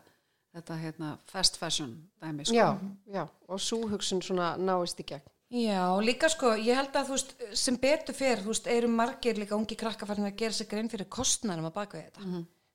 þetta 0.56 0.74
hérna, 0.82 1.18
fast 1.26 1.56
fashion 1.56 2.08
dæmi. 2.22 2.44
Sko. 2.46 2.54
já, 2.56 2.78
já, 3.12 3.28
og 3.48 3.60
svo 3.60 3.86
hugsun 3.88 4.20
svona 4.22 4.56
náist 4.58 4.98
í 5.00 5.04
gegn 5.04 5.22
Já, 5.48 5.80
líka 6.04 6.28
sko, 6.28 6.50
ég 6.60 6.76
held 6.76 6.92
að 6.92 7.06
þú 7.08 7.14
veist, 7.16 7.30
sem 7.56 7.76
betur 7.80 8.12
fyrir, 8.16 8.42
þú 8.44 8.50
veist, 8.52 8.66
eru 8.68 8.88
margir 8.92 9.38
líka 9.40 9.56
ungi 9.56 9.78
krakkafarnir 9.80 10.28
að 10.28 10.40
gera 10.42 10.52
sig 10.58 10.68
grein 10.68 10.90
fyrir 10.92 11.08
kostnærum 11.08 11.70
að 11.70 11.76
baka 11.78 12.02
þetta. 12.02 12.20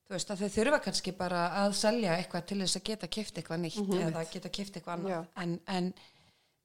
Þú 0.08 0.16
veist, 0.16 0.32
að 0.34 0.42
þau 0.42 0.50
þurfa 0.56 0.80
kannski 0.88 1.12
bara 1.20 1.44
að 1.62 1.76
selja 1.78 2.16
eitthvað 2.18 2.48
til 2.50 2.58
þess 2.64 2.80
að 2.80 2.84
geta 2.90 3.08
kift 3.14 3.38
eitthvað 3.38 3.62
nýtt 3.62 3.78
eða 4.08 4.24
geta 4.34 4.50
kift 4.50 4.76
eitthvað 4.80 4.96
annað. 4.98 5.12
En, 5.44 5.54
en, 5.78 5.94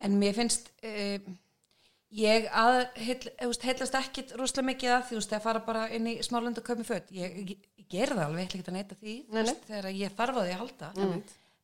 en 0.09 0.17
mér 0.19 0.35
finnst, 0.41 0.73
uh, 0.81 1.19
ég 2.25 2.49
að, 2.57 2.79
heil, 3.05 3.19
veist, 3.45 3.67
heillast 3.69 3.99
ekkit 4.01 4.33
rosalega 4.41 4.67
mikið 4.73 4.95
að 4.97 5.03
því, 5.05 5.13
þú 5.13 5.21
veist, 5.21 5.35
að 5.37 5.45
fara 5.45 5.61
bara 5.69 5.85
inn 5.93 6.09
í 6.09 6.17
smálund 6.25 6.59
og 6.59 6.65
kaupa 6.71 6.89
föt. 6.89 7.13
Ég, 7.13 7.37
ég, 7.53 7.69
ég 7.85 7.89
ger 7.93 8.15
það 8.17 8.25
alveg, 8.31 8.41
ég 8.41 8.49
ætla 8.49 8.61
ekki 8.63 8.73
að 8.73 8.79
neyta 8.81 8.97
því, 9.05 9.19
veist, 9.45 9.61
þegar 9.69 9.91
ég 10.01 10.17
þarf 10.17 10.41
á 10.41 10.41
því 10.41 10.57
að 10.57 10.63
halda. 10.65 10.91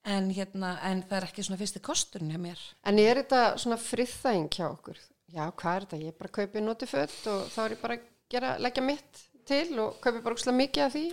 En, 0.05 0.27
hérna, 0.37 0.75
en 0.85 1.01
það 1.09 1.17
er 1.17 1.27
ekki 1.31 1.45
svona 1.47 1.57
fyrsti 1.61 1.81
kosturinn 1.85 2.33
hjá 2.35 2.41
mér. 2.43 2.61
En 2.85 2.99
er 3.01 3.23
þetta 3.23 3.43
svona 3.63 3.79
friðþæging 3.81 4.51
hjá 4.53 4.67
okkur? 4.69 4.99
Já, 5.33 5.47
hvað 5.57 5.77
er 5.79 5.87
þetta? 5.87 6.01
Ég 6.05 6.19
bara 6.19 6.33
kaupi 6.37 6.61
noti 6.63 6.89
fött 6.91 7.23
og 7.33 7.47
þá 7.55 7.61
er 7.65 7.73
ég 7.77 7.81
bara 7.81 7.97
að 7.97 8.03
gera, 8.35 8.51
leggja 8.61 8.85
mitt 8.85 9.23
til 9.49 9.79
og 9.81 9.97
kaupi 10.05 10.21
bara 10.25 10.37
úrslega 10.37 10.57
mikið 10.59 10.85
af 10.85 10.93
því. 10.95 11.05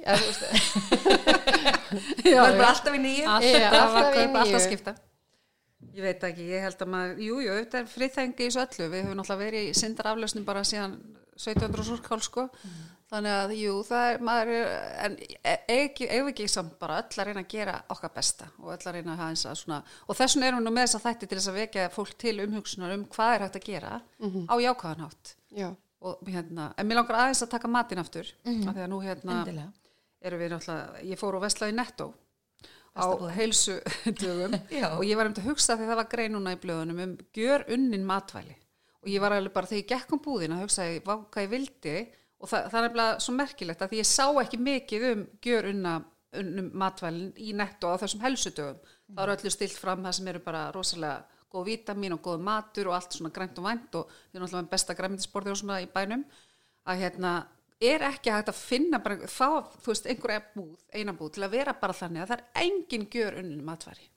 Það 2.21 2.35
er 2.51 2.59
bara 2.59 2.67
alltaf 2.73 2.97
í 2.97 3.01
nýju. 3.05 3.23
Alltaf, 3.27 3.55
Já, 3.55 3.69
alltaf, 3.69 3.87
alltaf 3.87 4.11
í 4.11 4.19
kaupa, 4.19 4.43
alltaf 4.43 4.51
nýju. 4.51 4.61
skipta. 4.67 4.93
Ég 5.91 6.05
veit 6.05 6.23
ekki, 6.27 6.45
ég 6.51 6.63
held 6.67 6.83
að 6.85 6.91
maður, 6.93 7.17
jú, 7.25 7.39
jú, 7.43 7.55
þetta 7.57 7.79
er 7.81 7.89
friðþengi 7.91 8.45
í 8.45 8.47
þessu 8.51 8.61
öllu. 8.63 8.85
Við 8.93 9.01
höfum 9.05 9.17
náttúrulega 9.19 9.41
verið 9.41 9.65
í 9.71 9.73
syndaraflösnum 9.81 10.45
bara 10.47 10.61
síðan 10.67 10.93
1700 11.39 11.87
súrkál, 11.89 12.19
sko. 12.23 12.45
Þannig 13.11 13.33
að, 13.35 13.51
jú, 13.59 13.71
það 13.83 14.05
er, 14.09 14.21
maður 14.23 14.49
er, 14.55 14.69
en 15.03 15.15
ekki, 15.75 16.05
eigum 16.07 16.27
við 16.29 16.31
ekki 16.31 16.45
samt 16.47 16.77
bara 16.79 17.01
öll 17.01 17.17
að 17.19 17.27
reyna 17.27 17.41
að 17.43 17.49
gera 17.51 17.73
okkar 17.91 18.13
besta 18.15 18.45
og 18.61 18.69
öll 18.71 18.85
að 18.87 18.95
reyna 18.95 19.11
að 19.11 19.19
hafa 19.19 19.33
eins 19.33 19.43
að 19.51 19.57
svona, 19.59 19.79
og 20.07 20.15
þess 20.15 20.37
vegna 20.37 20.47
erum 20.47 20.61
við 20.61 20.67
nú 20.69 20.71
með 20.77 20.85
þess 20.87 20.95
að 20.99 21.03
þætti 21.09 21.27
til 21.31 21.37
þess 21.41 21.49
að 21.51 21.57
vekja 21.59 21.89
fólk 21.91 22.13
til 22.23 22.33
umhugsunar 22.45 22.93
um 22.95 23.03
hvað 23.11 23.33
er 23.35 23.43
hægt 23.45 23.57
að 23.59 23.65
gera 23.67 23.91
á 24.47 24.55
jákvæðanhátt. 24.63 25.33
já, 25.59 25.69
Og 26.01 26.23
hérna, 26.31 26.69
en 26.81 26.87
mér 26.87 26.97
langar 27.01 27.19
aðeins 27.19 27.43
að 27.43 27.51
taka 27.51 27.67
matinn 27.69 27.99
aftur, 28.01 28.31
af 28.47 28.71
því 28.73 28.81
að 28.81 28.87
nú 28.89 29.01
hérna, 29.03 29.35
Endilega. 29.43 29.67
erum 30.23 30.39
við 30.41 30.49
náttúrulega, 30.55 31.03
ég 31.11 31.19
fór 31.19 31.35
og 31.37 31.43
veslaði 31.43 31.75
netto 31.77 32.07
á 32.95 33.05
heilsu 33.35 33.75
dögum 34.23 34.55
og 34.97 35.03
ég 35.05 35.15
var 35.19 35.27
um 35.29 35.35
til 35.35 35.43
að 35.43 35.51
hugsa 35.51 35.75
því 35.77 35.85
það 35.91 35.99
var 36.01 36.09
grein 36.15 36.33
núna 36.35 36.55
í 36.55 36.59
blöðunum 36.63 37.03
um 37.05 37.13
gjör 37.35 37.67
unnin 37.75 38.07
matvæli. 38.07 38.55
Og 39.03 39.09
ég 39.13 39.21
var 39.21 39.35
alveg 39.35 39.53
bara 39.53 39.67
þegar 39.69 39.81
ég 39.83 39.91
gekk 39.93 40.11
um 40.17 40.23
búðin 40.25 40.55
að 40.55 40.63
hugsa 40.65 40.87
hvað 41.03 41.43
ég 41.45 41.53
vildi 41.53 41.95
og 42.41 42.49
það, 42.49 42.69
það 42.71 42.79
er 42.79 42.87
nefnilega 42.87 43.19
svo 43.25 43.35
merkilegt 43.37 43.83
að 43.83 43.93
því 43.93 44.01
ég 44.01 44.09
sá 44.09 44.25
ekki 44.41 44.61
mikið 44.61 45.07
um 45.11 45.23
gjör 45.45 45.69
unna 45.71 45.93
unnum 46.41 46.71
matvælin 46.79 47.31
í 47.43 47.53
netto 47.57 47.91
á 47.91 48.01
þessum 48.01 48.23
helsudögum 48.23 48.91
það 49.11 49.23
eru 49.25 49.35
öllu 49.35 49.53
stilt 49.53 49.77
fram 49.77 50.03
það 50.05 50.17
sem 50.17 50.29
eru 50.31 50.43
bara 50.45 50.67
rosalega 50.75 51.41
góð 51.51 51.65
vítamin 51.67 52.15
og 52.15 52.21
góð 52.23 52.45
matur 52.47 52.87
og 52.87 52.95
allt 52.95 53.17
svona 53.17 53.33
grænt 53.35 53.57
og 53.59 53.67
vænt 53.67 53.97
og 53.99 54.11
við 54.11 54.37
erum 54.39 54.47
alltaf 54.47 54.61
með 54.61 54.69
besta 54.71 54.95
græmyndisborði 54.95 55.51
og 55.51 55.59
svona 55.59 55.81
í 55.83 55.89
bænum 55.91 56.23
að 56.87 57.03
hérna 57.03 57.33
er 57.81 58.05
ekki 58.05 58.31
hægt 58.33 58.51
að 58.51 58.59
finna 58.61 59.01
bara, 59.01 59.27
fá, 59.29 59.65
þú 59.81 59.91
veist, 59.91 60.07
einhverja 60.09 60.43
búð, 60.53 60.73
eina 60.93 61.15
búð 61.17 61.35
til 61.35 61.45
að 61.47 61.55
vera 61.57 61.73
bara 61.77 61.97
þannig 61.97 62.23
að 62.23 62.31
það 62.31 62.41
er 62.41 62.65
engin 62.65 63.07
gjör 63.11 63.37
unnin 63.41 63.63
matværi. 63.65 64.07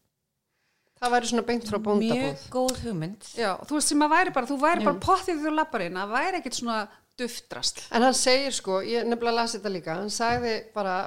það 1.00 1.14
væri 1.14 1.28
svona 1.30 1.44
beint 1.48 1.66
frá 1.68 1.78
bóndabúð. 1.78 2.20
Mjög 2.20 2.44
góð 2.52 2.82
hugmynd. 2.84 3.24
Já, 3.36 3.50
þú 3.66 3.78
veist 3.78 3.90
sem 3.92 4.04
að 4.04 4.12
væri 4.14 4.34
bara, 4.36 4.48
þú 4.48 4.58
væri 4.60 4.84
bara 4.84 5.02
pottið 5.02 5.40
þegar 5.40 5.48
þú 5.48 5.54
lappar 5.58 5.84
inn, 5.84 5.98
að 6.00 6.14
væri 6.14 6.38
ekkit 6.40 6.58
svona 6.60 6.76
duftrast. 7.20 7.84
En 7.94 8.04
hann 8.06 8.16
segir 8.18 8.54
sko, 8.54 8.80
ég 8.86 9.06
nefnilega 9.08 9.42
lasi 9.42 9.58
þetta 9.58 9.72
líka, 9.72 9.96
hann 10.00 10.12
sagði 10.12 10.54
bara, 10.74 10.98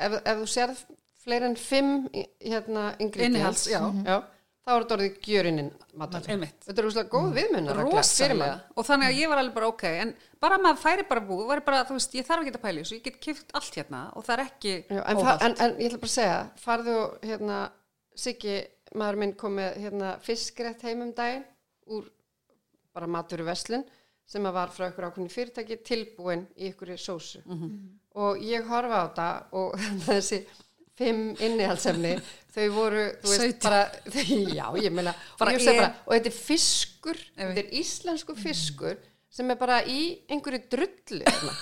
ef, 0.00 0.18
ef 0.20 0.42
þú 0.42 0.50
sérð 0.54 0.82
fleiri 1.20 1.50
en 1.50 1.56
fimm 1.60 1.96
hérna 2.40 2.90
ingredients, 3.02 3.66
já. 3.68 3.80
já, 4.06 4.16
þá 4.64 4.72
er 4.72 4.84
þetta 4.84 4.96
orðið 4.96 5.18
gjörinin. 5.26 5.70
Einmitt. 6.00 6.56
Þetta 6.64 6.76
er 6.80 6.88
úrslega 6.88 7.12
góð 7.12 7.30
viðmunnar. 7.36 7.82
Rosalega. 7.84 8.54
Og 8.74 8.88
þannig 8.88 9.10
að 9.10 9.20
ég 9.20 9.32
var 9.32 9.42
alveg 9.42 9.58
bara 9.58 9.70
ok, 9.74 9.84
en 10.04 10.14
bara 10.40 10.56
að 10.56 10.64
maður 10.66 10.82
færi 10.84 11.06
bara 11.10 11.24
væri 11.28 11.66
bara, 11.66 11.82
þú 11.88 11.98
veist, 11.98 12.16
ég 12.16 12.28
þarf 12.28 12.46
ekki 12.46 12.56
að 12.56 12.64
pæli 12.64 12.84
þessu, 12.84 12.96
ég 12.96 13.06
get 13.08 13.20
kipt 13.26 13.54
allt 13.58 13.76
hérna 13.80 14.06
og 14.16 14.24
það 14.26 14.36
er 14.36 14.44
ekki 14.46 14.74
Já, 14.80 15.02
en, 15.02 15.22
en, 15.34 15.56
en 15.66 15.76
ég 15.76 15.90
ætla 15.90 16.00
bara 16.00 16.12
að 16.12 16.16
segja, 16.16 16.38
farðu 16.64 16.96
hérna, 17.26 17.60
Siggi, 18.20 18.56
maður 18.98 19.20
minn 19.22 19.36
kom 19.38 19.54
með 19.60 19.76
hérna, 19.84 20.14
fiskrétt 20.24 20.82
heim 20.88 21.04
um 21.04 21.12
daginn 21.16 21.44
úr 21.90 22.08
bara 22.94 23.06
matur 23.10 23.44
í 23.44 23.46
veslun 23.46 23.84
sem 24.30 24.46
að 24.46 24.56
var 24.56 24.72
frá 24.74 24.86
ykkur 24.90 25.08
ákveðni 25.08 25.32
fyrirtæki 25.32 25.80
tilbúin 25.86 26.44
í 26.56 26.70
ykkur 26.70 26.92
sósu. 27.00 27.42
Og 28.20 28.42
ég 28.42 28.66
horfa 28.70 29.02
á 29.02 29.06
þetta 29.08 29.28
og 29.58 29.78
þessi 30.08 30.44
fimm 31.00 31.30
innihaldsefni 31.40 32.16
þau 32.52 32.66
voru, 32.74 33.04
þú 33.22 33.30
veist, 33.30 33.42
Sautján. 33.42 33.62
bara 33.64 33.80
já, 34.58 34.66
ég 34.84 34.92
meina, 34.92 35.14
og, 35.14 35.38
Bara 35.40 35.54
ég 35.54 35.64
bara, 35.70 35.88
og 36.04 36.14
þetta 36.16 36.30
er 36.32 36.36
fiskur 36.36 37.20
þetta 37.38 37.62
er 37.62 37.70
íslensku 37.80 38.36
fiskur 38.38 38.98
sem 39.30 39.50
er 39.54 39.58
bara 39.60 39.80
í 39.86 40.00
einhverju 40.28 40.64
drullu 40.74 41.22
hérna. 41.22 41.54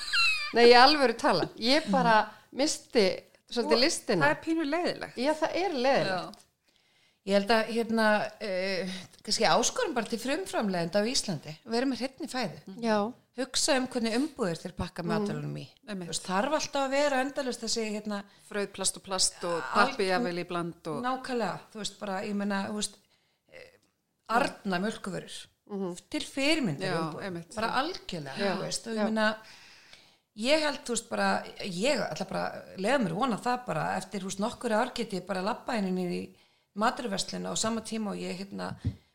nei, 0.56 0.64
ég 0.70 0.78
alveg 0.80 1.16
tala. 1.20 1.48
Ég 1.60 1.88
bara 1.92 2.22
misti 2.56 3.04
svolítið 3.52 3.82
listina. 3.82 4.24
Það 4.24 4.34
er 4.34 4.40
pínu 4.44 4.64
leiðilegt. 4.68 5.18
Já, 5.20 5.32
það 5.36 5.58
er 5.60 5.76
leðilegt. 5.84 6.46
Ég 7.28 7.36
held 7.36 7.50
að 7.52 7.70
hérna, 7.76 8.04
uh, 8.40 8.98
kannski 9.26 9.44
áskorum 9.44 9.92
bara 9.96 10.08
til 10.08 10.20
frumframlegenda 10.22 11.02
á 11.04 11.10
Íslandi, 11.10 11.52
vera 11.68 11.88
með 11.88 12.04
hreitni 12.04 12.28
fæðu. 12.32 12.76
Já. 12.80 12.98
Hugsa 13.38 13.76
um 13.78 13.84
hvernig 13.92 14.16
umbúðir 14.16 14.58
þeir 14.58 14.72
pakka 14.78 15.04
mm. 15.04 15.10
matalunum 15.12 15.58
í. 15.60 15.66
Veist, 16.00 16.24
þarf 16.24 16.56
alltaf 16.56 16.86
að 16.86 16.94
vera 16.96 17.20
endalust 17.22 17.62
þessi 17.62 17.84
hérna, 17.92 18.22
Fröð, 18.48 18.70
plast 18.74 18.96
og 18.98 19.04
plast 19.04 19.44
og 19.46 19.60
pappi 19.74 20.08
jafnvel 20.08 20.40
í 20.40 20.46
bland 20.48 20.88
og... 20.90 21.02
nákvæmlega, 21.04 21.68
þú 21.74 21.82
veist, 21.82 22.00
bara, 22.00 22.16
ég 22.24 22.34
menna, 22.40 22.64
þú 22.70 22.80
veist, 22.80 22.98
eh, 23.52 23.70
arna 24.38 24.82
mjölkuvörur 24.82 25.38
til 26.08 26.24
fyrirmyndar 26.24 26.88
Já, 26.88 26.98
umbúðir. 27.02 27.28
einmitt. 27.28 27.54
bara 27.54 27.70
algjörlega, 27.82 28.36
Já, 28.40 28.50
þú 28.56 28.64
veist, 28.64 28.88
og 28.88 28.96
já. 28.96 28.98
ég 28.98 29.12
menna, 29.12 29.28
ég 30.48 30.64
held, 30.64 30.82
þú 30.88 30.96
veist, 30.96 31.08
bara 31.12 31.30
ég 31.68 32.04
ætla 32.08 32.28
bara, 32.32 32.44
leiða 32.80 32.98
mér 33.04 33.16
vona 33.20 33.38
það 33.44 33.64
bara 33.68 33.86
eftir, 34.00 34.24
þú 34.24 34.32
veist, 34.32 34.42
nokkur 34.42 34.78
ár 34.80 34.94
geti 34.96 35.20
ég 35.20 35.28
bara 35.28 35.44
lappa 35.44 35.76
henni 35.76 36.08
í 36.08 36.22
maturverslina 36.78 37.52
á 37.52 37.56
sama 37.58 37.82
tíma 37.86 38.12
og 38.14 38.20
ég, 38.22 38.38
hérna, 38.40 38.70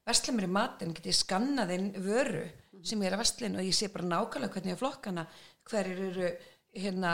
versla 0.07 0.33
mér 0.35 0.47
í 0.49 0.51
matin, 0.51 0.93
geti 0.95 1.11
ég 1.13 1.17
skannað 1.19 1.73
inn 1.77 1.89
vöru 2.03 2.43
sem 2.83 2.99
ég 2.99 3.07
er 3.07 3.15
að 3.15 3.21
verslin 3.23 3.55
og 3.55 3.63
ég 3.63 3.75
sé 3.77 3.87
bara 3.93 4.09
nákvæmlega 4.11 4.53
hvernig 4.57 4.73
ég 4.73 4.79
flokkana, 4.81 5.23
hverjir 5.71 6.01
eru, 6.09 6.31
hérna, 6.75 7.13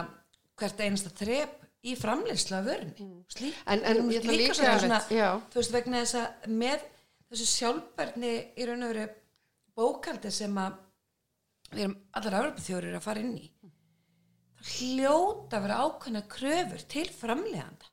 hvert 0.58 0.80
einasta 0.82 1.12
þrep 1.20 1.58
í 1.86 1.94
framleiðslu 1.96 2.56
af 2.58 2.66
vörunni. 2.66 3.10
Slík, 3.32 3.56
En- 3.68 3.84
en 3.86 3.98
ég 3.98 4.06
veist, 4.10 4.24
ætla 4.24 4.32
líka 4.34 4.54
einmitt, 4.58 4.82
svona, 4.82 5.00
þú 5.54 5.60
veist, 5.62 5.72
vegna 5.78 6.02
þess 6.04 6.16
að 6.20 6.48
með 6.64 6.88
þessu 7.30 7.46
sjálfbærni 7.54 8.34
í 8.58 8.66
raun 8.68 8.84
og 8.84 8.94
veru 8.96 9.06
bókaldi 9.78 10.32
sem 10.34 10.58
að 10.58 10.74
við 11.72 11.84
erum 11.86 11.98
allar 12.18 12.38
Evropaþjórir 12.42 12.96
að 12.98 13.06
fara 13.06 13.20
inn 13.22 13.38
í 13.38 13.46
það 13.62 14.74
hljóta 14.74 15.56
að 15.60 15.64
vera 15.68 15.78
ákveðna 15.86 16.22
kröfur 16.34 16.82
til 16.92 17.06
framleganda 17.16 17.92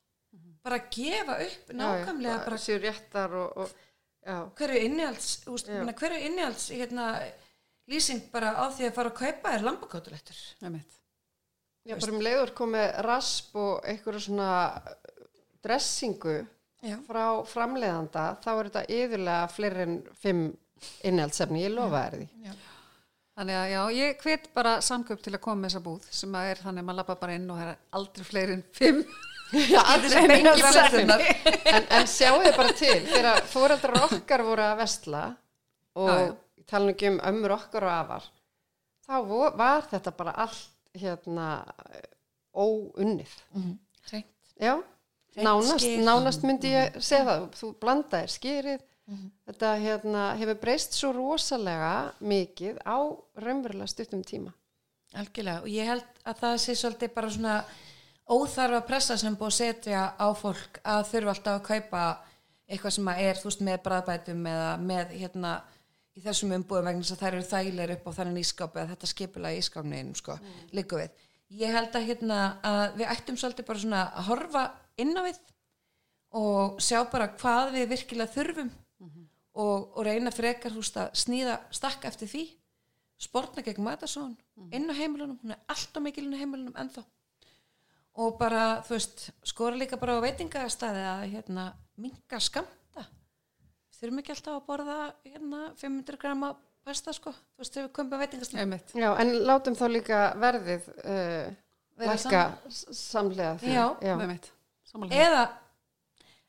bara 0.66 0.78
gefa 0.90 1.36
upp 1.46 1.72
nákvæmlega 1.78 2.38
bara 2.44 2.58
séu 2.60 2.78
réttar 2.82 3.34
og, 3.38 3.56
og 3.62 3.68
já, 4.26 4.38
hverju 4.58 4.82
innihalds 4.88 5.28
Já. 5.46 5.80
hverju 6.00 6.20
innihalds 6.28 6.68
hérna, 6.74 7.06
lýsing 7.86 8.24
bara 8.32 8.50
á 8.58 8.64
því 8.74 8.88
að 8.90 8.94
fara 8.98 9.12
að 9.14 9.18
kaupa 9.22 9.54
er 9.54 9.64
lambakótulettur 9.66 10.40
Einmitt. 10.66 10.98
já 11.86 11.94
bara 12.00 12.12
um 12.16 12.22
leiður 12.26 12.54
komið 12.58 13.00
rasp 13.06 13.54
og 13.62 13.86
einhverju 13.86 14.24
svona 14.26 14.50
dressingu 15.64 16.38
Já. 16.84 16.96
frá 17.08 17.24
framleiðanda 17.48 18.24
þá 18.44 18.48
er 18.52 18.68
þetta 18.68 18.82
yfirlega 18.98 19.46
fleiri 19.50 19.84
en 19.86 19.94
fimm 20.20 20.42
innhaldsefni, 21.08 21.62
ég 21.64 21.72
lofa 21.74 22.02
þér 22.10 22.18
því 22.24 22.56
Þannig 23.36 23.56
að 23.60 23.66
já, 23.68 23.80
ég 23.92 24.22
hvet 24.24 24.44
bara 24.56 24.70
samköp 24.80 25.20
til 25.20 25.34
að 25.36 25.42
koma 25.44 25.60
með 25.60 25.68
þessa 25.74 25.80
búð 25.84 26.04
sem 26.18 26.36
að 26.38 26.46
er 26.50 26.60
þannig 26.62 26.80
að 26.80 26.86
maður 26.88 26.98
lappa 27.02 27.16
bara 27.20 27.34
inn 27.36 27.50
og 27.52 27.58
það 27.58 27.66
er 27.72 27.80
aldrei 27.98 28.24
fleiri 28.24 28.54
en 28.56 28.62
fimm. 28.72 29.02
Já, 29.52 29.82
en, 31.70 31.84
en 31.94 32.08
sjáu 32.10 32.40
þið 32.42 32.56
bara 32.56 32.72
til 32.74 32.96
þegar 33.06 33.44
fóreldrar 33.50 34.00
okkar 34.08 34.42
voru 34.46 34.64
að 34.66 34.80
vesla 34.80 35.20
og 35.96 36.08
Já, 36.10 36.16
já. 36.26 36.32
tala 36.72 36.94
ekki 36.94 37.12
um 37.12 37.20
ömmur 37.30 37.54
okkar 37.54 37.86
og 37.86 37.94
afar 37.94 38.26
þá 39.06 39.14
var 39.60 39.86
þetta 39.92 40.12
bara 40.18 40.34
allt 40.46 40.64
hérna 40.96 41.46
óunnið. 42.56 43.32
Hreint. 44.10 44.26
já, 44.58 44.74
Hreint 45.36 45.44
nánast, 45.46 45.86
nánast 46.08 46.44
myndi 46.48 46.72
ég 46.72 46.96
segja 47.04 47.26
það 47.28 47.48
þú 47.60 47.72
blandaðir 47.82 48.32
skýrið 48.32 48.84
þetta 49.46 49.72
hérna, 49.78 50.22
hefur 50.40 50.56
breyst 50.64 50.96
svo 50.98 51.12
rosalega 51.14 51.92
mikið 52.18 52.80
á 52.82 52.98
raunverulega 53.38 53.86
stuttum 53.92 54.24
tíma. 54.26 54.50
Algjörlega 55.14 55.62
og 55.62 55.68
ég 55.70 55.86
held 55.86 56.06
að 56.26 56.40
það 56.42 56.56
sé 56.64 56.74
svolítið 56.80 57.12
bara 57.14 57.30
svona 57.30 57.52
óþarfa 58.26 58.82
pressa 58.86 59.16
sem 59.20 59.36
búið 59.38 59.52
að 59.52 59.58
setja 59.60 60.02
á 60.18 60.26
fólk 60.34 60.80
að 60.82 61.02
þurfa 61.12 61.34
alltaf 61.34 61.58
að 61.60 61.66
kaupa 61.68 62.04
eitthvað 62.66 62.94
sem 62.96 63.10
að 63.10 63.22
er 63.22 63.40
þú 63.40 63.48
veist 63.50 63.64
með 63.68 63.82
bræðbætum 63.84 64.46
eða 64.50 64.70
með 64.82 65.12
hérna 65.20 65.52
í 66.16 66.22
þessum 66.24 66.54
umbúðum 66.56 66.88
vegna 66.88 67.04
þess 67.04 67.14
að 67.14 67.22
þær 67.22 67.36
eru 67.36 67.48
þægilegur 67.50 67.94
upp 67.96 68.08
á 68.08 68.16
þannig 68.18 68.46
ískáp 68.46 68.76
eða 68.76 68.90
þetta 68.94 69.10
skipula 69.12 69.52
í 69.52 69.60
ískáfniðin 69.60 70.14
sko, 70.18 70.38
mm. 70.40 70.64
líka 70.78 71.00
við. 71.02 71.22
Ég 71.60 71.76
held 71.76 71.94
að 71.94 72.08
hérna 72.08 72.38
að 72.66 72.96
við 72.96 73.12
ættum 73.12 73.38
svolítið 73.38 73.68
bara 73.68 73.82
svona 73.84 74.02
að 74.08 74.30
horfa 74.32 74.64
inn 74.98 75.14
á 75.14 75.22
við 75.28 75.38
og 76.40 76.80
sjá 76.82 76.98
bara 77.12 77.30
hvað 77.36 77.76
við 77.76 77.88
virkilega 77.92 78.34
þurfum 78.34 78.72
og, 79.56 79.92
og 79.96 80.00
reyna 80.04 80.32
frekar 80.34 80.74
þú 80.74 80.82
veist 80.82 80.98
að 81.00 81.12
sníða 81.22 81.58
stakka 81.74 82.10
eftir 82.10 82.30
því 82.32 82.44
sportna 83.26 83.64
gegn 83.64 83.84
matasón 83.84 84.34
inn 84.74 84.90
á 84.90 84.94
heimilunum, 84.98 85.38
hún 85.40 85.54
er 85.54 85.62
alltaf 85.72 86.02
mikil 86.04 86.26
inn 86.26 86.36
á 86.36 86.40
heimilunum 86.42 86.76
ennþá 86.76 87.04
og 88.16 88.38
bara, 88.40 88.80
þú 88.86 88.94
veist, 88.96 89.26
skora 89.44 89.76
líka 89.76 89.98
bara 90.00 90.16
á 90.16 90.24
veitingastæði 90.24 91.02
að 91.10 91.24
hérna 91.34 91.66
minga 92.00 92.40
skamta 92.40 93.04
þurfum 93.96 94.20
ekki 94.22 94.34
alltaf 94.36 94.54
að 94.58 94.64
borða 94.70 94.96
hérna 95.26 95.60
500 95.80 96.18
grama 96.20 96.54
pasta 96.86 97.12
sko, 97.16 97.32
þú 97.32 97.62
veist, 97.64 97.74
þegar 97.76 97.86
við 97.88 97.94
komum 97.98 98.16
á 98.16 98.22
veitingastæði 98.24 98.80
já, 99.02 99.08
en 99.22 99.32
látum 99.48 99.76
þá 99.78 99.86
líka 99.92 100.24
verðið 100.40 100.90
uh, 100.96 101.54
Vera 101.96 102.12
lækka 102.16 102.42
s- 102.68 102.82
samlega 102.92 103.54
því 103.62 103.72
Já. 103.72 103.84
Einmitt. 104.12 104.50
Samanlega. 104.86 105.22
eða 105.26 105.44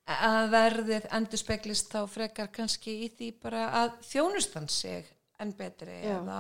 að 0.07 0.49
verðið 0.53 1.05
endur 1.18 1.39
speglist 1.41 1.89
þá 1.91 2.01
frekar 2.11 2.49
kannski 2.55 2.93
í 3.05 3.07
því 3.15 3.30
bara 3.43 3.65
að 3.82 3.95
þjónustan 4.07 4.68
sig 4.72 5.07
enn 5.39 5.51
betri 5.57 5.97
Já. 6.03 6.18
eða, 6.20 6.38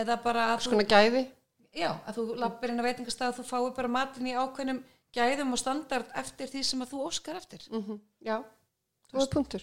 eða 0.00 0.16
bara 0.24 0.46
að 0.54 0.64
svona 0.66 0.84
gæði 0.88 1.22
Já, 1.78 1.90
að 2.06 2.18
þú 2.18 2.22
lappir 2.42 2.72
inn 2.72 2.82
á 2.82 2.86
veitingastað 2.88 3.36
þú 3.38 3.44
fáir 3.48 3.74
bara 3.76 3.90
matinn 3.96 4.30
í 4.30 4.34
ákveðnum 4.36 4.80
gæðum 5.14 5.54
og 5.56 5.60
standard 5.62 6.08
eftir 6.18 6.50
því 6.52 6.64
sem 6.66 6.84
að 6.84 6.92
þú 6.94 7.04
óskar 7.08 7.38
eftir. 7.40 7.64
mm 7.70 8.00
já, 8.24 8.40
þú 9.12 9.22
er 9.22 9.30
punktur 9.32 9.62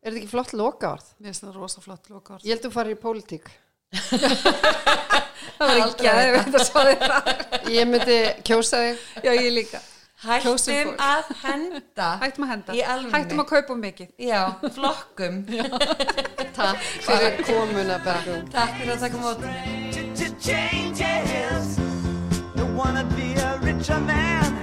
er 0.00 0.12
þetta 0.12 0.20
ekki 0.22 0.30
flott 0.32 0.54
loka 0.56 0.94
orð? 0.96 1.10
Mér 1.18 1.32
finnst 1.32 1.44
það 1.44 1.58
rosa 1.60 1.84
flott 1.84 2.10
loka 2.12 2.38
orð. 2.38 2.46
ég 2.46 2.54
held 2.56 2.64
þú 2.64 2.72
farir 2.78 2.96
í 2.96 3.00
pólitík 3.02 3.50
Það 5.60 5.68
var 5.68 5.78
ekki 5.82 6.08
að 6.08 6.34
þetta 6.36 6.64
svo 6.64 6.84
þér. 6.88 7.14
ég 7.74 7.88
myndi 7.90 8.18
kjósa 8.46 8.84
þig 8.84 9.24
Já, 9.26 9.32
ég 9.34 9.50
líka. 9.56 9.80
Hættum 10.20 10.90
að 11.00 11.30
henda. 11.40 12.08
Hættum 12.20 12.44
að 12.44 12.50
henda. 12.52 12.74
Hættum 13.14 13.40
að 13.40 13.48
kaupa 13.54 13.76
mikið. 13.80 14.10
Já, 14.20 14.42
flokkum. 14.76 15.42
takk 16.58 16.88
fyrir 17.08 17.40
komuna 17.48 18.00
Bergrún 18.04 18.48
Takk 18.52 18.80
fyrir 18.82 18.98
að 18.98 19.06
taka 19.08 19.24
mót. 19.24 19.79
Changes. 20.40 21.76
Don't 22.56 22.74
wanna 22.74 23.04
be 23.16 23.34
a 23.34 23.58
richer 23.58 24.00
man. 24.00 24.56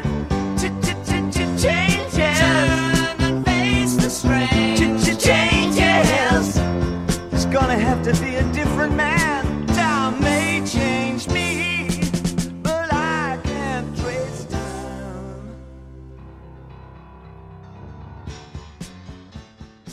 Changes. 1.57 2.39
Turn 2.39 3.21
and 3.21 3.45
face 3.45 3.95
the 3.95 4.09
strain. 4.09 4.75
Changes. 5.17 6.57
It's 7.31 7.45
gonna 7.45 7.77
have 7.77 8.01
to 8.03 8.13
be 8.23 8.35
a 8.35 8.43
different 8.53 8.95
man. 8.95 9.16